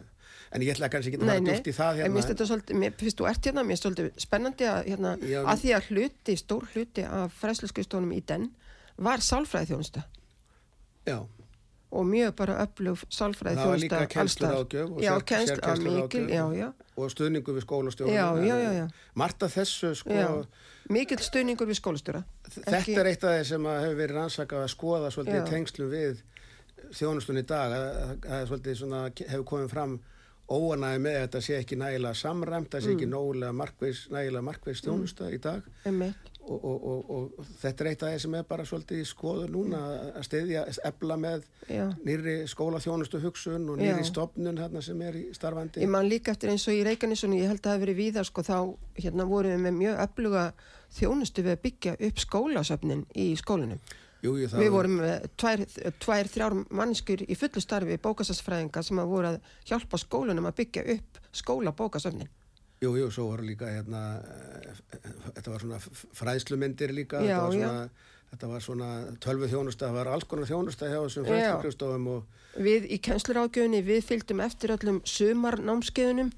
En 0.55 0.63
ég 0.63 0.75
ætla 0.75 0.91
kannski 0.91 1.13
ekki 1.13 1.23
að 1.23 1.31
fara 1.31 1.45
djúft 1.47 1.71
í 1.71 1.75
það 1.75 2.01
hérna. 2.01 2.23
en 2.23 2.47
svolítið, 2.51 2.79
mér 2.83 2.95
finnst 2.99 3.19
þú 3.19 3.27
ert 3.31 3.49
hérna 3.49 3.65
mér 3.67 3.79
finnst 3.79 3.89
þetta 3.89 4.23
spennandi 4.25 4.69
að, 4.71 4.81
hérna, 4.91 5.17
Já, 5.27 5.41
að 5.43 5.65
því 5.65 5.75
að 5.77 5.91
hluti, 5.91 6.37
stór 6.39 6.71
hluti 6.75 7.05
af 7.07 7.35
fræsluskuðstónum 7.43 8.15
í 8.15 8.23
den 8.27 8.49
var 9.01 9.23
sálfræði 9.27 9.73
þjónusta 9.73 10.07
Já 11.09 11.19
og 11.91 12.07
mjög 12.07 12.35
bara 12.39 12.57
öflug 12.65 13.01
sálfræði 13.11 13.57
þjónusta 13.59 13.65
það 13.65 13.71
var 13.71 13.81
líka 13.83 14.01
kennstur 14.15 14.53
ágjöf 14.61 14.91
og 17.01 17.13
stuðningu 17.15 17.55
við 17.57 17.65
skólastjóra. 17.67 18.87
Marta 19.19 19.49
þessu 19.51 19.95
sko 19.99 20.15
já. 20.15 20.29
mikil 20.93 21.19
stuðningur 21.25 21.71
við 21.71 21.81
skólastjóra. 21.81 22.23
Þetta 22.47 22.77
Ekki... 22.79 22.97
er 23.01 23.11
eitt 23.11 23.25
af 23.25 23.37
þeir 23.39 23.49
sem 23.51 23.69
hefur 23.73 23.99
verið 24.03 24.21
rannsakað 24.21 24.67
að 24.67 24.73
skoða 24.75 25.11
svolítið 25.15 25.51
tengslu 25.51 25.91
við 25.91 26.23
þjónustun 26.95 27.43
í 27.43 27.47
dag 27.47 27.75
að 27.75 28.55
það 28.55 29.23
hefur 29.27 29.47
komið 29.51 29.75
fram 29.75 29.99
óanæði 30.51 31.03
með 31.05 31.17
að 31.17 31.25
þetta 31.25 31.43
sé 31.47 31.59
ekki 31.61 31.79
nægilega 31.79 32.19
samræmt, 32.19 32.73
það 32.73 32.87
sé 32.87 32.95
ekki 32.97 33.07
mm. 33.07 33.13
nægilega 34.11 34.43
markveis 34.47 34.83
þjónusta 34.83 35.29
mm. 35.29 35.35
í 35.37 35.43
dag 35.45 35.69
og, 36.51 36.65
og, 36.65 37.11
og, 37.11 37.39
og 37.39 37.47
þetta 37.61 37.85
er 37.85 37.89
eitt 37.91 38.03
af 38.03 38.11
það 38.13 38.23
sem 38.25 38.35
er 38.39 38.47
bara 38.49 38.67
svolítið 38.67 39.03
í 39.03 39.07
skoðu 39.09 39.47
núna 39.53 39.81
að 40.19 40.27
stiðja, 40.27 40.65
ebla 40.89 41.17
með 41.21 41.47
Já. 41.71 41.85
nýri 42.07 42.35
skóla 42.51 42.81
þjónustu 42.83 43.21
hugsun 43.23 43.69
og 43.71 43.79
nýri 43.79 44.03
Já. 44.03 44.09
stopnun 44.11 44.59
hérna 44.61 44.83
sem 44.85 45.03
er 45.07 45.19
í 45.21 45.25
starfandi. 45.37 45.85
Ég 45.85 45.93
man 45.93 46.11
líka 46.11 46.35
eftir 46.35 46.53
eins 46.53 46.67
og 46.71 46.77
í 46.79 46.83
Reykjanesunni, 46.87 47.41
ég 47.45 47.53
held 47.53 47.63
að 47.63 47.69
það 47.69 47.77
hefur 47.77 47.87
verið 47.87 48.01
víðar 48.03 48.29
sko 48.29 48.45
þá 48.47 48.57
hérna 48.99 49.29
vorum 49.31 49.55
við 49.55 49.65
með 49.67 49.79
mjög 49.79 50.05
ebluga 50.07 50.45
þjónustu 50.99 51.47
við 51.47 51.57
að 51.57 51.63
byggja 51.69 51.97
upp 52.09 52.25
skólasöfnin 52.27 53.07
í 53.15 53.29
skólinum. 53.39 53.83
Jú, 54.21 54.35
jú, 54.37 54.51
við 54.53 54.75
vorum 54.75 54.99
tvær, 55.41 55.63
tvær 56.03 56.29
þrjár 56.29 56.59
mannskur 56.77 57.23
í 57.25 57.37
fullu 57.41 57.63
starfi 57.65 57.97
bókasastfræðinga 58.05 58.83
sem 58.85 59.01
að 59.01 59.15
voru 59.15 59.31
að 59.31 59.39
hjálpa 59.71 60.03
skólunum 60.03 60.51
að 60.51 60.59
byggja 60.59 60.85
upp 60.99 61.23
skóla 61.41 61.73
bókasöfnin 61.73 62.29
Jú, 62.81 62.95
jú, 62.97 63.11
svo 63.13 63.27
voru 63.29 63.45
líka 63.45 63.69
hérna, 63.69 64.03
þetta 65.37 65.51
var 65.53 65.65
svona 65.65 65.81
fræðslumindir 66.17 66.95
líka 66.97 67.21
já, 67.21 67.37
þetta, 67.37 67.43
var 67.45 67.57
svona, 67.57 68.07
þetta 68.31 68.53
var 68.53 68.63
svona 68.65 68.91
tölvu 69.21 69.49
þjónusta, 69.53 69.89
það 69.91 69.99
var 69.99 70.13
alls 70.15 70.29
konar 70.31 70.49
þjónusta 70.49 70.89
hjá 70.89 71.01
þessum 71.03 71.27
fræðslukrifstofum 71.29 72.07
og... 72.15 72.39
Við 72.57 72.87
í 72.97 73.01
kennslurákjöfunni, 73.05 73.83
við 73.85 74.01
fylgdum 74.09 74.41
eftir 74.47 74.73
öllum 74.79 75.03
sumarnámskeiðunum 75.05 76.33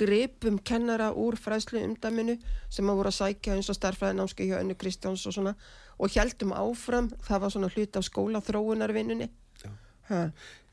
grepum 0.00 0.58
kennara 0.64 1.10
úr 1.12 1.36
fræðslu 1.38 1.82
umdæminu 1.84 2.38
sem 2.72 2.88
að 2.88 3.00
voru 3.00 3.10
að 3.12 3.18
sækja 3.18 3.54
eins 3.54 3.70
og 3.70 3.78
starfræði 3.78 4.18
námskeið 4.18 4.50
hjá 4.50 4.58
önnu 4.62 4.76
Kristjáns 4.80 5.26
og 5.28 5.36
svona 5.36 5.54
og 6.00 6.10
heldum 6.16 6.54
áfram, 6.56 7.10
það 7.22 7.42
var 7.44 7.54
svona 7.54 7.70
hlut 7.74 7.98
af 8.00 8.06
skólaþróunarvinnunni 8.08 9.28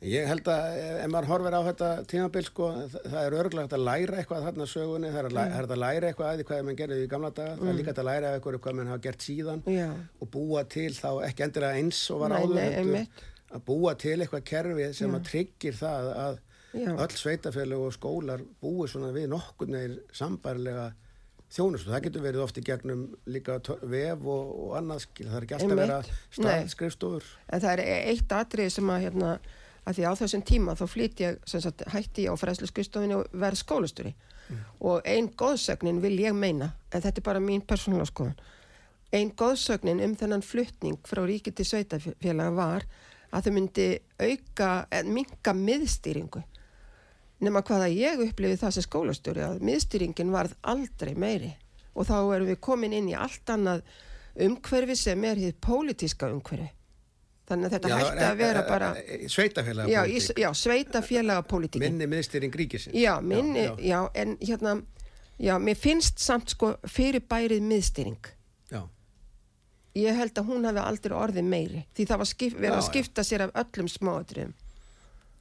Ég 0.02 0.26
held 0.26 0.48
að 0.50 0.78
ef 0.82 1.10
maður 1.14 1.28
horfir 1.30 1.56
á 1.56 1.62
þetta 1.68 1.88
tímabil 2.10 2.42
sko, 2.48 2.68
það 3.04 3.18
er 3.22 3.36
örgulegt 3.38 3.74
að 3.78 3.84
læra 3.86 4.18
eitthvað 4.18 4.48
þarna 4.48 4.66
sögunni, 4.72 5.12
það 5.14 5.20
er 5.20 5.28
að, 5.28 5.36
mm. 5.36 5.68
að 5.76 5.82
læra 5.84 6.08
eitthvað 6.10 6.30
aðeins 6.32 6.48
hvað 6.50 6.64
mann 6.66 6.80
gerði 6.80 6.98
í 7.04 7.10
gamla 7.12 7.30
daga, 7.38 7.52
mm. 7.52 7.60
það 7.60 7.68
er 7.68 7.76
mm. 7.76 7.82
líka 7.82 7.94
að 7.94 8.08
læra 8.10 8.32
eitthvað 8.34 8.58
hvað 8.64 8.78
mann 8.80 8.90
hafa 8.90 9.04
gert 9.04 9.26
síðan 9.28 9.62
Já. 9.70 9.90
og 10.18 10.32
búa 10.34 10.64
til 10.74 10.88
þá 10.98 11.10
ekki 11.28 11.46
endilega 11.46 11.84
eins 11.84 12.02
og 12.10 12.24
var 12.24 12.36
áður 12.40 12.98
að 13.52 13.62
búa 13.68 13.94
til 14.00 14.16
eitthvað 14.18 14.48
kerfi 14.50 14.90
sem 14.98 15.14
Já. 15.14 15.20
að 15.20 15.30
tryggir 15.30 15.78
það 15.78 16.10
að 16.24 16.42
Já. 16.72 16.90
öll 16.96 17.16
sveitafélag 17.22 17.86
og 17.86 17.94
skólar 17.94 18.44
búi 18.64 18.90
svona 18.90 19.14
við 19.14 19.30
nokkur 19.36 19.70
neir 19.70 19.98
sambarlega 20.18 20.90
þjónust 21.52 21.88
og 21.88 21.94
það 21.94 22.06
getur 22.08 22.24
verið 22.24 22.44
ofti 22.46 22.64
gegnum 22.64 23.02
líka 23.30 23.58
vef 23.84 24.22
og, 24.24 24.52
og 24.66 24.76
annað 24.80 25.08
það 25.20 25.34
er 25.36 25.46
ekki 25.46 25.58
alltaf 25.58 25.82
verið 25.82 26.54
að 26.56 26.70
skrifstofur 26.72 27.34
en 27.52 27.64
það 27.66 27.74
er 27.74 28.06
eitt 28.14 28.36
atrið 28.38 28.72
sem 28.78 28.94
að 28.94 29.04
hérna, 29.06 29.34
að 29.86 29.98
því 29.98 30.08
á 30.08 30.14
þessum 30.20 30.46
tíma 30.46 30.76
þá 30.78 30.86
flýtt 30.90 31.24
ég 31.24 31.38
sagt, 31.50 31.84
hætti 31.90 32.28
ég 32.28 32.34
á 32.34 32.38
fræslu 32.38 32.70
skrifstofinu 32.70 33.22
og 33.22 33.38
verð 33.44 33.62
skólasturi 33.64 34.14
mm. 34.14 34.64
og 34.88 35.08
einn 35.10 35.32
góðsögnin 35.38 36.02
vil 36.04 36.20
ég 36.22 36.38
meina 36.38 36.74
en 36.92 37.02
þetta 37.02 37.18
er 37.18 37.28
bara 37.32 37.44
mín 37.44 37.64
persónulega 37.66 38.12
skoðan 38.12 38.38
einn 39.12 39.32
góðsögnin 39.36 40.02
um 40.06 40.14
þennan 40.16 40.44
fluttning 40.46 41.00
frá 41.08 41.24
ríki 41.28 41.52
til 41.56 41.68
sveitafélaga 41.68 42.52
var 42.56 42.86
að 43.32 43.48
þau 43.48 43.54
myndi 43.56 43.88
auka, 44.20 44.70
minka 45.08 45.54
miðstýringu. 45.56 46.44
Nema 47.42 47.64
hvaða 47.66 47.90
ég 47.92 48.22
upplifið 48.28 48.62
það 48.62 48.76
sem 48.76 48.86
skólastjóri 48.86 49.44
að 49.46 49.64
miðstýringin 49.68 50.34
varð 50.34 50.56
aldrei 50.62 51.14
meiri. 51.18 51.54
Og 51.96 52.08
þá 52.08 52.18
erum 52.20 52.52
við 52.52 52.62
komin 52.64 52.96
inn 52.96 53.10
í 53.12 53.18
allt 53.18 53.50
annað 53.52 53.84
umhverfi 54.46 54.96
sem 54.96 55.24
er 55.28 55.42
hitt 55.42 55.60
pólitíska 55.64 56.30
umhverfi 56.32 56.70
þannig 57.52 57.68
að 57.68 57.76
þetta 57.76 57.92
já, 57.92 57.96
hætti 58.00 58.26
að 58.28 58.42
vera 58.42 58.64
bara 58.68 58.90
sveitafélaga 59.36 59.92
já, 59.92 60.02
já, 60.44 60.50
sveitafélaga 60.62 61.46
pólitíkin. 61.52 61.86
Minni 61.88 62.10
miðstýring 62.12 62.58
ríkisins. 62.62 62.96
Já, 62.98 63.14
minni, 63.22 63.68
já, 63.86 64.00
en 64.16 64.38
hérna 64.42 64.78
já, 65.42 65.56
mér 65.60 65.80
finnst 65.80 66.22
samt 66.24 66.56
sko 66.56 66.74
fyrir 66.88 67.24
bærið 67.28 67.64
miðstýring. 67.68 68.32
Já. 68.72 68.82
Ég 70.00 70.20
held 70.22 70.40
að 70.40 70.52
hún 70.52 70.68
hafi 70.70 70.84
aldrei 70.86 71.16
orðið 71.20 71.48
meiri 71.52 71.86
því 71.98 72.10
það 72.10 72.24
var 72.24 72.32
skip, 72.32 72.58
verið 72.58 72.78
að 72.80 72.90
skipta 72.90 73.28
sér 73.28 73.48
af 73.48 73.56
öllum 73.66 73.92
smáatriðum 73.92 74.54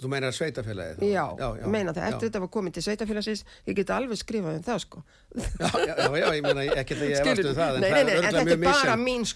Þú 0.01 0.09
meinar 0.09 0.33
sveitafélagið? 0.33 0.97
þá? 1.01 1.05
Já, 1.11 1.25
já, 1.37 1.49
já, 1.61 1.67
meina 1.69 1.93
það, 1.93 2.03
já. 2.07 2.09
eftir 2.15 2.29
þetta 2.31 2.41
var 2.41 2.51
komið 2.57 2.73
til 2.79 2.83
sveitafélagsins, 2.87 3.43
ég 3.69 3.77
get 3.77 3.91
alveg 3.93 4.17
skrifað 4.21 4.55
um 4.57 4.63
það 4.65 4.79
sko. 4.85 5.03
Já, 5.31 5.69
já, 5.87 5.95
já, 5.95 6.07
já, 6.19 6.27
ég 6.35 6.43
meina 6.43 6.63
ekki 6.81 6.95
að 6.97 7.03
ég 7.11 7.19
Skilurðu? 7.21 7.51
um 7.53 7.59
það, 7.61 7.77
en 7.77 7.85
nei, 7.85 7.91
það 7.91 7.93
nei, 7.93 8.01
er 8.01 8.07
nei, 8.07 8.11
en 8.11 8.17
örgulega 8.17 8.31
þetta 8.41 8.55
er 8.55 8.61
mjög 8.65 8.81
bara 8.81 8.97
mín 8.99 9.27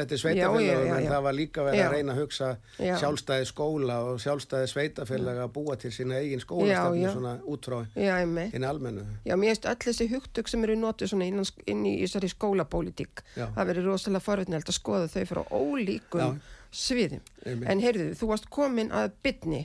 eftir 0.00 0.16
Já, 0.16 0.22
já, 0.22 0.22
já, 0.22 0.22
sveitafélagum, 0.22 0.94
en 0.96 1.04
já. 1.04 1.10
það 1.10 1.24
var 1.26 1.34
líka 1.40 1.64
verið 1.66 1.80
Já. 1.80 1.84
að 1.88 1.92
reyna 1.96 2.14
að 2.14 2.20
hugsa 2.22 2.48
Já. 2.80 2.94
sjálfstæði 3.02 3.48
skóla 3.50 3.96
og 4.06 4.20
sjálfstæði 4.24 4.70
sveitafélaga 4.72 5.44
að 5.44 5.52
búa 5.58 5.76
til 5.82 5.92
sína 5.92 6.20
eigin 6.22 6.40
skólastefni 6.40 7.02
Já, 7.02 7.10
já. 7.10 7.12
svona 7.18 7.34
út 7.44 7.68
frá 7.68 7.78
Já, 8.00 8.14
einmitt. 8.22 8.54
henni 8.54 8.70
almennu. 8.70 9.04
Já, 9.28 9.34
mér 9.36 9.52
finnst 9.52 9.68
öll 9.74 9.82
þessi 9.90 10.08
hugtök 10.14 10.48
sem 10.48 10.64
eru 10.64 10.78
notuð 10.80 11.12
svona 11.12 11.28
inn 11.66 11.84
í 11.84 11.96
þessari 12.06 12.30
skólapólitík 12.32 13.20
Já. 13.36 13.50
það 13.58 13.70
verið 13.74 13.90
rosalega 13.90 14.24
forvitnilegt 14.24 14.72
að 14.72 14.78
skoða 14.80 15.10
þau 15.12 15.24
frá 15.34 15.42
ólíkum 15.52 16.20
Já. 16.24 16.56
Sviðum. 16.70 17.20
Einmitt. 17.44 17.68
En 17.72 17.80
heyrðu, 17.82 18.06
þú 18.18 18.26
varst 18.30 18.46
komin 18.52 18.90
að 18.94 19.10
bytni. 19.24 19.60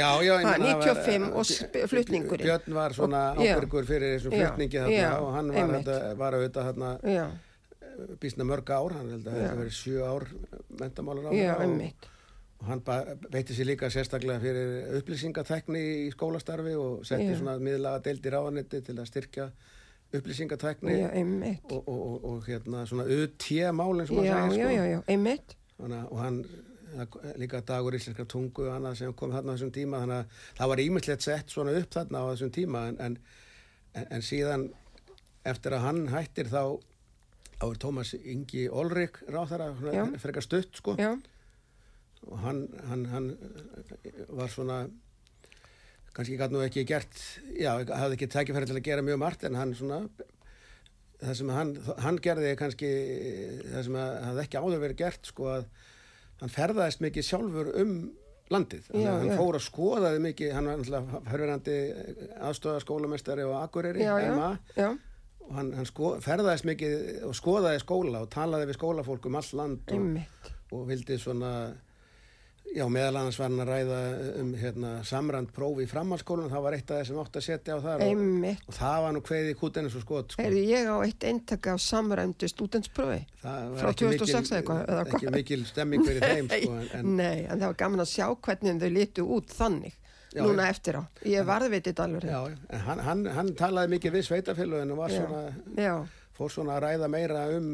Já, 0.00 0.10
já, 0.22 0.36
meina, 0.38 0.52
það 0.54 0.62
var- 0.62 0.84
95 0.84 1.32
og 1.32 1.88
flutningurinn. 1.90 2.46
Björn 2.46 2.74
var 2.78 2.94
svona 2.94 3.22
já. 3.34 3.56
ábyrgur 3.56 3.86
fyrir 3.88 4.14
þessum 4.16 4.36
Já, 4.36 4.44
flutningi 4.46 4.78
þarna 4.78 5.00
já, 5.00 5.10
og 5.18 5.32
hann 5.34 5.50
var, 5.54 5.72
þetta, 5.78 5.96
var 6.20 6.36
auðvitað 6.38 6.68
þarna 6.70 6.90
Já, 7.16 7.24
býstna 8.22 8.46
mörg 8.46 8.70
ár, 8.70 8.94
hann 8.98 9.10
held 9.10 9.26
að 9.26 9.34
Já. 9.34 9.40
þetta 9.42 9.58
verið 9.62 9.74
sjö 9.80 10.06
ár 10.06 10.28
mentamálar 10.78 11.26
á 11.26 11.32
já, 11.34 11.50
og, 11.56 11.62
einmitt. 11.66 12.06
og 12.60 12.66
hann 12.70 12.82
beitti 13.32 13.56
sér 13.58 13.66
líka 13.72 13.90
sérstaklega 13.90 14.38
fyrir 14.42 15.00
upplýsingatekni 15.00 15.82
í 16.06 16.12
skólastarfi 16.14 16.76
og 16.78 17.02
setti 17.06 17.32
Já. 17.32 17.38
svona 17.40 17.58
miðlaga 17.58 18.04
deildir 18.06 18.38
áanetti 18.38 18.84
til 18.86 18.94
að 18.94 19.10
styrkja 19.10 19.48
upplýsingatekni 20.14 20.94
Já, 21.00 21.10
og, 21.72 21.82
og, 21.88 21.98
og, 21.98 22.24
og 22.30 22.46
hérna 22.46 22.86
svona 22.86 23.04
UT-málinn 23.04 24.06
sem 24.06 24.16
hann 24.16 24.26
Já, 24.30 24.38
segir 24.46 24.62
já, 24.62 24.68
sko. 24.68 24.76
já, 24.78 24.84
já, 24.94 25.00
einmitt. 25.08 25.56
Að- 25.78 26.10
og 26.10 26.18
hann 26.18 26.42
líka 27.38 27.60
dagur 27.62 27.94
íslenskar 27.94 28.26
tungu 28.30 28.66
og 28.66 28.74
annað 28.74 29.00
sem 29.00 29.14
kom 29.14 29.32
þarna 29.32 29.52
á 29.52 29.56
þessum 29.56 29.72
tíma 29.74 30.02
þannig 30.02 30.20
að 30.20 30.44
það 30.58 30.70
var 30.72 30.82
ímislegt 30.84 31.26
sett 31.26 31.52
svona 31.52 31.74
upp 31.78 31.90
þarna 31.94 32.22
á 32.24 32.30
þessum 32.32 32.52
tíma 32.56 32.84
en, 32.88 33.00
en, 33.04 33.18
en, 34.06 34.22
síðan 34.24 34.68
eftir 35.48 35.76
að 35.76 35.84
hann 35.84 36.00
hættir 36.12 36.48
þá 36.50 36.62
þá 37.58 37.66
er 37.68 37.80
Tómas 37.82 38.14
Ingi 38.16 38.68
Olrik 38.70 39.20
ráþara, 39.28 39.72
Já. 39.92 40.04
frekar 40.22 40.46
stutt 40.46 40.80
sko 40.80 40.96
Já, 40.98 41.12
og 42.26 42.40
hann, 42.44 42.64
hann, 42.88 43.04
hann 43.12 43.28
var 44.28 44.50
svona 44.52 44.86
kannski 46.16 46.38
gæti 46.38 46.54
nú 46.56 46.64
ekki 46.64 46.86
gert 46.88 47.14
já, 47.54 47.76
hafði 47.78 48.16
ekki 48.16 48.30
tækifæri 48.32 48.70
til 48.70 48.78
að 48.78 48.86
gera 48.88 49.06
mjög 49.06 49.20
margt 49.22 49.44
en 49.46 49.58
hann 49.58 49.74
svona 49.78 50.02
það 51.22 51.34
sem 51.40 51.52
hann, 51.54 51.74
hann 52.04 52.18
gerði 52.22 52.54
kannski 52.60 52.88
það 53.72 53.84
sem 53.88 53.98
að- 53.98 54.16
hafði 54.28 54.44
ekki 54.44 54.62
áður 54.62 54.82
verið 54.84 55.00
gert 55.02 55.30
sko 55.32 55.48
að 55.56 55.64
hann 56.40 56.52
ferðaðist 56.54 57.02
mikið 57.02 57.26
sjálfur 57.26 57.70
um 57.82 57.94
landið. 58.48 58.86
Já, 58.94 59.10
hann 59.12 59.28
já. 59.28 59.36
fór 59.36 59.58
að 59.58 59.64
skoðaði 59.66 60.20
mikið. 60.24 60.52
Hann 60.56 60.68
var 60.70 60.78
náttúrulega 60.78 61.22
hörverandi 61.32 61.74
aðstóða 62.48 62.84
skólamestari 62.84 63.44
og 63.44 63.56
akureyri 63.60 64.06
já, 64.06 64.14
og 65.48 65.52
hann, 65.56 65.72
hann 65.76 65.88
sko, 65.88 66.14
ferðaðist 66.24 66.64
mikið 66.68 66.94
og 67.28 67.34
skoðaði 67.36 67.82
skóla 67.82 68.22
og 68.24 68.30
talaði 68.32 68.70
við 68.70 68.78
skólafólk 68.78 69.28
um 69.28 69.36
all 69.40 69.50
land 69.60 69.92
og, 69.92 70.00
og 70.76 70.86
vildi 70.88 71.18
svona 71.20 71.52
já, 72.76 72.84
meðal 72.92 73.16
annars 73.20 73.38
var 73.40 73.48
hann 73.48 73.62
að 73.64 73.70
ræða 73.72 73.98
um 74.42 74.50
hérna, 74.60 74.90
samrænt 75.08 75.50
prófi 75.56 75.84
í 75.86 75.88
framhalskólan 75.90 76.50
það 76.52 76.64
var 76.66 76.76
eitt 76.76 76.90
af 76.92 77.00
þessum 77.02 77.20
átt 77.22 77.38
að 77.40 77.44
setja 77.46 77.76
á 77.76 77.78
þar 77.84 78.04
og, 78.06 78.22
og 78.68 78.76
það 78.78 78.98
var 79.04 79.14
nú 79.16 79.22
kveðið 79.28 79.54
kútinu 79.60 79.92
svo 79.92 80.02
skot 80.04 80.34
sko. 80.34 80.42
Heyrðu, 80.44 80.64
ég 80.68 80.90
á 80.92 80.96
eitt 81.06 81.26
eintak 81.30 81.70
af 81.72 81.80
samræmdu 81.84 82.50
stúdentsprófi. 82.52 83.20
Það 83.42 83.70
var 83.72 83.80
frá 83.82 83.92
ekki 83.92 84.04
2006 84.04 84.28
mikil- 84.28 84.52
eða 84.52 84.60
eitthvað, 84.60 84.82
eða 84.88 85.06
ekki 85.06 85.22
hvað? 85.24 85.36
mikil 85.38 85.64
stemming 85.72 86.06
fyrir 86.08 86.28
þeim 86.28 86.50
sko, 86.54 86.78
en, 87.00 87.10
Nei, 87.18 87.38
en 87.46 87.56
það 87.56 87.66
var 87.72 87.78
gaman 87.84 88.04
að 88.04 88.12
sjá 88.12 88.26
hvernig 88.48 88.82
þau 88.84 88.92
litu 88.98 89.26
út 89.38 89.56
þannig. 89.58 89.98
Já, 90.28 90.42
núna 90.44 90.66
eftir 90.68 90.98
á. 91.00 91.02
Ég 91.24 91.46
varðveitit 91.48 92.00
alveg. 92.04 92.24
já, 92.28 92.40
en 92.68 92.82
hann, 92.84 92.98
hann, 93.00 93.22
hann 93.32 93.52
talaði 93.56 93.94
mikið 93.96 94.18
við 94.18 94.26
sveitafélaginu 94.28 94.92
og 94.92 94.98
var 95.00 95.14
svona, 95.14 95.44
Já, 95.80 95.94
fór 96.36 96.52
svona 96.52 96.74
að 96.76 96.82
ræða 96.84 97.08
meira 97.08 97.46
um 97.56 97.70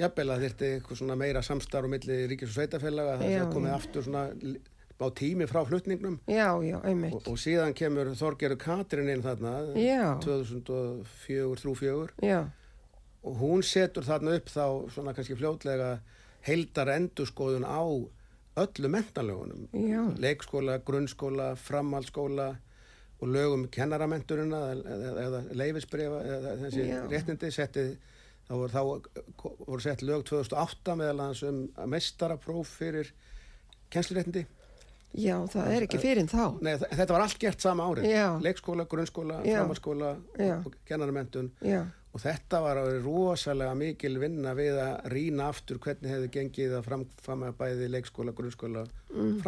jafnvel 0.00 0.30
að 0.32 0.42
þyrfti 0.46 0.70
eitthvað 0.76 1.00
svona 1.00 1.16
meira 1.18 1.42
samstarf 1.44 1.88
á 1.88 1.90
milli 1.92 2.18
ríkis 2.30 2.50
og 2.50 2.56
sveitafélaga 2.58 3.18
það 3.20 3.36
sem 3.36 3.52
komið 3.54 3.76
aftur 3.76 4.06
svona 4.06 4.24
á 4.96 5.06
tími 5.12 5.44
frá 5.48 5.60
flutningnum. 5.68 6.18
Já, 6.28 6.48
já, 6.64 6.78
og, 6.80 7.16
og 7.28 7.40
síðan 7.40 7.74
kemur 7.76 8.12
Þorgeru 8.16 8.56
Katrin 8.60 9.10
inn 9.12 9.24
þarna 9.24 9.56
Já. 9.76 10.16
2004-2004 10.24 12.24
Já, 12.24 12.44
og 13.26 13.40
hún 13.42 13.64
setur 13.66 14.06
þarna 14.06 14.36
upp 14.38 14.52
þá 14.52 14.64
svona 14.94 15.16
kannski 15.16 15.36
fljótlega 15.36 15.96
heildar 16.46 16.92
endurskoðun 16.94 17.66
á 17.66 17.82
öllu 18.56 18.88
mentanlögunum 18.88 19.66
leikskóla, 20.22 20.78
grunnskóla, 20.86 21.50
framhaldsskóla 21.60 22.54
og 23.20 23.28
lögum 23.32 23.66
kennaramenturina 23.72 24.60
eða, 24.72 25.10
eða 25.24 25.40
leifisbrefa 25.56 26.22
eða 26.24 26.54
þessi 26.64 26.86
réttindi 27.12 27.52
setti 27.52 27.84
þá 28.48 28.54
voru, 28.54 28.72
þá 28.72 29.48
voru 29.66 29.80
sett 29.84 30.04
lög 30.06 30.26
2008 30.28 30.98
meðal 31.00 31.24
hans 31.24 31.42
um 31.46 31.64
mestarapróf 31.90 32.76
fyrir 32.80 33.12
kennsluréttindi 33.92 34.46
já, 35.16 35.36
það 35.50 35.70
er 35.72 35.86
ekki 35.86 36.00
fyrir 36.02 36.22
en 36.24 36.30
þá. 36.30 36.42
Nei, 36.64 36.74
þetta 36.82 37.14
var 37.14 37.24
allt 37.26 37.38
gert 37.42 37.62
sama 37.64 37.86
árið 37.88 38.10
Já. 38.10 38.26
leikskóla, 38.42 38.86
grunnskóla, 38.90 39.38
Já. 39.46 40.58
og 40.60 40.74
kennaramentun 40.88 41.52
Já, 41.64 41.84
og 42.16 42.22
þetta 42.22 42.60
var 42.64 42.80
að 42.80 42.90
vera 42.90 43.04
rosalega 43.04 43.76
mikil 43.76 44.14
vinna 44.20 44.54
við 44.56 44.78
að 44.80 45.08
rýna 45.12 45.48
aftur 45.52 45.80
hvernig 45.84 46.12
hefði 46.12 46.30
gengið 46.36 46.76
að 46.78 46.86
framfama 46.90 47.52
bæði 47.56 47.90
leikskóla, 47.92 48.32
grunnskóla, 48.36 48.84
mm. 49.12 49.40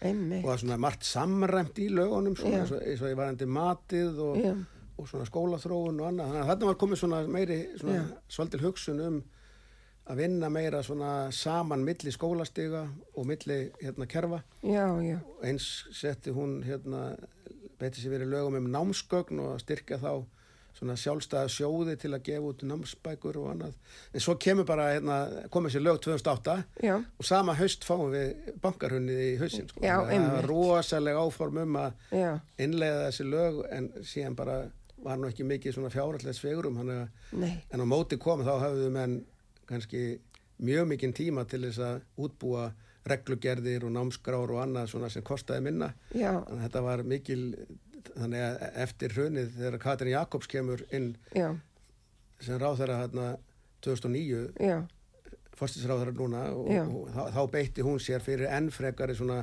einmitt. 0.00 0.40
og 0.40 0.46
það 0.46 0.52
var 0.52 0.62
svona 0.64 0.80
margt 0.86 1.08
samræmt 1.08 1.82
í 1.82 1.88
lögunum 1.92 2.36
svona, 2.38 2.62
Já. 2.62 2.62
eins, 2.62 2.76
og, 2.76 2.86
eins 2.86 3.02
og 3.04 3.12
ég 3.12 3.18
varandi 3.20 3.50
matið 3.58 4.22
og, 4.28 4.40
Já. 4.40 4.54
Og 5.02 5.10
svona 5.10 5.28
skólaþróun 5.28 6.00
og 6.00 6.08
annað. 6.08 6.32
Þannig 6.32 6.42
að 6.42 6.50
þarna 6.52 6.70
var 6.70 6.80
komið 6.82 7.00
svona 7.02 7.22
meiri 7.36 7.60
svona 7.76 7.98
Já. 7.98 8.04
svolítil 8.36 8.62
hugsun 8.62 9.06
um 9.06 9.22
að 10.10 10.18
vinna 10.18 10.50
meira 10.50 10.82
svona 10.82 11.12
saman 11.34 11.84
milli 11.86 12.12
skólastiga 12.14 12.86
og 13.14 13.26
milli 13.28 13.58
hérna 13.82 14.08
kerfa. 14.10 14.42
Já, 14.62 14.86
já, 15.02 15.18
eins 15.46 15.68
setti 15.94 16.34
hún 16.34 16.60
hérna 16.66 17.12
beiti 17.78 18.02
sér 18.02 18.16
verið 18.16 18.32
lögum 18.34 18.58
um 18.58 18.70
námsgögn 18.70 19.42
og 19.42 19.56
að 19.56 19.62
styrka 19.66 19.98
þá 20.02 20.24
svona 20.82 20.96
sjálfstæða 20.98 21.50
sjóði 21.52 21.94
til 22.00 22.10
að 22.16 22.24
gefa 22.26 22.50
út 22.50 22.62
námsbækur 22.66 23.38
og 23.42 23.50
annað. 23.52 23.74
En 24.12 24.24
svo 24.24 24.34
kemur 24.40 24.66
bara 24.66 24.88
hérna, 24.94 25.18
komið 25.52 25.76
sér 25.76 25.84
lög 25.84 26.00
2008 26.06 26.56
já, 26.82 26.94
og 26.96 27.28
sama 27.28 27.54
haust 27.58 27.86
fáum 27.86 28.10
við 28.14 28.54
bankarhunnið 28.64 29.24
í 29.26 29.32
hausinn 29.42 29.68
sko. 29.70 29.82
Það 29.84 30.12
var 30.32 30.48
rosalega 30.48 31.26
áform 31.26 31.62
um 31.66 31.80
að 31.84 32.06
já, 32.22 32.30
innleiða 32.64 33.04
þessi 33.08 33.28
lög 33.28 33.60
en 33.70 33.90
síðan 34.00 34.38
bara 34.38 34.62
var 35.02 35.18
nú 35.18 35.28
ekki 35.30 35.46
mikið 35.46 35.76
svona 35.76 35.90
fjárallega 35.92 36.34
svegurum 36.36 36.78
en 36.82 37.82
á 37.82 37.86
móti 37.88 38.18
kom 38.22 38.44
þá 38.46 38.54
hafðu 38.62 38.90
menn 38.94 39.20
kannski 39.68 40.20
mjög 40.62 40.88
mikinn 40.92 41.14
tíma 41.16 41.44
til 41.48 41.64
þess 41.66 41.82
að 41.82 42.02
útbúa 42.22 42.70
reglugerðir 43.08 43.86
og 43.88 43.94
námskrár 43.96 44.52
og 44.54 44.60
annað 44.62 44.92
svona 44.92 45.08
sem 45.10 45.24
kostaði 45.26 45.64
minna. 45.66 45.88
Já, 46.14 46.36
þannig 46.38 46.58
að 46.58 46.62
þetta 46.66 46.82
var 46.86 47.02
mikil 47.02 47.40
þannig 48.12 48.44
að 48.46 48.80
eftir 48.84 49.14
hrunið 49.16 49.54
þegar 49.56 49.78
Katrin 49.82 50.12
Jakobs 50.14 50.50
kemur 50.50 50.82
inn 50.94 51.12
já, 51.34 51.48
sem 52.42 52.60
ráðherra 52.60 53.00
hérna 53.02 53.26
2009 53.82 54.42
já, 54.62 54.76
forstisráðherra 55.58 56.14
núna 56.16 56.44
og, 56.54 56.70
og 56.70 57.10
þá, 57.14 57.22
þá 57.36 57.42
beitti 57.56 57.86
hún 57.86 58.00
sér 58.02 58.22
fyrir 58.24 58.50
enn 58.50 58.70
frekari 58.74 59.16
svona 59.18 59.42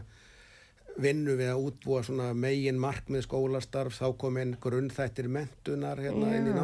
vinnu 0.97 1.35
við 1.39 1.53
að 1.53 1.67
útbúa 1.69 2.01
svona 2.05 2.31
megin 2.33 2.79
markmið 2.81 3.25
skólastarf 3.27 3.99
þá 3.99 4.07
kom 4.21 4.39
inn 4.41 4.55
grunnþættir 4.61 5.29
mentunar 5.31 6.01
hérna 6.01 6.33
inn 6.37 6.49
í 6.49 6.55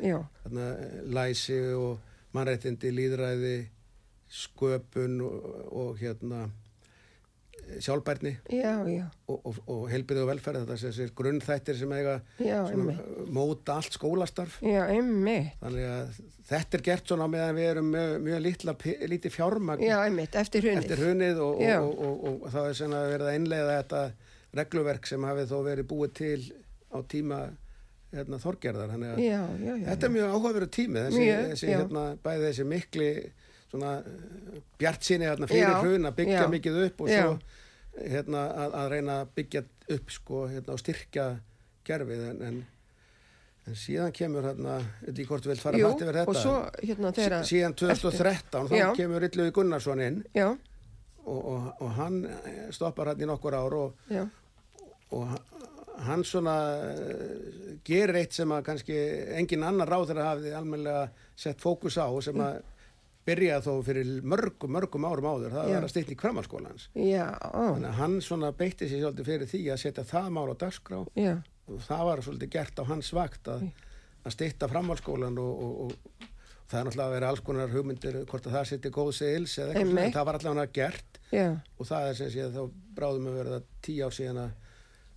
já, 0.00 0.18
þarna, 0.42 0.68
eh, 0.72 0.98
læsi 1.14 1.60
og 1.78 1.98
mannrættindi, 2.34 2.90
líðræði, 2.94 3.56
sköpun 4.28 5.20
og, 5.22 5.48
og 5.70 5.98
hérna 6.00 6.48
sjálfbærni 7.82 8.32
já, 8.52 8.72
já, 8.90 9.04
og, 9.30 9.40
og, 9.48 9.58
og 9.70 9.82
heilbyrði 9.90 10.22
og 10.24 10.30
velferð, 10.30 10.68
þetta 10.68 10.90
er 11.04 11.12
grunnþættir 11.18 11.78
sem 11.80 11.94
eiga 11.96 12.14
já, 12.38 12.58
svona, 12.68 12.94
móta 13.34 13.78
allt 13.80 13.96
skólastarf. 13.96 14.60
Þannig 14.60 15.88
að 15.88 16.20
þetta 16.50 16.78
er 16.78 16.84
gert 16.90 17.10
svona 17.10 17.28
meðan 17.32 17.58
við 17.58 17.70
erum 17.72 17.90
mjög, 17.94 18.14
mjög 18.28 18.44
litla, 18.44 18.76
lítið 19.14 19.36
fjármagn 19.38 19.84
Já, 19.84 19.96
einmitt, 20.04 20.38
eftir 20.38 20.68
hrunið 21.00 21.42
og, 21.44 21.64
og, 21.64 21.88
og, 21.88 22.14
og, 22.14 22.38
og 22.44 22.54
það 22.54 22.70
er 22.70 22.78
svona 22.82 23.02
verið 23.10 23.30
að 23.30 23.38
innleiða 23.40 23.76
þetta 23.80 24.04
regluverk 24.54 25.10
sem 25.10 25.26
hafið 25.26 25.50
þó 25.50 25.58
verið 25.66 25.88
búið 25.90 26.16
til 26.20 26.40
á 26.94 26.98
tíma 27.10 27.40
hérna, 28.14 28.38
þorgerðar. 28.42 28.92
Þannig 28.94 29.14
að 29.14 29.24
Já, 29.24 29.40
já, 29.58 29.72
já. 29.72 29.86
Þetta 29.88 30.06
er 30.06 30.14
mjög 30.14 30.36
áhugaveru 30.36 30.68
tími, 30.76 31.02
þessi, 31.08 31.24
þessi 31.50 31.72
hérna, 31.72 32.04
bæði 32.22 32.46
þessi 32.50 32.68
mikli 32.70 33.10
svona 33.74 33.92
bjart 34.78 35.06
síni 35.06 35.28
hérna, 35.28 35.50
fyrir 35.50 35.66
Já, 35.66 35.76
hrun 35.82 36.08
að 36.10 36.16
byggja 36.20 36.40
já, 36.44 36.48
mikið 36.52 36.80
upp 36.84 37.04
og 37.04 37.10
já. 37.10 37.22
svo 37.24 37.62
hérna, 37.98 38.44
að, 38.64 38.76
að 38.80 38.88
reyna 38.94 39.16
að 39.22 39.32
byggja 39.38 39.64
upp 39.96 40.10
sko, 40.14 40.44
hérna, 40.50 40.72
og 40.76 40.80
styrkja 40.82 41.26
gerfið 41.86 42.22
en, 42.30 42.38
en, 42.48 42.60
en 43.68 43.76
síðan 43.78 44.12
kemur 44.16 44.46
hérna, 44.48 44.78
eitthvað 45.06 45.26
hvort 45.30 45.44
þú 45.46 45.52
vilt 45.52 45.62
fara 45.64 45.80
hrætt 45.92 46.04
yfir 46.06 46.18
þetta 46.20 46.32
svo, 46.42 46.54
hérna. 46.82 47.12
Sí- 47.44 47.54
síðan 47.54 47.76
2013 47.80 48.70
þá 48.70 48.76
Já. 48.80 48.86
kemur 48.98 49.24
Rilluði 49.24 49.54
Gunnarsson 49.56 50.00
inn 50.06 50.22
og, 51.24 51.38
og, 51.38 51.68
og 51.80 51.92
hann 51.98 52.18
stoppar 52.74 53.12
hann 53.12 53.22
í 53.24 53.28
nokkur 53.30 53.56
ár 53.56 53.76
og, 53.78 54.08
og 55.14 55.36
hann 56.04 56.24
svona 56.26 56.54
eh, 56.90 57.76
gerir 57.86 58.16
eitt 58.18 58.34
sem 58.34 58.50
að 58.52 58.64
kannski 58.66 58.96
engin 59.38 59.62
annar 59.64 59.88
ráður 59.92 60.18
hafði 60.24 60.52
almennilega 60.58 61.04
sett 61.38 61.60
fókus 61.62 61.96
á 62.00 62.08
sem 62.24 62.40
að 62.42 62.58
byrja 63.24 63.60
þó 63.64 63.72
fyrir 63.84 64.10
mörgum, 64.26 64.72
mörgum 64.76 65.06
árum 65.08 65.28
áður 65.30 65.54
það 65.54 65.70
Já. 65.70 65.74
var 65.74 65.86
að 65.86 65.92
já, 66.98 67.24
ó, 67.40 67.62
þannig 67.72 67.88
að 67.90 67.98
hann 68.00 68.18
svona 68.24 68.52
beitti 68.56 68.88
sér 68.90 69.02
svolítið 69.04 69.30
fyrir 69.30 69.50
því 69.50 69.62
að 69.72 69.80
setja 69.84 70.04
það 70.08 70.28
mál 70.36 70.46
á 70.52 70.54
dagskrá. 70.64 71.00
Já, 71.16 71.32
og 71.70 71.80
það 71.86 72.04
var 72.10 72.24
svolítið 72.26 72.52
gert 72.58 72.80
á 72.80 72.84
hans 72.90 73.10
vakt 73.16 73.50
að, 73.54 73.64
að 74.24 74.36
stýtta 74.36 74.68
framhalskólan 74.72 75.40
og, 75.40 75.64
og, 75.64 75.80
og, 75.86 76.20
og 76.20 76.68
það 76.68 76.78
er 76.80 76.88
náttúrulega 76.88 77.08
að 77.08 77.16
vera 77.16 77.32
alls 77.32 77.44
konar 77.46 77.72
hugmyndir 77.72 78.20
hvort 78.28 78.50
að 78.50 78.58
það 78.58 78.68
setja 78.72 78.94
góð 78.98 79.10
segils 79.20 79.56
eða 79.62 79.72
eitthvað 79.72 80.04
en 80.04 80.14
það 80.18 80.28
var 80.28 80.40
allavega 80.40 80.76
gert. 80.80 81.18
Já, 81.32 81.48
og 81.78 81.88
það 81.88 82.10
er 82.10 82.20
sem 82.20 82.32
sé 82.34 82.44
að 82.44 82.60
þá 82.60 82.78
bráðum 82.98 83.32
að 83.32 83.40
verða 83.40 83.64
tíu 83.84 84.04
ár 84.04 84.14
síðan 84.14 84.44
að, 84.44 84.54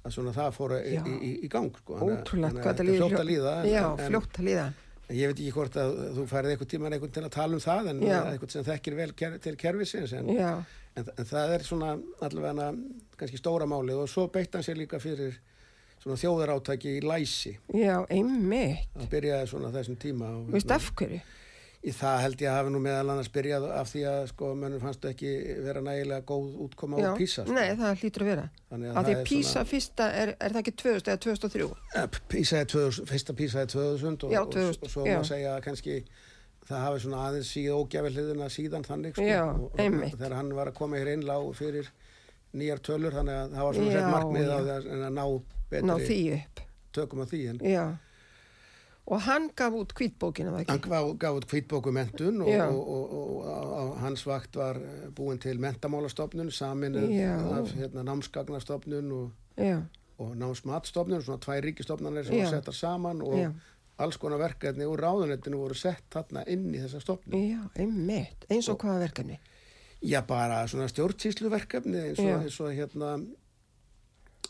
að 0.08 0.16
svona 0.16 0.34
það 0.40 0.52
fóra 0.56 0.82
í, 0.82 0.98
í, 0.98 1.32
í, 1.44 1.52
gang 1.52 1.76
sko. 1.84 2.00
Þannig 2.00 2.62
hvað 2.64 2.82
það 2.82 3.20
að 3.20 3.32
líða 3.34 3.56
en, 3.62 3.72
Já, 3.74 3.84
fljótt 4.08 4.40
að 4.40 4.48
líða 4.48 4.68
ég 5.16 5.32
veit 5.32 5.40
ekki 5.40 5.54
hvort 5.56 5.78
að 5.80 5.94
þú 6.18 6.26
færið 6.28 6.54
einhvern 6.54 6.72
tíman 6.74 6.96
einhvern 6.96 7.14
til 7.16 7.24
að 7.24 7.36
tala 7.38 7.58
um 7.58 7.64
það 7.64 7.92
en 7.94 8.02
einhvern 8.08 8.52
sem 8.52 8.66
þekkir 8.68 8.98
vel 8.98 9.12
ker, 9.18 9.38
til 9.44 9.56
kerfisins 9.60 10.16
en, 10.18 10.32
en, 10.36 11.12
en 11.14 11.30
það 11.30 11.54
er 11.56 11.68
svona 11.68 11.94
allavega 12.28 12.72
kannski 13.20 13.40
stóra 13.40 13.70
málið 13.70 14.04
og 14.04 14.12
svo 14.12 14.28
beitt 14.34 14.58
hann 14.58 14.66
sér 14.68 14.80
líka 14.82 15.00
fyrir 15.04 15.38
svona 16.02 16.20
þjóðarátaki 16.22 16.98
í 17.00 17.04
læsi. 17.06 17.56
Já, 17.74 17.98
einmitt. 18.14 18.88
Það 18.96 19.10
byrjaði 19.16 19.50
svona 19.52 19.72
þessum 19.74 19.98
tíma 20.02 20.30
og, 20.36 20.52
Veist 20.54 20.72
af 20.74 20.92
hverju? 21.00 21.20
Í 21.86 21.94
það 21.94 22.22
held 22.24 22.42
ég 22.42 22.50
að 22.52 22.56
hafi 22.58 22.72
nú 22.74 22.80
meðal 22.82 23.12
annars 23.14 23.30
byrjað 23.34 23.66
af 23.78 23.90
því 23.92 24.02
að 24.10 24.22
sko 24.32 24.50
mönnum 24.58 24.82
fannst 24.82 25.06
ekki 25.08 25.34
vera 25.66 25.84
nægilega 25.86 26.26
góð 26.28 26.56
útkoma 26.66 26.98
á 27.00 27.14
PISA 27.20 27.46
sko. 27.46 27.54
Nei, 27.54 27.68
það 27.78 28.02
hlýtur 28.02 28.26
að 28.26 28.32
vera 28.32 28.46
að 28.74 29.10
því 29.10 29.14
er 29.14 29.22
PISA 29.30 29.52
svona- 29.52 29.70
fyrsta, 29.72 30.08
er, 30.24 30.32
er 30.40 30.56
það 30.56 30.62
ekki 30.64 30.74
2000 30.82 31.12
eða 31.14 31.22
2003? 31.28 31.70
Eh, 32.02 32.08
PISA 32.34 32.64
er 32.64 32.72
2000, 32.74 33.10
fyrsta 33.12 33.38
PISA 33.38 33.62
er 33.62 33.70
2000 33.76 34.26
og, 34.26 34.34
Já, 34.34 34.42
og, 34.42 34.52
2000, 34.56 34.84
og 34.84 34.94
svo 34.96 35.06
já. 35.06 35.20
má 35.20 35.30
segja 35.30 35.54
að 35.54 35.62
kannski 35.68 36.00
það 36.68 36.84
hafi 36.88 37.04
svona 37.06 37.22
aðeins 37.30 37.54
síð 37.54 37.70
ógjafi 37.78 38.14
hliðina 38.16 38.50
síðan 38.52 38.88
þannig 38.88 39.14
sko. 39.16 39.28
Já, 39.28 39.44
og, 39.46 39.70
og 39.78 40.18
þegar 40.18 40.36
hann 40.42 40.52
var 40.58 40.74
að 40.74 40.80
koma 40.82 40.98
hér 40.98 41.14
inn 41.14 41.24
lág 41.30 41.46
fyrir 41.56 41.88
nýjar 42.58 42.82
tölur 42.82 43.14
þannig 43.14 43.38
að 43.38 43.54
það 43.54 43.70
var 43.70 43.78
svona 43.78 43.94
Já, 43.94 44.00
sett 44.00 44.12
markmið 44.18 44.52
en 44.98 45.08
að 45.08 45.14
ná 45.14 45.26
betri 45.70 45.88
Ná 45.88 46.42
tökum 46.98 47.22
á 47.22 47.26
því 47.30 47.42
en 47.54 47.64
Já 47.64 47.86
Og 49.08 49.22
hann 49.24 49.46
gaf 49.56 49.72
út 49.72 49.94
kvítbókina, 49.96 50.52
það 50.52 50.72
hann 50.74 50.82
gaf, 50.84 51.06
gaf 51.22 51.38
út 51.40 51.46
hvítbóku 51.48 51.94
mentun 51.96 52.42
og, 52.44 52.50
og, 52.52 53.14
og, 53.20 53.46
og 53.80 53.94
hans 54.04 54.26
vakt 54.28 54.58
var 54.60 54.76
eh, 54.84 55.06
búin 55.16 55.40
til 55.40 55.62
mentamálastofnun 55.64 56.52
saminuð 56.52 57.08
Já. 57.16 57.38
af 57.60 57.72
hérna, 57.78 58.04
námsgagnastofnun 58.04 59.14
og, 59.16 59.32
námsmatstofnun 60.36 61.24
svona 61.24 61.40
tvær 61.40 61.64
ríkistofnanir 61.64 62.28
sem 62.28 62.42
var 62.42 62.52
settar 62.52 62.76
saman 62.76 63.22
og 63.22 63.40
Já. 63.40 63.52
alls 64.04 64.18
konar 64.20 64.42
verkefni 64.44 64.86
úr 64.90 65.00
ráðunettinu 65.00 65.62
voru 65.62 65.78
sett 65.78 66.04
þarna 66.14 66.44
inn 66.52 66.68
í 66.74 66.84
þessa 66.84 67.00
stofnun. 67.02 67.40
já, 67.40 67.62
einmitt 67.80 68.46
Eins 68.50 68.68
og 68.70 68.82
hvaða 68.84 69.06
verkefni? 69.08 69.40
Já, 70.04 70.20
bara 70.28 70.66
svona 70.68 70.90
stjórnsýsluverkefni 70.92 72.10
eins 72.10 72.20
og, 72.20 72.26
Já. 72.28 72.42
eins 72.44 72.60
og 72.60 72.74
hérna 72.76 73.16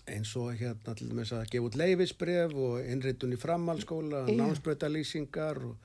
eins 0.07 0.35
og 0.39 0.53
hérna 0.59 0.93
til 0.95 1.09
dæmis 1.11 1.31
að 1.35 1.49
gefa 1.51 1.67
út 1.69 1.77
leifisbref 1.79 2.53
og 2.55 2.79
innritun 2.85 3.33
í 3.35 3.39
framhalskóla, 3.41 4.25
Já. 4.29 4.35
námsbreytalýsingar 4.39 5.59
og, 5.65 5.75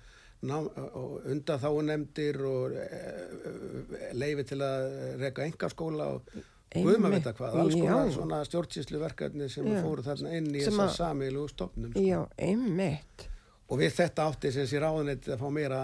nám, 0.42 0.68
og 0.98 1.20
undaþáunemdir 1.32 2.40
og 2.48 2.72
e, 2.76 2.86
e, 2.86 4.12
leifi 4.18 4.44
til 4.52 4.60
að 4.66 4.88
reka 5.22 5.46
engaskóla 5.46 6.08
og 6.16 6.32
guðum 6.72 7.08
að 7.10 7.16
vita 7.18 7.32
hvað, 7.36 7.58
alls 7.62 7.74
konar 7.76 8.12
svona 8.14 8.42
stjórnsýsluverkefni 8.48 9.48
sem 9.52 9.66
Já. 9.68 9.80
fóru 9.84 10.04
þarna 10.06 10.36
inn 10.38 10.48
í 10.54 10.62
Sem 10.64 10.72
þessa 10.72 10.88
að- 10.88 10.96
samilu 10.96 11.48
stofnum. 11.48 11.90
Sko. 11.92 12.00
Já, 12.00 12.22
einmitt 12.38 13.28
Og 13.72 13.78
við 13.80 13.92
þetta 13.96 14.24
átti 14.28 14.50
sem 14.52 14.66
sé 14.68 14.80
ráðunetti 14.82 15.30
að 15.32 15.38
fá 15.40 15.48
meira 15.50 15.82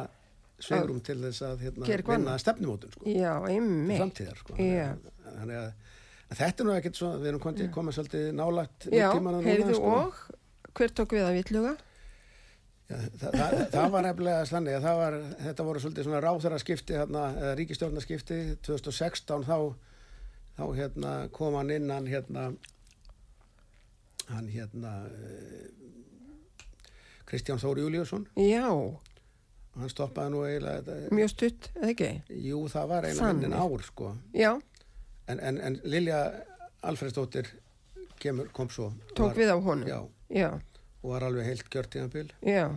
svegrum 0.60 0.98
til 1.00 1.14
þess 1.22 1.40
að 1.46 1.60
hérna, 1.62 1.86
vinna 1.86 2.34
stefnumótun 2.42 2.90
sko, 2.92 3.04
Já, 3.06 3.30
til 3.46 3.54
einmitt 3.54 4.00
framtíðar 4.02 4.40
sko. 4.42 4.56
Já. 4.58 4.88
Þannig 5.28 5.60
að, 5.60 5.72
að 6.28 6.40
þetta 6.42 6.62
er 6.64 6.68
nú 6.68 6.76
ekkert 6.76 7.00
svo, 7.00 7.10
við 7.18 7.30
erum 7.32 7.42
komið, 7.42 7.68
komið 7.74 7.98
svolítið 7.98 8.30
nálagt 8.36 8.88
Já, 8.92 9.08
nútímanum 9.08 9.42
núna, 9.42 9.52
heyrðu 9.52 9.76
sko. 9.78 9.92
og? 9.98 10.24
Hver 10.78 10.94
tók 11.00 11.14
við 11.16 11.26
að 11.26 11.36
vitluga? 11.38 11.74
Já, 12.88 12.96
það, 13.20 13.34
það, 13.36 13.58
það 13.74 13.90
var 13.92 14.06
nefnilega 14.06 14.44
slannig 14.48 14.78
að 14.78 14.88
var, 15.02 15.18
þetta 15.44 15.68
voru 15.68 15.82
svolítið 15.84 16.06
svona 16.08 16.22
ráþara 16.24 16.60
skipti 16.62 16.96
hérna, 16.96 17.24
eða 17.36 17.54
ríkistjórnarskipti 17.60 18.38
2016 18.64 19.44
þá, 19.48 19.58
þá 20.56 20.64
hérna 20.78 21.16
kom 21.36 21.58
hann 21.58 21.72
inn 21.74 21.92
hann 21.92 22.08
hérna 22.08 22.46
hann 24.28 24.48
hérna 24.52 24.94
eh, 25.12 25.68
Kristján 27.28 27.60
Þóri 27.60 27.84
Júliusson 27.84 28.24
Já, 28.40 28.68
hann 29.76 29.92
stoppaði 29.92 30.32
nú 30.32 30.42
eiginlega 30.48 30.80
þetta, 30.86 31.14
mjög 31.16 31.32
stutt, 31.34 31.70
eða 31.76 31.92
ekki? 31.92 32.10
jú 32.48 32.64
það 32.72 32.90
var 32.92 33.08
eiginlega 33.08 33.36
minnin 33.36 33.58
ár 33.60 33.84
sko. 33.84 34.14
Já, 34.36 34.50
en, 35.28 35.40
en, 35.40 35.60
en 35.60 35.80
Lilja 35.84 36.20
Alfredsdóttir 36.88 37.50
kemur, 38.18 38.50
kom 38.52 38.70
svo 38.70 38.92
tók 39.14 39.32
var, 39.32 39.38
við 39.38 39.54
á 39.54 39.56
honum? 39.56 39.88
Já, 39.88 39.98
Já, 40.28 40.50
og 41.02 41.10
var 41.14 41.26
alveg 41.28 41.46
heilt 41.48 41.70
gjört 41.72 41.90
tíðanbíl 41.94 42.28
já, 42.42 42.68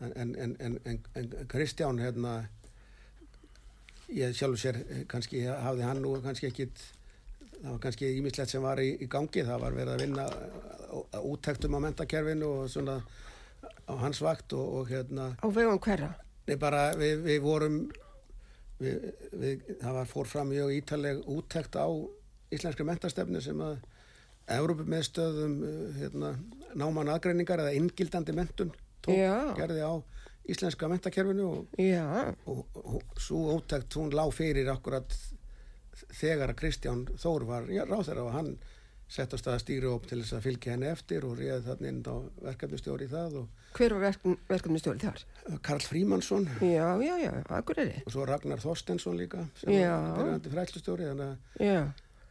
en, 0.00 0.12
en, 0.14 0.34
en, 0.36 0.56
en, 0.60 0.78
en, 0.84 1.02
en 1.14 1.34
Kristján 1.50 2.00
hérna 2.00 2.38
ég 4.10 4.34
sjálfur 4.34 4.58
sér 4.58 4.80
eh, 4.84 5.04
kannski 5.10 5.44
hafði 5.46 5.86
hann 5.86 6.02
nú 6.02 6.16
kannski 6.24 6.50
ekkit 6.50 6.82
það 7.60 7.70
var 7.70 7.80
kannski 7.84 8.10
ímislegt 8.18 8.52
sem 8.52 8.64
var 8.64 8.80
í, 8.82 8.90
í 9.04 9.08
gangi. 9.10 9.44
Það 9.46 9.64
var 9.64 9.76
verið 9.76 9.94
að 9.94 10.04
vinna 10.04 10.26
á 10.90 11.20
úttektum 11.20 11.76
á 11.76 11.80
mentakerfinu 11.84 12.52
og 12.62 12.70
svona 12.72 12.98
á 13.84 13.92
hans 14.00 14.20
vakt 14.24 14.54
og, 14.56 14.80
og 14.80 14.92
hérna 14.92 15.32
á 15.36 15.46
vegum 15.52 15.80
hverra? 15.82 16.14
Nei, 16.48 16.56
bara 16.60 16.90
við, 16.98 17.20
við 17.26 17.42
vorum 17.44 17.82
við, 18.80 19.08
við, 19.32 19.64
það 19.80 19.98
var 20.00 20.10
fór 20.10 20.30
fram 20.30 20.50
mjög 20.52 20.74
ítaleg 20.78 21.22
úttekt 21.30 21.76
á 21.76 21.88
íslenskri 22.50 22.86
mentastefnu 22.88 23.42
sem 23.44 23.60
að 23.64 23.80
Európa 24.50 24.86
meðstöðum 24.88 25.58
hérna, 26.00 26.32
náman 26.74 27.12
aðgreiningar 27.12 27.62
eða 27.62 27.74
inngildandi 27.78 28.34
mentun 28.34 28.72
tók, 29.04 29.14
Já. 29.14 29.52
gerði 29.58 29.84
á 29.86 29.94
íslenska 30.50 30.88
mentakerfinu 30.90 31.46
og, 31.46 31.78
Já, 31.78 32.32
og, 32.50 32.64
og 32.74 33.20
svo 33.20 33.54
úttekt 33.54 33.94
hún 34.00 34.10
lá 34.16 34.24
fyrir 34.34 34.70
akkurat 34.72 35.14
þegar 36.16 36.54
að 36.54 36.60
Kristján 36.62 37.04
Þór 37.20 37.46
var 37.48 37.68
ráþæra 37.68 38.24
og 38.24 38.34
hann 38.34 38.54
sett 39.10 39.32
á 39.34 39.36
stað 39.40 39.58
stýri 39.64 39.88
upp 39.90 40.04
til 40.06 40.20
þess 40.22 40.36
að 40.38 40.44
fylgja 40.46 40.72
henni 40.76 40.86
eftir 40.90 41.24
og 41.26 41.32
réði 41.40 41.64
þarna 41.66 41.88
inn 41.90 42.02
á 42.06 42.14
verkefnistjóri 42.46 43.08
í 43.08 43.10
það 43.10 43.38
og 43.40 43.48
hver 43.74 43.94
var 43.96 44.04
verkefn, 44.06 44.36
verkefnistjóri 44.50 45.02
þar? 45.02 45.24
Karl 45.66 45.82
Frímansson 45.82 46.46
Já, 46.62 46.86
já, 47.02 47.14
já, 47.24 47.32
akkur 47.58 47.80
er 47.82 47.90
þið? 47.90 48.04
og 48.06 48.14
svo 48.14 48.26
Ragnar 48.30 48.62
Þorstensson 48.62 49.18
líka 49.18 49.42
sem 49.58 49.72
Já. 49.74 49.90
var 49.98 50.20
byrjandi 50.20 50.52
fræðslustjóri 50.54 51.08
þannig, 51.10 51.32
að- 51.34 51.66
Já, 51.66 51.80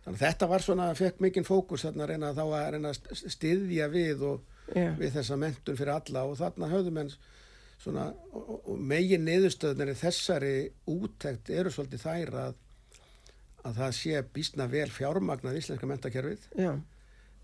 þannig 0.05 0.15
að 0.15 0.23
þetta 0.23 0.49
var 0.53 0.65
svona, 0.69 0.87
fekk 0.95 1.19
mikinn 1.27 1.47
fókus 1.47 1.83
þarna 1.83 2.05
að 2.07 2.13
reyna 2.13 2.31
þá 2.39 2.43
að 2.47 2.71
reyna 2.77 2.93
að 2.93 3.01
st- 3.01 3.33
styðja 3.35 3.89
við 3.91 4.23
og 4.31 4.41
já, 4.75 4.87
við 5.03 5.11
þessa 5.19 5.37
mentun 5.43 5.77
fyrir 5.83 5.93
alla 5.97 6.23
og 6.31 6.37
þarna 6.39 6.71
höfðu 6.71 6.91
menn 6.95 7.11
svona, 7.83 8.07
og, 8.31 8.49
og- 8.69 8.79
megin 8.79 9.27
niðurstöðnir 9.27 9.91
í 9.91 9.99
þessari 9.99 10.55
úttekt 10.87 11.49
eru 11.51 11.69
svolítið 11.75 12.07
þær 12.07 12.33
að 12.47 12.57
að 13.67 13.79
það 13.81 13.95
sé 13.97 14.21
býstna 14.35 14.67
vel 14.71 14.87
fjármagnað 14.93 15.57
íslenska 15.59 15.87
mentakerfið 15.89 16.45
já, 16.59 16.71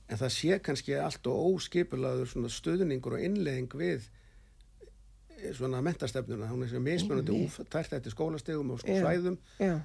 en 0.05 0.21
það 0.21 0.31
sé 0.35 0.59
kannski 0.63 0.95
allt 1.01 1.27
og 1.27 1.55
óskipulaður 1.55 2.29
svona 2.31 2.51
stuðningur 2.53 3.17
og 3.17 3.25
innleðing 3.25 3.73
við 3.79 4.05
eh, 5.39 5.51
svona 5.57 5.81
mentastefnuna, 5.85 6.47
hún 6.51 6.63
er 6.63 6.71
sem 6.71 6.85
mismunandi 6.85 7.35
úftært 7.45 7.97
eftir 7.97 8.13
skólastegum 8.15 8.71
og 8.75 8.85
Já. 8.85 9.01
svæðum. 9.01 9.37
já, 9.59 9.79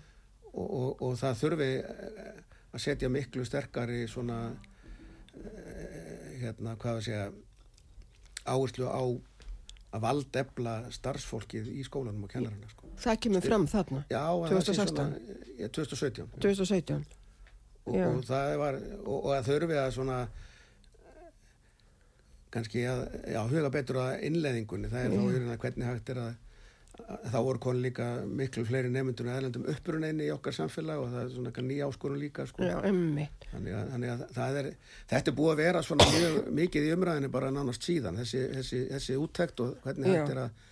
og, 0.52 0.68
og, 0.68 1.02
og 1.02 1.18
það 1.18 1.40
þurfi 1.42 1.70
eh, 1.80 2.42
að 2.70 2.84
setja 2.84 3.10
miklu 3.10 3.44
sterkari 3.48 4.04
svona 4.10 4.38
eh, 5.34 6.38
hérna, 6.44 6.76
hvað 6.78 7.00
að 7.00 7.06
segja 7.08 7.26
áherslu 8.46 8.86
á 8.86 9.02
að 9.90 10.04
valdefla 10.04 10.74
starfsfólkið 10.94 11.72
í 11.74 11.82
skólanum 11.86 12.24
og 12.24 12.30
kennarana 12.30 12.68
sko. 12.70 12.79
Það 13.04 13.18
kemur 13.26 13.46
fram 13.46 13.66
þarna, 13.70 14.02
Já, 14.10 14.20
að 14.26 14.52
það 14.52 14.60
sé 14.60 14.74
2016? 14.74 14.92
svona, 14.92 15.40
ja, 15.60 15.70
2017 15.78 16.28
2017. 16.44 17.00
og, 17.86 17.96
og 17.96 18.22
það 18.28 18.54
var 18.60 18.78
og, 19.00 19.16
og 19.16 19.32
að 19.36 19.50
þurfi 19.50 19.80
að 19.80 19.90
svona 19.96 20.20
kannski 22.50 22.84
að 22.90 23.02
já, 23.30 23.40
huga 23.46 23.72
betur 23.74 24.00
að 24.02 24.24
innleðingunni 24.26 24.90
það 24.90 25.04
er 25.04 25.12
þá 25.14 25.20
rauninni 25.20 25.52
að 25.54 25.60
hvernig 25.64 25.90
hægt 25.90 26.14
er 26.14 26.22
að 26.26 26.38
að 27.08 27.26
þá 27.32 27.36
voru 27.44 27.60
konu 27.62 27.82
líka 27.84 28.06
miklu 28.26 28.64
fleiri 28.68 28.90
nefndur 28.92 29.28
en 29.28 29.34
aðlendum 29.34 29.66
uppruninni 29.72 30.26
í 30.26 30.32
okkar 30.34 30.56
samfélag 30.56 31.00
og 31.02 31.12
það 31.12 31.22
er 31.22 31.30
svona 31.34 31.64
nýja 31.66 31.88
áskorun 31.88 32.20
líka 32.20 32.46
sko. 32.48 32.64
Já, 32.66 32.76
emmitt. 32.88 33.46
þannig, 33.52 33.76
að, 33.76 33.92
þannig 33.94 34.12
að 34.12 34.24
það 34.36 34.58
er 34.60 34.70
þetta 35.12 35.32
er 35.32 35.36
búið 35.38 35.52
að 35.52 35.62
vera 35.62 35.82
svona 35.86 36.08
mjög 36.14 36.50
mikið 36.60 36.88
í 36.88 36.92
umræðinu 36.96 37.32
bara 37.32 37.52
nánast 37.54 37.86
síðan 37.86 38.20
þessi, 38.20 38.42
þessi, 38.56 38.82
þessi 38.90 39.18
úttekt 39.20 39.64
og 39.64 39.78
hvernig 39.84 40.12
hægt 40.14 40.34
er 40.34 40.42
að, 40.44 40.66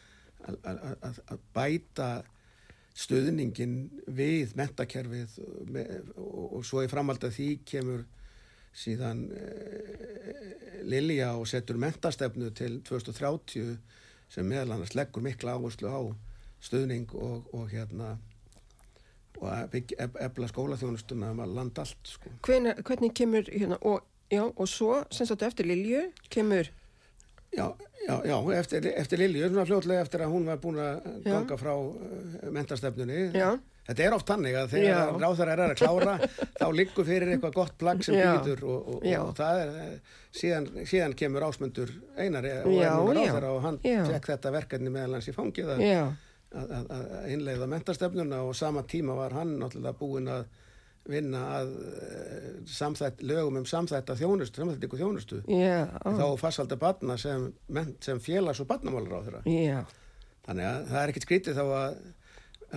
að, 0.46 1.40
bæta 1.54 2.08
stuðningin 2.98 3.74
við 4.10 4.54
mentakerfið 4.58 5.36
og, 6.16 6.64
svo 6.66 6.82
í 6.82 6.90
framhald 6.90 7.24
að 7.24 7.36
því 7.36 7.50
kemur 7.68 8.06
síðan 8.78 9.26
e, 9.32 9.44
Lilja 10.88 11.32
og 11.38 11.46
setur 11.50 11.78
mentastefnu 11.80 12.50
til 12.56 12.80
2030 12.86 13.76
sem 14.32 14.46
meðal 14.46 14.76
annars 14.76 14.94
leggur 14.98 15.24
mikla 15.24 15.56
áherslu 15.56 15.90
á 15.90 16.02
stuðning 16.62 17.10
og, 17.14 17.46
og 17.54 17.70
hérna 17.70 18.16
og 19.38 19.74
efla 20.18 20.48
skólaþjónustuna 20.50 21.30
um 21.30 21.42
að 21.44 21.54
landa 21.54 21.84
allt 21.84 22.10
sko. 22.10 22.32
Hvenær, 22.46 22.80
hvernig 22.82 23.12
kemur 23.14 23.46
hérna 23.52 23.78
og, 23.86 24.02
já, 24.32 24.42
og 24.48 24.68
svo, 24.68 25.04
eftir 25.14 25.68
Lilju, 25.68 26.08
kemur, 26.34 26.70
Já, 27.56 27.72
já, 28.08 28.20
já, 28.24 28.36
eftir, 28.58 28.86
eftir 28.92 29.18
Lilju, 29.18 29.48
svona 29.48 29.66
fljótlega 29.66 30.04
eftir 30.04 30.22
að 30.24 30.34
hún 30.34 30.46
var 30.48 30.60
búin 30.62 30.78
að 30.82 31.08
ganga 31.24 31.56
frá 31.60 31.72
uh, 31.74 32.46
mentastefnunni. 32.54 33.28
Já. 33.36 33.56
Þetta 33.88 34.04
er 34.04 34.14
oft 34.18 34.28
þannig 34.28 34.56
að 34.60 34.72
þegar 34.74 35.14
ráþar 35.16 35.50
er 35.54 35.60
að 35.64 35.78
klára, 35.80 36.14
þá 36.58 36.64
liggur 36.76 37.06
fyrir 37.08 37.30
eitthvað 37.32 37.54
gott 37.56 37.76
plagg 37.80 38.02
sem 38.04 38.18
býtur 38.18 38.60
og, 38.68 38.90
og, 38.92 39.06
og 39.08 39.30
það 39.38 39.60
er, 39.62 39.70
eh, 39.80 40.18
síðan, 40.36 40.66
síðan 40.90 41.14
kemur 41.16 41.46
ásmundur 41.46 41.94
einari 42.20 42.50
og 42.58 42.74
er 42.74 42.98
núna 42.98 43.22
já. 43.24 43.30
ráþara 43.30 43.52
og 43.54 43.62
hann 43.64 43.78
tek 43.80 44.28
þetta 44.28 44.52
verkefni 44.58 44.92
meðal 44.92 45.16
hans 45.16 45.30
í 45.32 45.34
fangið 45.36 45.72
að, 45.78 45.84
að, 46.52 46.74
að, 46.98 47.06
innleiða 47.32 47.70
mentastefnuna 47.72 48.42
og 48.44 48.52
sama 48.60 48.84
tíma 48.92 49.16
var 49.16 49.38
hann 49.38 49.56
náttúrulega 49.62 49.96
búin 50.02 50.28
að 50.36 50.44
vinna 51.08 51.40
að 51.58 51.70
uh, 51.78 52.50
samþætt, 52.68 53.22
lögum 53.24 53.56
um 53.62 53.66
samþætta 53.68 54.16
þjónustu, 54.20 54.60
samþættingu 54.62 54.98
þjónustu 55.00 55.40
já, 55.48 55.86
þá 56.04 56.24
farsalda 56.40 56.76
batna 56.80 57.16
sem, 57.20 57.48
sem 58.04 58.20
félags- 58.20 58.60
og 58.60 58.68
batnamálar 58.70 59.18
á 59.18 59.20
þeirra. 59.26 59.42
já, 59.48 59.80
Þannig 60.48 60.64
að 60.64 60.86
það 60.88 61.02
er 61.02 61.10
ekkert 61.12 61.26
skrítið 61.28 61.58
þá 61.58 61.64
að 61.78 61.98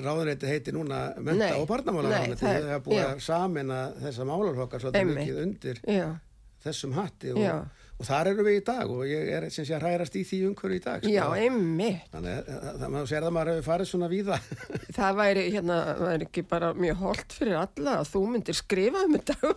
ráðuneyti 0.06 0.48
heiti 0.48 0.72
núna 0.76 0.98
menta 1.20 1.38
Nei, 1.52 1.60
og 1.60 1.68
barnamálar 1.68 2.10
nei, 2.12 2.18
ráðuneyti. 2.20 2.44
það 2.46 2.72
er- 2.76 2.84
búið 2.86 3.00
já. 3.02 3.08
að 3.12 3.22
samina 3.28 3.80
þessa 4.02 4.28
málarhokkar 4.32 4.84
svolítið 4.84 5.12
mikið 5.16 5.40
undir 5.46 5.82
já, 5.88 6.08
þessum 6.64 6.94
hatti 6.96 7.34
Já. 7.36 7.56
Og, 8.02 8.08
þar 8.10 8.32
eru 8.34 8.46
við 8.50 8.58
í 8.58 8.64
dag 8.72 8.92
og 8.96 9.04
ég 9.10 9.30
er 9.38 9.48
sem 9.54 9.68
sé 9.70 9.76
að 9.78 9.86
hrærast 9.86 10.18
í 10.18 10.24
því 10.28 10.40
umhverju 10.50 10.80
í 10.80 10.84
dag. 10.88 11.06
sko. 11.06 11.14
já, 11.14 11.24
einmitt. 11.46 12.10
Þannig 12.16 12.52
að 12.72 12.88
maður 12.88 13.12
sér 13.14 13.28
að 13.30 13.36
maður 13.38 13.54
hefur 13.54 13.68
farið 13.70 13.92
svona 13.94 14.10
víða. 14.12 14.42
Það 14.98 15.16
væri, 15.22 15.46
hérna, 15.56 15.80
væri 16.02 16.28
ekki 16.32 16.46
bara 16.52 16.74
mjög 16.82 17.00
holdt 17.06 17.38
fyrir 17.38 17.60
alla 17.62 17.96
að 18.02 18.12
þú 18.16 18.26
myndir 18.36 18.58
skrifa 18.60 19.06
um 19.06 19.18
þetta. 19.20 19.54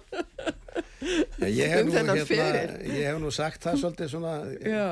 ég, 1.48 1.68
hef 1.74 1.82
Um 1.82 1.90
nú, 1.90 1.98
þennan 1.98 2.22
hérna, 2.22 2.80
ég 2.94 3.04
hef 3.10 3.20
nú 3.22 3.30
sagt 3.34 3.64
það 3.66 3.82
svolítið 3.82 4.10
svona 4.14 4.32
já, 4.64 4.86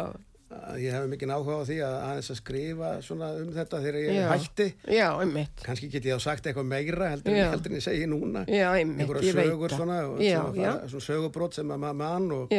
ég 0.77 0.93
hef 0.93 1.07
mikið 1.09 1.33
áhuga 1.33 1.55
á 1.57 1.63
því 1.65 1.77
að 1.87 1.95
aðeins 2.07 2.31
að 2.35 2.39
skrifa 2.43 2.91
svona 3.07 3.31
um 3.41 3.51
þetta 3.57 3.81
þegar 3.87 3.99
ég 4.03 4.19
já, 4.19 4.27
hætti. 4.35 4.67
já, 4.99 5.07
einmitt. 5.25 5.65
kannski 5.65 5.89
get 5.95 6.09
ég 6.11 6.19
á 6.19 6.21
sagt 6.21 6.49
eitthvað 6.51 6.69
meira 6.69 7.09
heldur, 7.15 7.37
Já. 7.39 7.47
heldur 7.55 7.73
en 7.73 7.79
ég 7.81 7.87
segi 7.87 8.09
núna 8.11 8.45
Já, 8.47 8.69
einmitt, 8.77 9.09
ég 9.25 9.39
veit 9.39 9.73
það. 9.73 10.21
Já, 10.21 10.41
já. 10.61 10.73
svona 10.93 11.07
sögubrót 11.09 11.57
sem 11.57 11.73
að 11.73 11.85
maður 11.87 12.01
mann 12.05 12.33
og 12.37 12.53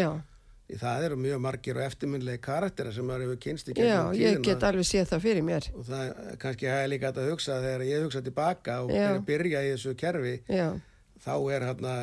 Já, 0.72 0.78
það 0.80 1.04
eru 1.10 1.18
mjög 1.20 1.42
margir 1.44 1.78
og 1.78 1.84
eftirminnlegi 1.86 2.40
karaktera 2.42 2.92
sem 2.96 3.06
maður 3.06 3.26
hefur 3.28 3.40
kynst 3.44 3.68
í 3.70 3.74
já, 3.76 3.84
gegnum 3.84 4.14
ég 4.16 4.38
tíðina. 4.38 4.46
get 4.48 4.64
alveg 4.70 4.88
séð 4.88 5.10
það 5.12 5.22
fyrir 5.26 5.44
mér. 5.44 5.68
og 5.76 5.86
það 5.90 6.14
kannski 6.40 6.70
hafa 6.72 6.84
ég 6.86 6.90
líka 6.94 7.10
hægt 7.12 7.20
að 7.24 7.30
hugsa 7.34 7.58
þegar 7.66 7.84
ég 7.90 8.04
hugsa 8.08 8.22
tilbaka 8.24 8.78
og 8.86 8.90
Já. 8.96 9.08
byrja, 9.12 9.26
byrja 9.28 9.64
í 9.68 9.72
þessu 9.76 9.94
kerfi 10.00 10.36
Já, 10.48 10.68
þá 11.26 11.34
er 11.58 11.66
hérna 11.68 11.94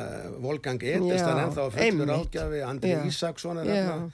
Volgang 0.45 0.83
Edest 0.83 1.17
Já, 1.19 1.25
hann 1.27 1.41
ennþá 1.47 1.65
fullur 1.73 1.85
einmitt. 1.87 2.13
ágjafi 2.21 2.61
Andri 2.69 2.93
Já. 2.93 3.01
Ísaksson 3.09 3.57
er 3.63 3.65
Já. 3.65 3.73
hérna 3.81 4.11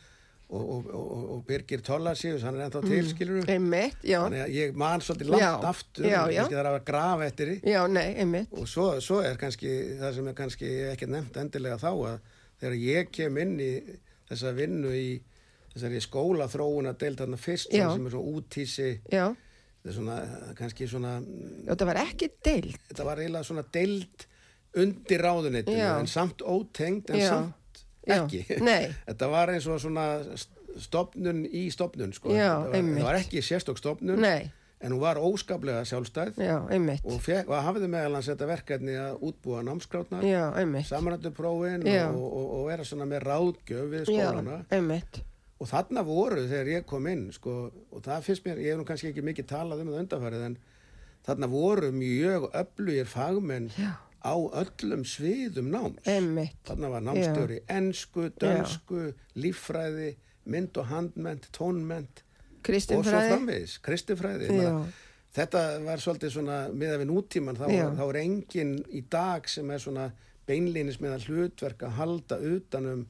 og, 0.48 0.64
og, 0.78 0.86
og, 0.96 1.24
og 1.36 1.44
Birgir 1.46 1.82
Tollasíus 1.84 2.44
hann 2.48 2.56
er 2.56 2.70
ennþá 2.70 2.82
til 2.88 3.10
skilur 3.12 3.50
einmitt, 3.52 3.98
já, 4.08 4.22
þannig 4.24 4.46
að 4.46 4.54
ég 4.56 4.78
man 4.80 5.02
svolítið 5.04 5.34
langt 5.36 5.44
Já. 5.44 5.70
aftur 5.74 6.06
Já, 6.08 6.22
já. 6.32 6.40
kannski 6.40 6.56
það 6.56 6.62
er 6.64 6.70
að 6.72 6.84
grafa 6.88 7.26
eftir 7.28 7.52
því 7.52 7.74
já, 7.76 7.82
nei, 7.92 8.06
einmitt. 8.24 8.54
og 8.56 8.68
svo, 8.72 8.86
svo 9.04 9.20
er 9.28 9.36
kannski 9.36 9.74
það 10.00 10.14
sem 10.16 10.28
er 10.32 10.38
kannski 10.40 10.70
ekki 10.94 11.10
nefnt 11.12 11.36
endilega 11.44 11.76
þá 11.84 11.90
að 11.92 12.20
þegar 12.64 12.78
ég 12.88 13.12
kem 13.12 13.38
inn 13.44 13.58
í 13.60 13.72
þessa 14.30 14.54
vinnu 14.58 14.94
í 14.96 15.10
þessari 15.74 16.00
skólaþróun 16.04 16.90
að 16.92 16.98
deilta 17.04 17.26
þarna 17.26 17.38
fyrst 17.42 17.72
sem 17.72 18.08
er 18.08 18.14
svo 18.16 18.24
útísi 18.38 18.90
Já, 19.14 19.28
þetta 19.34 19.92
er 19.92 19.98
svona 20.00 20.18
kannski 20.58 20.88
svona 20.90 21.14
já, 21.22 21.74
það 21.76 21.86
var 21.92 22.00
ekki 22.06 22.30
deilt. 22.46 22.82
þetta 22.90 23.06
var 23.08 23.22
eiginlega 23.24 23.48
svona 23.52 23.66
deild 23.78 24.28
undir 24.78 25.24
ráðunetinu 25.24 25.78
Já. 25.80 25.94
en 26.02 26.08
samt 26.12 26.42
ótengd 26.46 27.10
en 27.14 27.22
Já. 27.22 27.30
samt 27.32 27.84
ekki. 28.08 28.44
Þetta 29.08 29.28
var 29.32 29.50
eins 29.52 29.66
og 29.68 29.80
svona 29.84 30.04
st- 30.38 30.54
stofnun 30.80 31.42
í 31.50 31.66
stofnun 31.74 32.14
sko. 32.16 32.30
Þetta, 32.32 32.60
var, 32.70 32.76
þetta 32.78 33.04
var 33.08 33.18
ekki 33.20 33.42
sérstök 33.44 33.80
stofnun. 33.82 34.22
Nei, 34.22 34.46
en 34.80 34.94
hún 34.94 35.02
var 35.02 35.18
óskaplega 35.18 35.82
sjálfstæð 35.90 36.38
já, 36.38 36.58
og, 37.02 37.22
fek, 37.22 37.48
og 37.50 37.64
hafði 37.66 37.88
meðal 37.90 38.18
hans 38.20 38.28
þetta 38.30 38.50
verkefni 38.52 38.98
að 39.02 39.24
útbúa 39.26 39.64
námskrátnar 39.66 40.26
Já, 40.26 40.44
einmitt. 40.60 40.86
samanrættu 40.90 41.32
prófin 41.34 41.86
Já. 41.88 42.12
og, 42.12 42.26
og, 42.28 42.52
og 42.60 42.68
vera 42.70 42.86
svona 42.86 43.08
með 43.10 43.26
ráðgjöf 43.26 43.88
við 43.94 44.04
Já, 44.06 44.10
skólana 44.12 44.60
einmitt. 44.70 45.22
og 45.58 45.72
þarna 45.72 46.04
voru 46.06 46.44
þegar 46.46 46.70
ég 46.76 46.86
kom 46.90 47.10
inn 47.10 47.26
sko, 47.34 47.56
og 47.90 48.04
það 48.06 48.28
finnst 48.28 48.46
mér, 48.46 48.62
ég 48.62 48.76
hef 48.76 48.82
nú 48.82 48.86
kannski 48.92 49.10
ekki 49.10 49.26
mikið 49.26 49.50
talað 49.50 49.82
um 49.82 49.90
það 49.94 50.04
undanfarið 50.04 50.46
en 50.52 50.60
þarna 51.26 51.50
voru 51.56 51.92
mjög 51.96 52.48
öflugir 52.62 53.10
fagmenn 53.10 53.72
Já. 53.74 53.96
á 54.22 54.36
öllum 54.38 55.08
sviðum 55.10 55.74
náms 55.74 56.06
Einmitt. 56.06 56.62
þarna 56.70 56.94
var 56.94 57.06
námstjóri 57.10 57.64
ensku, 57.66 58.30
dönsku, 58.38 59.10
líffræði 59.34 60.14
mynd 60.48 60.78
og 60.78 60.86
handment, 60.94 61.50
tónment 61.52 62.22
Kristin 62.64 62.98
og 62.98 63.06
svo 63.06 63.12
fræði. 63.14 63.34
framvegis, 63.34 63.78
kristifræði 63.86 64.48
Já. 64.58 64.72
þetta 65.38 65.66
var 65.86 65.98
svolítið 66.04 66.34
svona 66.38 66.62
miða 66.74 66.98
við 67.02 67.12
nútíman, 67.12 67.60
þá, 67.60 67.68
þá 68.00 68.04
er 68.10 68.22
engin 68.24 68.74
í 68.90 69.04
dag 69.10 69.48
sem 69.50 69.70
er 69.72 69.84
svona 69.84 70.12
beinlínis 70.48 71.02
með 71.04 71.18
að 71.18 71.30
hlutverk 71.30 71.84
að 71.84 71.96
halda 72.00 72.40
utanum 72.40 73.06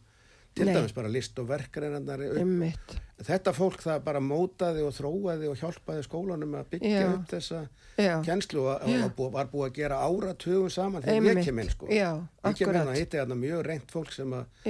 til 0.58 0.66
Nei. 0.66 0.74
dæmis 0.74 0.93
bara 0.95 1.10
list 1.12 1.38
og. 1.38 1.52
Einmitt. 1.52 2.95
þetta 3.22 3.54
fólk 3.54 3.82
það 3.84 4.00
bara 4.08 4.22
mótaði 4.24 4.86
og 4.88 4.93
þróaði 4.98 5.52
og 5.52 5.60
hjálpaði 5.62 6.06
skólanum 6.08 6.56
að 6.58 6.72
byggja 6.74 7.02
Já. 7.04 7.10
upp 7.14 7.28
þessa 7.30 7.60
Já. 7.98 8.16
kennslu 8.26 8.64
og, 8.66 8.88
og 9.18 9.34
var 9.34 9.52
búið 9.52 9.68
að 9.70 9.76
gera 9.78 10.00
áratugum 10.06 10.70
saman 10.74 11.06
þegar 11.06 11.30
ég 11.38 11.45
kem 11.45 11.62
inn 11.62 11.70
sko. 11.70 11.89
Já, 11.93 12.10
ég 12.45 12.58
kem 12.58 12.74
inn 12.74 12.88
og 12.88 12.98
hitti 12.98 13.22
þarna 13.22 13.38
mjög 13.38 13.64
reynt 13.70 13.93
fólk 13.93 14.12
sem 14.18 14.34
að 14.34 14.66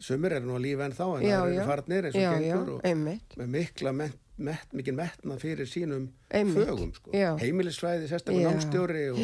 sumir 0.00 0.32
eru 0.38 0.46
nú 0.50 0.56
að 0.58 0.64
lífa 0.66 0.84
en 0.90 0.92
þá 0.98 1.06
en 1.20 1.24
já, 1.28 1.38
það 1.38 1.54
eru 1.54 1.66
farnir 1.70 2.04
eins 2.10 2.14
og 2.18 2.22
já, 2.22 2.32
gengur 2.38 2.68
já, 2.68 2.74
og 2.74 2.84
einmitt. 2.90 3.36
með 3.38 3.46
mikla 3.54 3.92
met, 3.94 4.16
met, 4.36 4.72
mikil 4.74 4.94
metnað 4.98 5.38
fyrir 5.44 5.68
sínum 5.70 6.08
Einmitt. 6.34 6.66
fögum 6.66 6.90
sko. 6.96 7.12
Heimilisfræði, 7.38 8.08
sérstaklega 8.10 8.50
námstjóri 8.50 9.04
og, 9.12 9.20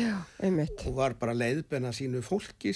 og 0.86 0.94
var 0.94 1.16
bara 1.18 1.34
leiðbenna 1.34 1.90
sínu 1.96 2.20
fólki 2.22 2.70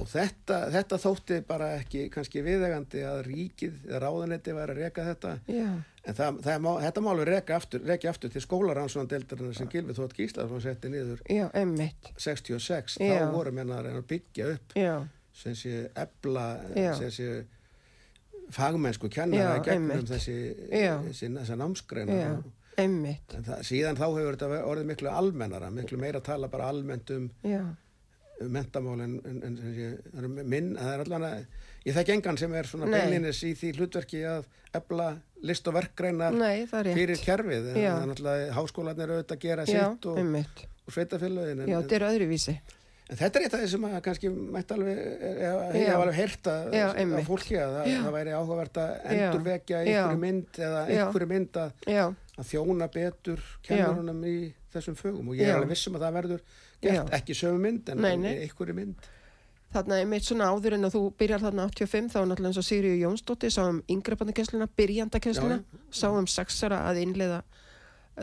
og 0.00 0.08
þetta, 0.08 0.58
þetta 0.72 0.98
þótti 1.02 1.40
bara 1.46 1.68
ekki 1.82 2.06
kannski 2.14 2.40
viðegandi 2.46 3.04
að 3.04 3.20
ríkið 3.28 3.76
eða 3.90 4.00
ráðunetti 4.06 4.54
væri 4.56 4.72
að 4.72 4.80
reka 4.86 5.04
þetta 5.10 5.34
Já, 5.52 5.68
en 6.08 6.16
það, 6.16 6.40
það 6.46 6.52
er, 6.56 6.62
má- 6.64 6.80
þetta 6.86 7.04
málu 7.04 7.26
reka 7.28 7.56
aftur, 7.60 7.84
reki 7.92 8.08
aftur 8.08 8.32
til 8.32 8.40
skólarannsvonandeldarinn 8.48 9.54
sem 9.60 9.68
Gilvi 9.68 9.92
Þótt 10.00 10.16
Gíslason 10.16 10.64
setti 10.64 10.88
niður 10.92 11.20
já, 11.28 11.50
einmitt. 11.52 12.12
66 12.16 12.96
Já. 13.04 13.18
þá 13.26 13.32
voru 13.36 13.52
menna 13.52 13.82
að 13.82 13.90
reyna 13.90 14.00
að 14.00 14.08
byggja 14.16 14.48
upp 14.56 14.76
Já, 14.80 14.94
sem 15.42 15.58
sé 15.58 15.84
ebla 15.98 16.46
sem 16.98 17.12
sé 17.12 17.28
fagmennsku 18.52 19.10
kennara 19.12 19.58
Já, 19.58 19.64
gegnum 19.70 20.02
þessi, 20.08 20.36
þessi, 20.70 21.30
þessi 21.38 21.58
námsgreina 21.58 22.18
já, 22.18 22.32
einmitt. 22.82 23.36
það, 23.38 23.62
síðan 23.68 24.00
þá 24.00 24.04
hefur 24.08 24.36
þetta 24.36 24.64
orðið 24.68 24.90
miklu 24.92 25.12
almennara 25.12 25.70
miklu 25.72 26.00
meira 26.00 26.20
að 26.20 26.28
tala 26.28 26.50
bara 26.52 26.68
almennt 26.72 27.14
um, 27.16 27.30
um 27.48 28.52
mentamál 28.52 29.00
en, 29.04 29.18
en, 29.28 29.38
en 29.46 29.58
sé, 29.62 29.90
minn, 30.42 30.72
það 30.78 30.92
er 30.94 31.04
allan 31.04 31.26
að 31.28 31.38
ég 31.86 31.96
þekki 31.96 32.14
engan 32.16 32.38
sem 32.40 32.54
er 32.58 32.68
svona 32.68 32.88
Nei. 32.88 32.96
beinlinis 32.98 33.42
í 33.46 33.52
því 33.58 33.72
hlutverki 33.78 34.22
að 34.28 34.48
ebla 34.76 35.08
list 35.46 35.68
og 35.68 35.76
verkgreinar 35.76 36.36
er 36.48 36.92
fyrir 36.94 37.20
kerfið. 37.22 37.72
En 37.72 37.76
það 37.76 37.88
er 37.92 38.10
náttúrulega 38.10 38.52
háskólanir 38.56 39.14
auðvitað 39.16 39.36
að 39.36 39.42
gera 39.46 39.66
Já, 39.66 39.82
sitt 39.82 40.06
og, 40.10 40.20
og 40.86 40.96
sveitafélögin 40.96 41.64
en, 41.64 41.72
Já, 41.72 41.78
þetta 41.82 41.98
er 41.98 42.06
öðruvísi. 42.08 42.56
En 43.12 43.18
þetta 43.20 43.38
er 43.38 43.44
eitt 43.46 43.54
af 43.56 43.62
því 43.62 43.68
sem 43.72 43.84
að 43.88 43.96
kannski 44.06 44.30
mætti 44.32 44.76
alveg 44.76 44.98
ég 44.98 45.38
Já. 45.42 45.52
hef 45.76 46.00
alveg 46.00 46.18
heyrt 46.18 46.50
að, 46.52 46.66
Já, 46.78 46.84
að 46.96 47.22
fólki 47.28 47.58
að 47.60 47.76
það, 47.76 47.88
það 48.06 48.16
væri 48.16 48.34
áhugavert 48.38 48.82
að 48.82 48.92
Já. 48.92 49.22
endurvekja 49.28 49.80
Já. 49.84 49.92
einhverju 49.92 50.20
mynd 50.24 50.60
eða 50.66 50.82
Já. 50.88 51.00
einhverju 51.06 51.30
mynd 51.32 51.58
að, 51.62 51.72
Já, 51.92 52.04
að 52.38 52.50
þjóna 52.52 52.90
betur 52.96 53.42
kennurunum 53.68 54.22
í 54.28 54.36
þessum 54.72 54.96
fögum 54.98 55.32
og 55.32 55.36
ég 55.36 55.44
Já. 55.44 55.52
er 55.52 55.58
alveg 55.60 55.74
vissum 55.76 55.98
að 55.98 56.06
það 56.06 56.16
verður 56.20 56.44
gert 56.82 56.96
Já. 56.96 57.02
ekki 57.20 57.36
sömu 57.36 57.60
mynd 57.66 57.92
en 57.92 58.00
Nei, 58.02 58.14
nei. 58.16 58.32
einhverju 58.46 58.78
mynd 58.80 59.10
þarna 59.72 59.98
er 60.02 60.08
mitt 60.08 60.26
svona 60.26 60.50
áður 60.52 60.74
en 60.76 60.84
að 60.88 60.94
þú 60.96 61.02
byrjar 61.20 61.44
þarna 61.46 61.66
85 61.70 62.10
þá 62.12 62.18
náttúrulega 62.28 62.50
eins 62.52 62.60
og 62.60 62.66
Sigriður 62.66 62.98
Jónsdóttir 63.06 63.52
sá 63.54 63.62
um 63.64 63.78
yngrepandakensluna, 63.88 64.66
byrjandakensluna 64.76 65.60
sá 65.88 66.08
um 66.12 66.26
sexara 66.28 66.82
að 66.90 67.00
innleiða 67.06 67.38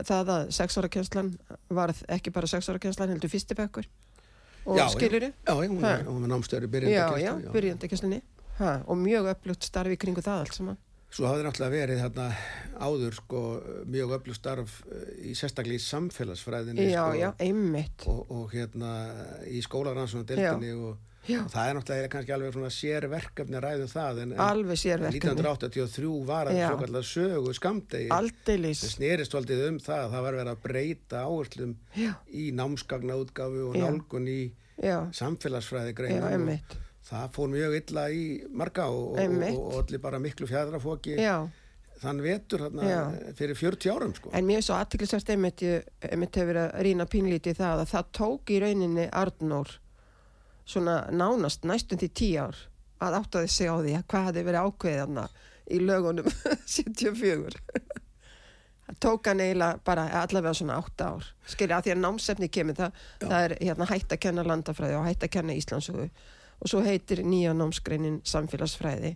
það 0.06 0.28
að 0.36 0.52
sexara 0.54 0.88
kenslan 0.94 1.32
varð 1.74 2.04
ekki 2.06 2.30
bara 2.30 2.46
sexara 2.46 2.78
kenslan 2.78 3.10
heldur 3.10 3.32
fyrstibekkur 3.32 3.88
og 4.66 4.76
Já, 4.78 4.86
skiluru 4.92 5.30
Já, 5.30 5.54
já, 5.54 5.70
er, 5.86 6.04
hún 6.06 6.24
er 6.24 6.32
námstöður 6.34 6.88
já, 6.90 7.06
já, 7.18 8.20
ha, 8.60 8.76
og 8.86 8.98
mjög 9.00 9.30
upplutt 9.32 9.66
starfi 9.66 9.96
kringu 10.00 10.22
það 10.24 10.44
allt 10.44 10.56
saman. 10.56 10.78
Svo 11.10 11.26
hafði 11.26 11.42
náttúrulega 11.42 11.74
verið 11.74 12.00
þarna 12.04 12.24
áður 12.86 13.16
sko 13.18 13.38
mjög 13.90 14.12
öflug 14.14 14.36
starf 14.36 14.74
eh, 14.86 15.30
í 15.30 15.32
sérstaklega 15.38 15.80
í 15.80 15.82
samfélagsfræðinni 15.82 16.86
Já, 16.86 17.00
sko, 17.02 17.16
já, 17.18 17.28
einmitt. 17.42 18.04
og, 18.06 18.20
og 18.30 18.52
hérna 18.54 18.92
í 19.50 19.62
skólarannsóna 19.66 20.28
deildinni 20.28 20.70
og, 20.76 21.00
Já. 21.30 21.40
og 21.44 21.50
það 21.54 21.68
er 21.70 21.78
náttúrulega 21.78 22.10
kannski 22.14 22.34
alveg 22.36 22.54
svona 22.56 22.70
sérverkefni 22.76 23.62
ræðu 23.64 23.88
það 23.92 24.22
en, 24.24 24.32
en 24.34 24.42
Alveg 24.44 24.80
sérverkefni. 24.82 25.20
1983 25.30 26.12
var 26.30 26.50
að 26.50 26.58
Já. 26.58 26.66
svo 26.68 26.80
kallar 26.82 27.06
sögu 27.10 27.54
skamdegi 27.56 28.10
Aldeilis. 28.16 28.82
sem 28.84 28.94
snerist 28.96 29.36
valdið 29.36 29.64
um 29.68 29.78
það 29.84 30.04
að 30.04 30.14
það 30.16 30.26
var 30.26 30.38
verið 30.40 30.52
að 30.54 30.62
breyta 30.66 31.24
áherslum 31.26 31.76
Já. 31.96 32.12
í 32.28 32.50
námskagnaútgáfu 32.60 33.64
og 33.70 33.78
Já. 33.78 33.86
nálgun 33.86 34.28
í 34.30 34.40
samfélagsfræði 35.14 35.94
einmitt. 36.32 36.76
það 37.10 37.32
fór 37.34 37.50
mjög 37.52 37.74
illa 37.80 38.04
í 38.10 38.22
marga 38.52 38.86
og, 38.92 39.18
og, 39.18 39.74
allir 39.80 40.00
bara 40.02 40.20
miklu 40.22 40.48
fjadrafóki 40.48 41.16
Já, 41.20 41.48
þann 42.00 42.22
vetur 42.24 42.64
hérna 42.68 43.34
fyrir 43.36 43.58
40 43.58 43.92
árum 43.92 44.14
sko. 44.16 44.32
en 44.32 44.46
mér 44.48 44.62
er 44.62 44.64
svo 44.64 44.78
aðtiklisvært 44.78 45.34
einmitt, 45.34 45.60
hefur 45.60 46.52
verið 46.52 46.62
að 46.64 46.82
rýna 46.86 47.06
pínlítið 47.10 47.60
það 47.60 47.84
að 47.84 47.92
það 47.92 48.10
tók 48.20 48.54
í 48.54 48.60
rauninni 48.64 49.08
Arnór 49.12 49.76
svona 50.70 50.96
nánast 51.10 51.66
næstum 51.68 52.00
því 52.00 52.10
tíu 52.20 52.44
ár 52.46 52.58
að 53.00 53.16
áttaði 53.20 53.50
sig 53.50 53.70
á 53.70 53.76
því 53.80 53.96
að 53.98 54.06
hvað 54.12 54.26
hefði 54.28 54.46
verið 54.48 54.68
ákveðið 54.68 55.02
hana 55.04 55.26
í 55.70 55.80
lögunum 55.82 56.30
74 56.76 57.60
það 58.90 58.98
tók 59.00 59.30
hann 59.30 59.40
eiginlega 59.40 59.78
bara 59.86 60.04
allavega 60.22 60.54
svona 60.54 60.76
átta 60.80 61.12
ár. 61.14 61.26
Skilja 61.46 61.78
að 61.78 61.86
því 61.86 61.94
að 61.94 62.02
námsefni 62.04 62.48
kemur 62.52 62.78
það, 62.78 63.00
það 63.22 63.46
er 63.46 63.56
hérna 63.60 63.88
hætt 63.90 64.14
að 64.14 64.22
kenna 64.26 64.44
landafræði 64.46 64.98
og 64.98 65.06
hætt 65.06 65.26
að 65.26 65.34
kenna 65.36 65.56
Íslandsugu 65.56 66.06
og 66.60 66.68
svo 66.68 66.82
heitir 66.84 67.22
nýja 67.24 67.54
námsgreinin 67.56 68.20
samfélagsfræði. 68.28 69.14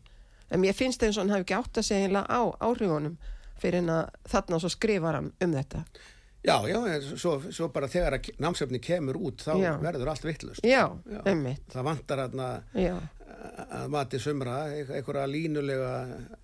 En 0.53 0.63
mér 0.63 0.77
finnst 0.77 1.03
eins 1.03 1.19
og 1.19 1.25
hann 1.25 1.35
hafi 1.35 1.47
ekki 1.49 1.59
átt 1.59 1.81
að 1.81 1.89
segja 1.89 2.07
eiginlega 2.07 2.39
á 2.39 2.43
áhrifunum 2.65 3.17
fyrir 3.61 3.83
en 3.83 3.93
að 3.93 4.05
þarna 4.31 4.61
svo 4.63 4.71
skrifar 4.73 5.19
hann 5.19 5.33
um 5.45 5.57
þetta 5.59 5.85
Já, 6.45 6.59
já, 6.69 6.79
svo, 7.17 7.39
svo 7.49 7.71
bara 7.73 7.89
þegar 7.89 8.19
að 8.19 8.27
námsefni 8.45 8.81
kemur 8.85 9.17
út 9.17 9.41
þá 9.47 9.55
Já. 9.63 9.71
verður 9.81 10.11
allt 10.13 10.25
vittlust. 10.27 10.65
já, 10.67 10.83
Já. 11.09 11.21
einmitt 11.25 11.63
Það 11.73 11.87
vantar 11.89 12.21
já, 12.75 12.97
að 13.79 13.89
mati 13.95 14.19
sumra, 14.21 14.59
einhverja 14.77 15.25
línulega 15.31 15.95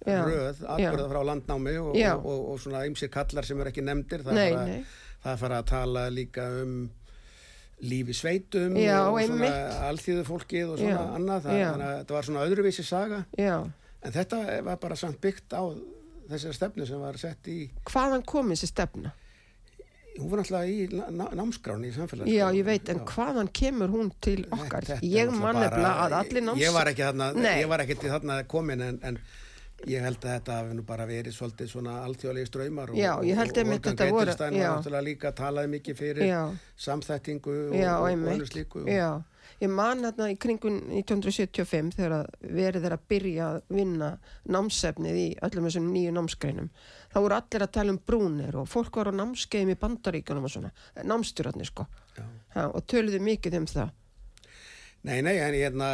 Já. 0.06 0.22
röð, 0.24 0.62
atbyrða 0.64 1.08
frá 1.12 1.20
landnámi 1.28 1.76
og, 1.82 1.92
og, 1.96 2.24
og, 2.24 2.48
og 2.54 2.62
svona 2.64 2.86
ymsir 2.88 3.12
kallar 3.12 3.44
sem 3.44 3.60
er 3.60 3.70
ekki 3.72 3.84
nefndir. 3.84 4.24
Það 4.24 4.40
Nei, 4.40 4.48
fara, 4.54 4.64
nei. 4.66 4.80
það 5.26 5.38
fara 5.44 5.60
að 5.60 5.68
tala 5.74 6.06
líka 6.10 6.48
um 6.62 6.74
lífi 7.80 8.16
sveitum 8.16 8.76
og 8.76 9.20
svona 9.24 9.52
alþýðu 9.88 10.24
fólkið 10.28 10.72
og 10.74 10.80
svona 10.80 11.06
annað. 11.16 11.46
Það, 11.46 11.62
þannig 11.64 11.86
að 11.90 11.96
þetta 12.00 12.16
var 12.18 12.28
svona 12.28 12.48
öðruvísi 12.48 12.84
saga. 12.88 13.22
já 13.36 13.54
En 14.00 14.12
þetta 14.14 14.36
var 14.64 14.78
bara 14.80 14.96
samt 14.96 15.20
byggt 15.20 15.52
á 15.52 15.60
þessari 16.30 16.56
stefnu 16.56 16.86
sem 16.88 17.00
var 17.02 17.18
sett 17.20 17.48
í, 17.52 17.66
hvaðan 17.90 18.22
kom 18.24 18.48
þessi 18.54 18.70
stefna? 18.70 19.12
Hún 20.18 20.30
var 20.32 20.40
náttúrulega 20.42 20.66
í 20.66 20.88
ná, 20.90 21.04
ná- 21.20 21.34
námskráni 21.38 21.90
í 21.90 21.94
samfélags. 21.94 22.30
Já, 22.32 22.46
ég 22.56 22.64
veit, 22.66 22.88
en 22.90 23.04
hvaðan 23.06 23.50
kemur 23.54 23.92
hún 23.92 24.10
til 24.20 24.42
okkar? 24.50 24.88
Ég 25.06 25.30
man 25.30 25.54
nefnilega 25.60 25.92
að 26.08 26.16
allir 26.22 26.42
náms... 26.48 26.60
Ég 26.60 26.74
var 26.74 26.90
ekki 26.90 27.06
þarna, 27.06 27.30
ég 27.60 27.68
var 27.70 27.84
ekki 27.86 27.96
til 28.02 28.10
þarna 28.10 28.40
komin 28.50 28.82
en, 28.88 28.98
en 29.06 29.20
ég 29.88 30.02
held 30.04 30.18
að 30.20 30.34
þetta 30.34 30.56
hafi 30.58 30.74
nú 30.76 30.82
bara 30.84 31.06
verið 31.08 31.32
svolítið 31.32 31.70
svona 31.72 31.94
alþjóðlegi 32.04 32.50
ströymar 32.50 32.90
og, 32.92 32.98
Já, 33.00 33.14
ég 33.24 33.38
held 33.38 33.54
og, 33.56 33.70
og 33.70 33.86
þetta 33.86 34.08
voru- 34.10 34.26
Gretelstein 34.26 34.52
var 34.58 34.60
já. 34.60 34.70
náttúrulega 34.76 35.06
líka 35.06 35.32
talaði 35.38 35.70
mikið 35.78 35.96
fyrir 36.02 36.26
Já. 36.28 36.42
samþættingu 36.76 37.54
og, 37.70 37.76
Já, 37.80 37.94
og, 37.96 38.10
og 38.10 38.32
önnur 38.34 38.50
slíku 38.50 38.82
og, 38.84 38.90
Já, 38.92 39.08
ég 39.62 39.72
man 39.72 40.04
hérna 40.04 40.28
í 40.32 40.36
kringun 40.40 40.76
1975 41.00 41.96
þegar 41.96 42.16
að 42.18 42.28
verið 42.60 42.86
er 42.90 42.96
að 42.98 43.06
byrja 43.14 43.48
að 43.54 43.58
vinna 43.78 44.10
námsefnið 44.52 45.16
í 45.22 45.26
öllum 45.48 45.68
þessum 45.70 45.88
nýju 45.94 46.12
námsgreinum. 46.18 46.68
Þá 47.10 47.18
voru 47.20 47.38
allir 47.38 47.64
að 47.66 47.72
tala 47.76 47.94
um 47.94 48.00
brúnir 48.06 48.58
og 48.60 48.68
fólk 48.70 49.00
var 49.00 49.10
á 49.10 49.18
námskeiðum 49.20 49.74
í 49.74 49.78
bandaríkunum 49.80 50.46
og 50.46 50.54
svona, 50.54 50.74
námstjórarnir 51.02 51.70
sko 51.70 51.86
Já. 52.16 52.24
ha, 52.56 52.68
og 52.68 52.84
töluðu 52.90 53.22
mikið 53.24 53.58
um 53.62 53.70
það 53.70 53.96
Nei, 55.00 55.22
nei, 55.24 55.38
en 55.40 55.54
hérna, 55.56 55.86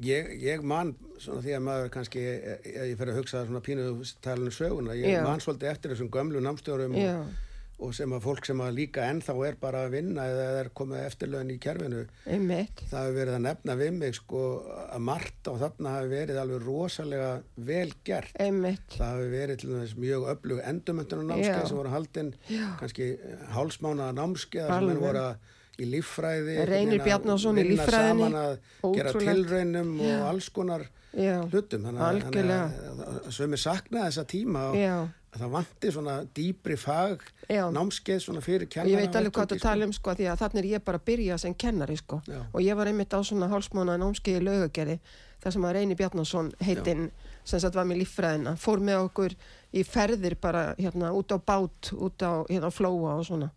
ég, 0.00 0.30
ég 0.40 0.62
man 0.64 0.94
svona 1.20 1.42
því 1.44 1.52
að 1.52 1.64
maður 1.66 1.90
kannski, 1.92 2.20
ef 2.24 2.86
ég 2.88 2.94
fer 2.96 3.10
að 3.12 3.18
hugsa 3.18 3.42
svona 3.44 3.60
pínu 3.60 3.90
talinu 4.24 4.52
söguna, 4.56 4.94
ég 4.96 5.18
Já. 5.18 5.20
man 5.26 5.42
svolítið 5.44 5.68
eftir 5.68 5.92
þessum 5.92 6.08
gömlu 6.14 6.40
námstjórum 6.40 6.96
og, 6.96 7.34
og 7.82 7.94
sem 7.96 8.12
að 8.14 8.22
fólk 8.24 8.46
sem 8.46 8.60
að 8.62 8.76
líka 8.78 9.06
ennþá 9.10 9.34
er 9.48 9.56
bara 9.60 9.80
að 9.86 9.96
vinna 9.96 10.26
eða 10.30 10.44
er 10.60 10.70
komið 10.78 11.06
eftirlaun 11.08 11.50
í 11.50 11.56
kerfinu. 11.62 12.04
Einmitt, 12.30 12.84
það 12.90 13.08
hefur 13.08 13.18
verið 13.18 13.38
að 13.38 13.42
nefna 13.48 13.76
við 13.80 13.90
mig 13.98 14.18
sko 14.18 14.42
að 14.84 15.02
margt 15.08 15.50
og 15.50 15.58
þarna 15.62 15.96
hafi 15.96 16.12
verið 16.12 16.40
alveg 16.44 16.68
rosalega 16.68 17.32
vel 17.70 17.88
gert. 18.06 18.38
Einmitt. 18.40 18.86
Það 18.94 19.12
hafi 19.16 19.32
verið 19.34 19.60
til 19.64 19.72
þess 19.74 19.98
mjög 20.04 20.28
öflug 20.34 20.62
endumöntunar 20.70 21.24
Já. 21.24 21.34
námskeið 21.34 21.68
sem 21.72 21.82
voru 21.82 21.94
haldin 21.96 22.32
Já. 22.52 22.64
kannski 22.80 23.10
hálsmánaða 23.56 24.18
námskeið 24.20 24.72
sem 24.74 25.02
voru 25.02 25.24
að 25.24 25.52
í 25.78 25.88
líffræði 25.90 26.58
Reynir 26.68 27.02
Bjarnason 27.04 27.58
í 27.58 27.64
líffræðinni. 27.72 28.28
saman 28.30 28.34
að 28.34 28.58
gera 28.94 29.10
Ótrúlegt. 29.10 29.34
tilraunum 29.34 30.00
og 30.00 30.28
alls 30.28 30.48
konar 30.54 30.86
Já. 31.14 31.40
hlutum 31.50 31.82
þannig 31.82 32.34
að- 32.34 33.30
sömur 33.30 33.58
sakna 33.58 34.06
þessa 34.08 34.24
tíma 34.26 34.70
og 34.70 34.76
Já. 34.76 35.08
að 35.34 35.40
það 35.40 35.50
vanti 35.50 35.90
svona 35.92 36.14
dýpri 36.34 36.76
fag 36.78 37.20
Já. 37.50 37.70
námskeið 37.70 38.20
svona 38.22 38.40
fyrir 38.40 38.68
kennara 38.68 38.90
ég 38.90 38.96
veit 39.06 39.14
alveg 39.16 39.32
hvað 39.32 39.46
þú 39.54 39.60
tala 39.60 39.84
um 39.84 39.92
sko 39.92 40.10
því 40.14 40.26
að 40.30 40.38
þannig 40.42 40.58
er 40.58 40.70
ég 40.78 40.84
bara 40.84 40.98
að 40.98 41.04
byrja 41.04 41.38
sem 41.38 41.54
kennari 41.54 41.96
sko 41.96 42.22
Já. 42.26 42.40
og 42.52 42.60
ég 42.60 42.74
var 42.76 42.86
einmitt 42.86 43.10
á 43.14 43.20
svona 43.22 43.48
hálsmána 43.48 43.98
námskeið 43.98 44.40
í 44.40 44.44
laugagerði 44.44 44.98
þar 45.42 45.52
sem 45.52 45.62
að 45.62 45.72
Reyni 45.72 45.94
Bjarnason 45.94 46.52
heitinn 46.62 47.10
sem 47.44 47.60
sagt 47.60 47.74
var 47.74 47.84
með 47.84 47.98
líffræðina 48.04 48.56
fór 48.56 48.78
með 48.80 49.08
okkur 49.10 49.34
í 49.74 49.82
ferðir 49.84 50.36
bara 50.40 50.74
hérna 50.78 51.10
út 51.12 51.30
á 51.34 51.38
bát 51.38 51.92
út 51.92 52.22
á 52.22 52.46
hérna 52.48 52.70
flóa 52.72 53.18
og 53.18 53.26
svona 53.26 53.50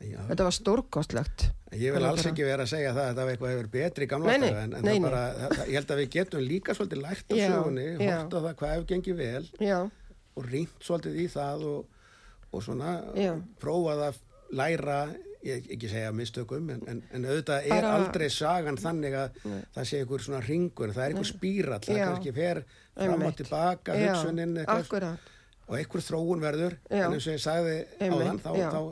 Já. 0.00 0.18
þetta 0.28 0.44
var 0.44 0.52
stórkostlegt 0.52 1.50
Ég 1.78 1.94
vil 1.94 2.02
alls 2.02 2.24
ekki 2.26 2.42
vera 2.42 2.64
að 2.66 2.72
segja 2.72 2.90
það 2.96 3.04
að 3.04 3.08
þetta 3.10 3.24
var 3.24 3.32
eitthvað 3.34 3.52
hefur 3.54 3.66
betri 3.70 4.06
gamla 4.10 4.32
Nei, 4.32 4.38
nei, 4.42 4.50
en, 4.50 4.72
en 4.74 4.84
nei, 4.84 4.94
það 4.96 5.04
bara, 5.06 5.20
það, 5.38 5.60
ég 5.70 5.76
held 5.78 5.92
að 5.94 6.00
við 6.00 6.08
getum 6.16 6.40
líka 6.42 6.74
svolítið 6.74 7.02
lært 7.04 7.30
á 7.30 7.34
sögunni, 7.38 7.84
hort 8.00 8.34
á 8.34 8.38
það 8.40 8.54
hvað 8.58 8.72
hefur 8.74 8.86
gengið 8.90 9.18
vel 9.20 9.44
Já, 9.62 9.76
og 10.34 10.48
rýnt 10.50 10.86
svolítið 10.88 11.18
í 11.22 11.26
það 11.30 11.66
og, 11.70 12.00
og 12.50 12.64
svona 12.66 12.94
prófað 13.62 14.02
að 14.08 14.18
læra, 14.58 14.96
ég 15.46 15.68
ekki 15.76 15.90
segja 15.92 16.10
mistökum, 16.12 16.72
en, 16.74 16.80
en, 16.90 17.02
en 17.14 17.28
auðvitað 17.28 17.68
er 17.68 17.70
Bara- 17.76 17.92
aldrei 18.00 18.26
sagan 18.34 18.80
þannig 18.82 19.14
að 19.20 19.38
það 19.76 19.86
sé 19.92 20.00
einhver 20.02 20.24
svona 20.26 20.40
ringur, 20.48 20.90
það 20.96 21.04
er 21.04 21.14
einhver 21.14 21.30
spírall, 21.30 21.78
það 21.86 22.02
kannski 22.02 22.34
fer 22.40 22.62
fram 22.98 23.22
og 23.30 23.38
tilbaka, 23.38 23.94
Já, 23.94 24.10
hugsunin 24.10 24.58
eitthvað, 24.58 24.82
akkurat. 24.88 25.30
Og 25.70 25.78
einhver 25.78 26.02
þróun 26.02 26.42
verður, 26.42 26.76
en 26.90 27.14
eins 27.14 27.30
og 27.30 27.36
ég 27.36 27.44
sagði 27.46 27.78
þá, 28.42 28.50
já. 28.58 28.68
þá 28.74 28.82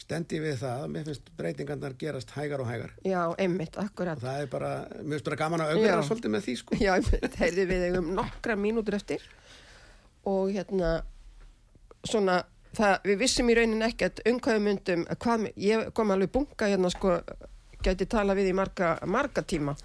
stendi 0.00 0.40
við 0.40 0.56
það, 0.62 0.84
mér 0.94 1.08
finnst 1.08 1.30
breytingarnar 1.36 1.94
gerast 2.00 2.32
hægar 2.34 2.62
og 2.64 2.70
hægar. 2.70 2.94
Já, 3.06 3.20
einmitt, 3.40 3.76
akkurat. 3.80 4.18
Og 4.18 4.24
það 4.24 4.44
er 4.44 4.48
bara, 4.52 4.70
mér 5.00 5.16
finnst 5.16 5.28
bara 5.28 5.40
gaman 5.42 5.64
að 5.64 5.82
Já. 5.82 5.94
svolítið 6.08 6.34
með 6.34 6.46
því 6.46 6.54
sko. 6.62 6.78
Já, 6.80 6.92
einmitt, 6.96 7.36
heyrðu 7.40 7.66
við 7.70 7.84
eigum 7.88 8.10
nokkra 8.16 8.56
mínútur 8.60 8.96
eftir. 8.96 9.26
Og 10.30 10.50
hérna 10.54 10.94
svona, 12.08 12.40
það, 12.76 12.96
við 13.10 13.22
vissum 13.24 13.52
í 13.52 13.56
raunin 13.60 13.86
ekkert 13.90 14.24
um 14.30 14.40
hvað 14.40 14.58
við 14.58 14.66
myndum, 14.68 15.06
hvað, 15.24 15.48
ég 15.60 15.94
kom 15.96 16.14
alveg 16.16 16.34
bunga 16.36 16.70
hérna 16.72 16.92
sko, 16.92 17.16
gæti 17.84 18.08
tala 18.10 18.36
við 18.38 18.52
í 18.54 18.56
marga, 18.56 18.96
marga 19.04 19.44
tíma. 19.44 19.76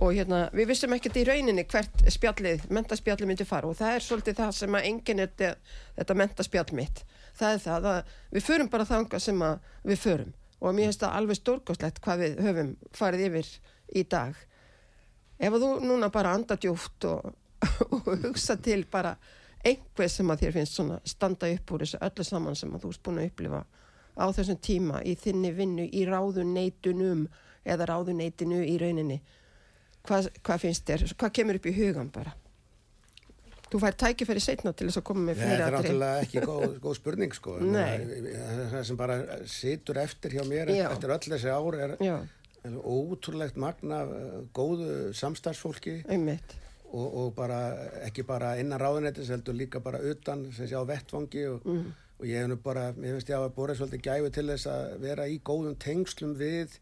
Og 0.00 0.14
hérna, 0.16 0.46
við 0.56 0.70
vissum 0.72 0.96
ekkert 0.96 1.18
í 1.20 1.26
rauninni 1.28 1.66
hvert 1.68 2.06
spjallið, 2.08 2.70
mentaspjallið 2.72 3.28
myndi 3.28 3.44
fara. 3.44 3.68
Og 3.68 3.76
það 3.76 3.98
er 3.98 4.06
svolítið 4.06 4.38
það 4.40 4.54
sem 4.56 4.78
að 4.78 4.86
enginn 4.88 5.20
er 5.20 5.32
þetta, 5.34 5.74
þetta 5.98 6.22
mentaspjall 6.22 6.70
mitt 6.78 7.04
það 7.40 7.56
er 7.56 7.64
það 7.64 7.88
að 7.90 8.14
við 8.36 8.46
förum 8.46 8.70
bara 8.70 8.88
þangað 8.88 9.24
sem 9.24 9.42
við 9.88 10.00
förum. 10.04 10.32
Og 10.60 10.76
mér 10.76 10.90
finnst 10.90 11.02
það 11.04 11.18
alveg 11.18 11.38
stórkostlegt 11.40 12.00
hvað 12.04 12.22
við 12.24 12.40
höfum 12.44 12.72
farið 12.96 13.26
yfir 13.28 13.52
í 13.96 14.04
dag. 14.12 14.40
Ef 15.40 15.56
þú 15.56 15.70
núna 15.88 16.10
bara 16.12 16.34
anda 16.36 16.56
djúft 16.60 17.06
og, 17.08 17.30
og 17.96 18.10
hugsa 18.26 18.58
til 18.60 18.82
bara 18.92 19.14
einhver 19.64 20.08
sem 20.12 20.28
að 20.32 20.44
þér 20.44 20.56
finnst 20.58 20.76
svona 20.76 20.98
standa 21.08 21.48
upp 21.54 21.72
úr 21.72 21.84
þessu 21.84 22.00
öllu 22.04 22.26
saman 22.26 22.58
sem 22.58 22.74
að 22.74 22.84
þú 22.84 22.92
erst 22.92 23.04
búin 23.06 23.20
að 23.22 23.30
upplifa 23.30 23.62
á 24.20 24.24
þessum 24.36 24.60
tíma 24.60 25.00
í 25.06 25.16
þinni 25.16 25.52
vinnu 25.56 25.86
í 25.88 26.04
ráðuneytunum 26.08 27.26
eða 27.64 27.88
ráðuneytinu 27.92 28.60
í 28.66 28.76
rauninni. 28.80 29.20
Hvað, 30.04 30.30
hvað 30.44 30.62
finnst 30.64 30.86
þér, 30.88 31.08
hvað 31.16 31.34
kemur 31.36 31.60
upp 31.60 31.68
í 31.68 31.76
hugan 31.76 32.12
bara 32.12 32.32
þú 33.70 33.78
fær 33.84 33.94
tækifæri 34.02 34.40
setna 34.42 34.72
til 34.74 34.88
þess 34.88 34.98
að 35.00 35.04
koma 35.06 35.20
með 35.30 35.36
Þetta 35.38 35.46
fleiri 35.46 35.62
er 35.62 35.74
atriði. 35.78 35.92
náttúrulega 35.94 36.22
ekki 36.24 36.40
góð, 36.50 36.78
góð 36.82 36.94
spurning 36.98 37.34
sko 37.36 37.58
Nei. 37.60 37.98
það- 38.70 38.84
sem 38.84 38.96
bara 38.96 39.18
situr 39.46 40.00
eftir 40.02 40.30
hjá 40.34 40.44
mér 40.48 40.72
Já. 40.74 40.90
eftir 40.90 41.10
öll 41.14 41.28
þessi 41.34 41.50
ár 41.54 41.74
er 41.78 41.96
já, 42.00 42.16
er 42.64 42.74
ótrúlegt 42.82 43.56
magna 43.56 44.02
uh, 44.04 44.42
góðu 44.52 45.14
samstarfsfólki 45.14 46.02
og, 46.92 47.14
og 47.14 47.34
bara 47.36 47.60
ekki 48.08 48.24
bara 48.26 48.56
innan 48.58 48.80
ráðunættis 48.82 49.30
heldur 49.30 49.54
líka 49.54 49.78
bara 49.80 49.98
utan 50.02 50.48
sem 50.52 50.66
sé 50.66 50.74
á 50.74 50.82
vettvangi 50.84 51.46
og, 51.54 51.62
Mm. 51.64 51.92
og 52.20 52.26
ég 52.26 52.36
hef 52.42 52.48
nú 52.50 52.56
bara, 52.62 52.92
mér 52.92 53.14
finnst 53.16 53.30
ég 53.30 53.36
að 53.38 53.44
hafa 53.46 53.54
borðið 53.54 53.78
svolítið 53.78 54.02
gæfi 54.02 54.32
til 54.34 54.46
þess 54.50 54.66
að 54.66 54.98
vera 55.00 55.24
í 55.30 55.38
góðum 55.40 55.76
tengslum 55.78 56.34
við 56.36 56.74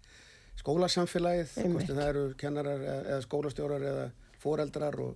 skólasamfélagið, 0.59 1.53
hvort 1.70 1.86
það 1.93 2.09
eru 2.09 2.22
kennarar 2.41 2.80
eða 2.82 3.03
eða 3.12 3.22
skólastjórar 3.26 3.84
eða 3.93 4.07
foreldrar 4.43 4.97
og, 5.05 5.14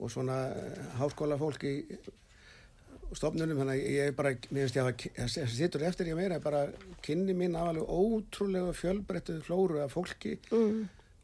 og 0.00 0.12
svona 0.12 0.40
eh, 0.56 0.82
háskólafólk 1.00 1.66
í 1.68 1.74
stofnunum, 3.18 3.58
þannig 3.58 3.80
að 3.80 3.96
ég 3.96 4.14
bara, 4.18 4.32
mér 4.54 4.68
finnst 4.68 4.78
ég 4.78 4.86
að 4.86 5.34
það 5.34 5.54
sittur 5.56 5.84
eftir 5.88 6.10
ég 6.12 6.18
meira, 6.18 6.38
bara 6.42 6.62
kynni 7.04 7.34
mín 7.36 7.56
aðalega 7.58 7.90
ótrúlega 7.90 8.74
fjölbreyttu 8.76 9.40
flóru 9.46 9.80
af 9.82 9.96
fólki 9.96 10.36
mm. 10.52 10.78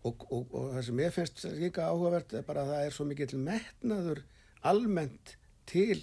og, 0.09 0.27
og, 0.31 0.51
og 0.51 0.73
það 0.75 0.85
sem 0.89 1.03
ég 1.05 1.15
finnst 1.15 1.47
líka 1.61 1.87
áhugavert 1.93 2.35
er 2.35 2.47
bara 2.47 2.65
að 2.65 2.73
það 2.75 2.89
er 2.89 2.97
svo 2.97 3.07
mikið 3.13 3.37
metnaður 3.47 4.23
almennt 4.67 5.37
til 5.71 6.01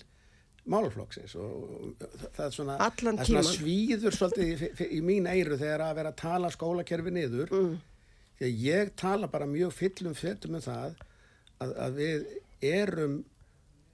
málflokksins 0.72 1.34
og 1.36 1.98
það 2.38 2.46
er 2.46 2.54
svona, 2.56 2.78
Allan 2.86 3.20
það 3.20 3.32
svona 3.32 3.48
svíður 3.50 4.16
svolítið 4.16 4.54
í, 4.54 4.70
í, 4.88 5.02
mín 5.04 5.28
eiru 5.28 5.58
þegar 5.60 5.90
að 5.90 5.98
vera 6.00 6.14
að 6.14 6.22
tala 6.24 6.54
skólakerfi 6.54 7.12
niður 7.12 7.52
Mm. 7.52 7.74
því 8.40 8.48
að 8.48 8.64
ég 8.64 8.94
tala 9.00 9.28
bara 9.28 9.50
mjög 9.50 9.76
fyllum 9.76 10.16
fjöldum 10.16 10.56
um 10.56 10.64
það 10.64 10.96
að, 11.60 11.76
að 11.76 12.00
við 12.00 12.24
erum 12.70 13.20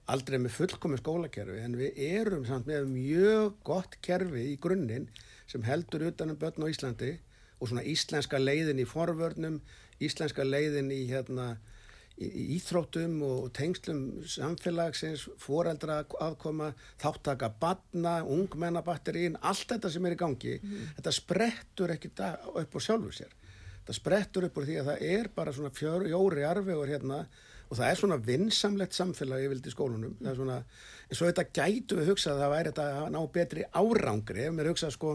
aldrei 0.10 0.40
með 0.42 0.56
fullkomi 0.58 1.00
skólakerfi 1.00 1.60
en 1.64 1.78
við 1.78 2.00
erum 2.10 2.46
samt 2.48 2.70
með 2.70 2.88
mjög 2.90 3.58
gott 3.68 3.98
kerfi 4.06 4.48
í 4.54 4.60
grunninn 4.62 5.10
sem 5.50 5.66
heldur 5.66 6.08
utanum 6.10 6.40
börn 6.40 6.66
á 6.66 6.72
Íslandi 6.72 7.16
og 7.60 7.70
svona 7.70 7.86
íslenska 7.86 8.40
leiðin 8.40 8.82
í 8.82 8.88
forvörnum, 8.88 9.60
íslenska 10.00 10.46
leiðin 10.48 10.94
í 10.96 11.04
hérna 11.12 11.52
í 11.54 11.80
í 12.20 12.46
íþróttum 12.58 13.20
og 13.24 13.50
tengslum 13.56 14.02
samfélagsins, 14.28 15.26
foreldra 15.40 16.02
aðkoma, 16.20 16.74
þáttaka 17.00 17.52
batna, 17.62 18.20
ungmennabatterín, 18.28 19.38
allt 19.40 19.70
þetta 19.72 19.92
sem 19.94 20.08
er 20.08 20.16
í 20.16 20.20
gangi, 20.20 20.56
þetta 20.98 21.14
sprettur 21.16 21.94
ekki 21.96 22.12
upp 22.12 22.76
á 22.76 22.80
sjálfu 22.84 23.14
sér. 23.16 23.36
Þetta 23.80 23.98
sprettur 23.98 24.50
upp 24.50 24.60
úr 24.60 24.68
því 24.68 24.82
að 24.82 24.92
það 24.92 25.06
er 25.14 25.30
bara 25.36 25.54
svona 25.56 25.72
fjóri 25.74 26.44
arvegur 26.46 26.92
hérna 26.92 27.24
og 27.70 27.78
það 27.78 27.90
er 27.90 28.00
svona 28.00 28.18
vinsamlegt 28.26 28.98
samfélag 28.98 29.46
vildi 29.52 29.70
í 29.70 29.74
skólunum. 29.74 30.16
Það 30.22 30.32
er 30.32 30.40
svona, 30.40 30.58
en 31.06 31.20
svo 31.20 31.30
þetta 31.30 31.46
gætu 31.54 32.00
við 32.00 32.10
hugsað 32.10 32.34
að 32.34 32.42
það 32.44 32.56
væri 32.56 32.72
þetta 32.72 32.88
að 32.96 33.12
ná 33.14 33.20
betri 33.36 33.66
árangri, 33.70 34.46
ef 34.48 34.56
mér 34.58 34.72
hugsað 34.72 34.96
sko, 34.96 35.12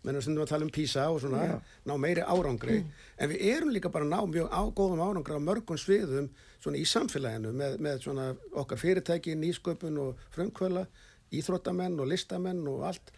menn 0.00 0.16
við 0.16 0.24
stundum 0.24 0.46
að 0.46 0.52
tala 0.54 0.64
um 0.64 0.72
PISA 0.72 1.08
og 1.12 1.18
svona, 1.20 1.58
ná 1.84 1.92
meiri 2.00 2.24
árangri, 2.24 2.78
en 3.20 3.32
við 3.32 3.44
erum 3.50 3.74
líka 3.74 3.92
bara 3.92 4.08
að 4.08 4.14
ná 4.14 4.32
mjög 4.32 4.48
á, 4.48 4.62
góðum 4.72 5.02
árangri 5.04 5.36
á 5.36 5.42
mörgum 5.44 5.80
sviðum 5.80 6.30
svona 6.60 6.80
í 6.80 6.86
samfélaginu 6.88 7.52
með, 7.56 7.76
með 7.84 8.00
svona 8.06 8.30
okkar 8.62 8.80
fyrirtæki, 8.80 9.36
nýsköpun 9.36 10.00
og 10.00 10.24
frumkvöla, 10.32 10.86
íþróttamenn 11.36 12.00
og 12.00 12.08
listamenn 12.10 12.64
og 12.68 12.86
allt. 12.88 13.12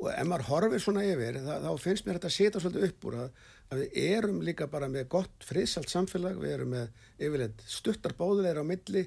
Og 0.00 0.08
ef 0.10 0.26
maður 0.26 0.48
horfir 0.48 0.82
svona 0.82 1.04
yfir 1.06 1.36
þá, 1.44 1.52
þá 1.62 1.72
finnst 1.84 2.06
mér 2.06 2.16
þetta 2.18 2.30
að 2.30 2.36
setja 2.38 2.62
svolítið 2.64 2.88
upp 2.88 3.04
úr 3.06 3.18
að, 3.22 3.42
að 3.72 3.82
við 3.82 3.98
erum 4.12 4.40
líka 4.44 4.68
bara 4.70 4.88
með 4.92 5.08
gott 5.14 5.46
friðsalt 5.48 5.90
samfélag, 5.92 6.38
við 6.40 6.56
erum 6.58 6.72
með 6.74 7.04
yfirleitt 7.18 7.64
stuttar 7.66 8.14
bóðulegur 8.18 8.60
á 8.60 8.64
milli 8.68 9.06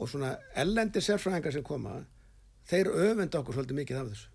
og 0.00 0.08
svona 0.10 0.34
ellendir 0.58 1.04
sérfræðingar 1.04 1.54
sem 1.54 1.64
koma, 1.66 1.98
þeir 2.68 2.92
öfenda 2.92 3.40
okkur 3.42 3.58
svolítið 3.58 3.82
mikið 3.82 4.00
af 4.00 4.12
þessu. 4.12 4.28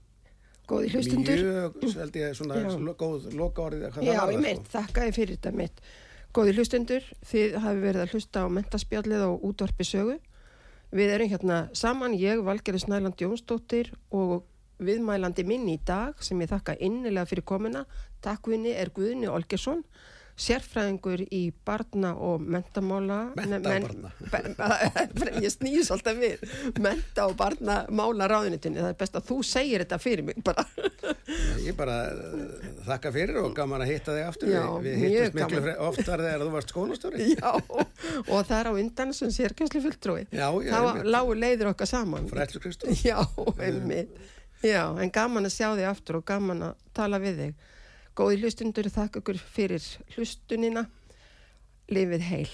Góði 0.68 0.90
hlustundur. 0.92 1.42
Mjög, 1.48 1.78
held 1.96 2.20
ég, 2.20 2.34
svona 2.36 2.60
Já. 2.60 2.74
góð 3.00 3.30
loka 3.40 3.64
orðið 3.70 3.86
hvað 3.96 4.04
Já, 4.04 4.12
ég 4.12 4.20
varðar, 4.20 4.44
mitt, 4.44 4.66
þakka 4.74 5.06
ég 5.08 5.16
fyrir 5.16 5.38
þetta 5.38 5.54
mitt. 5.56 5.80
Góði 6.36 6.56
hlustundur, 6.58 7.06
þið 7.30 7.56
hafi 7.64 7.84
verið 7.86 8.04
að 8.04 8.16
hlusta 8.16 8.44
á 8.44 8.48
mentaspjallið 8.52 9.24
og 9.30 9.46
útvarpi 9.48 9.88
sögu. 9.88 10.18
Við 10.92 11.14
erum 11.16 11.32
hérna 11.32 11.62
saman, 11.76 12.16
ég, 12.20 12.44
Valgerður 12.44 12.84
Snæland 12.84 13.24
Jónsdóttir 13.24 13.94
og 14.12 14.44
viðmælandi 14.84 15.46
minn 15.48 15.68
í 15.74 15.80
dag 15.88 16.20
sem 16.24 16.42
ég 16.46 16.52
þakka 16.54 16.78
innilega 16.80 17.26
fyrir 17.30 17.46
komuna. 17.48 17.86
Takkvinni 18.24 18.74
er 18.78 18.90
Guðni 18.94 19.30
Olgersson, 19.30 19.84
sérfræðingur 20.38 21.24
í 21.34 21.48
barna 21.66 22.12
og 22.22 22.44
mentamála. 22.46 23.32
Mennta 23.40 23.72
og 23.80 24.28
barna. 24.30 24.68
ég 25.42 25.50
snýðis 25.50 25.90
alltaf 25.96 26.20
við. 26.22 26.44
Menta 26.84 27.26
og 27.26 27.34
barna 27.40 27.80
mála 27.90 28.28
ráðunitinni. 28.30 28.78
Það 28.84 28.92
er 28.92 29.00
best 29.00 29.18
að 29.18 29.26
þú 29.32 29.38
segir 29.50 29.82
þetta 29.82 29.98
fyrir 30.04 30.28
mig 30.28 30.38
bara. 30.46 30.66
Ég 31.66 31.74
bara 31.78 31.98
uh, 32.14 32.70
þakka 32.86 33.12
fyrir 33.18 33.42
og 33.42 33.50
gaman 33.58 33.82
að 33.88 33.92
hitta 33.96 34.14
þig 34.14 34.28
aftur. 34.30 34.54
Já, 34.54 34.62
við 34.78 34.86
við 34.86 35.02
mjög 35.02 35.18
hittust 35.18 35.40
miklu 35.42 35.64
fre- 35.66 35.76
oftar 35.90 36.24
þegar 36.28 36.46
þú 36.46 36.54
varst 36.54 36.74
skólastjóri. 36.76 37.28
Já, 37.34 37.52
og 37.58 38.40
það 38.48 38.58
er 38.62 38.70
á 38.70 38.74
undan 38.78 39.18
sem. 39.18 39.34
Já, 39.34 40.48
já, 40.54 40.72
Þá 40.72 40.80
einmitt. 40.86 41.12
lágu 41.18 41.34
leiðir 41.42 41.72
okkar 41.74 41.90
saman. 41.90 42.30
Fræðslu 42.30 42.62
Kristó. 42.64 42.94
Já, 43.02 43.18
einmitt. 43.58 44.14
Já, 44.66 44.90
en 44.98 45.12
gaman 45.14 45.46
að 45.46 45.54
sjá 45.54 45.68
þig 45.78 45.86
aftur 45.86 46.20
og 46.20 46.26
gaman 46.26 46.64
að 46.72 46.86
tala 46.98 47.20
við 47.22 47.42
þig. 47.42 47.66
Góði 48.18 48.40
hlustundur, 48.42 48.90
þakka 48.90 49.22
ykkur 49.22 49.42
fyrir 49.54 49.84
hlustunina. 50.16 50.88
Lifið 51.94 52.24
heil. 52.32 52.50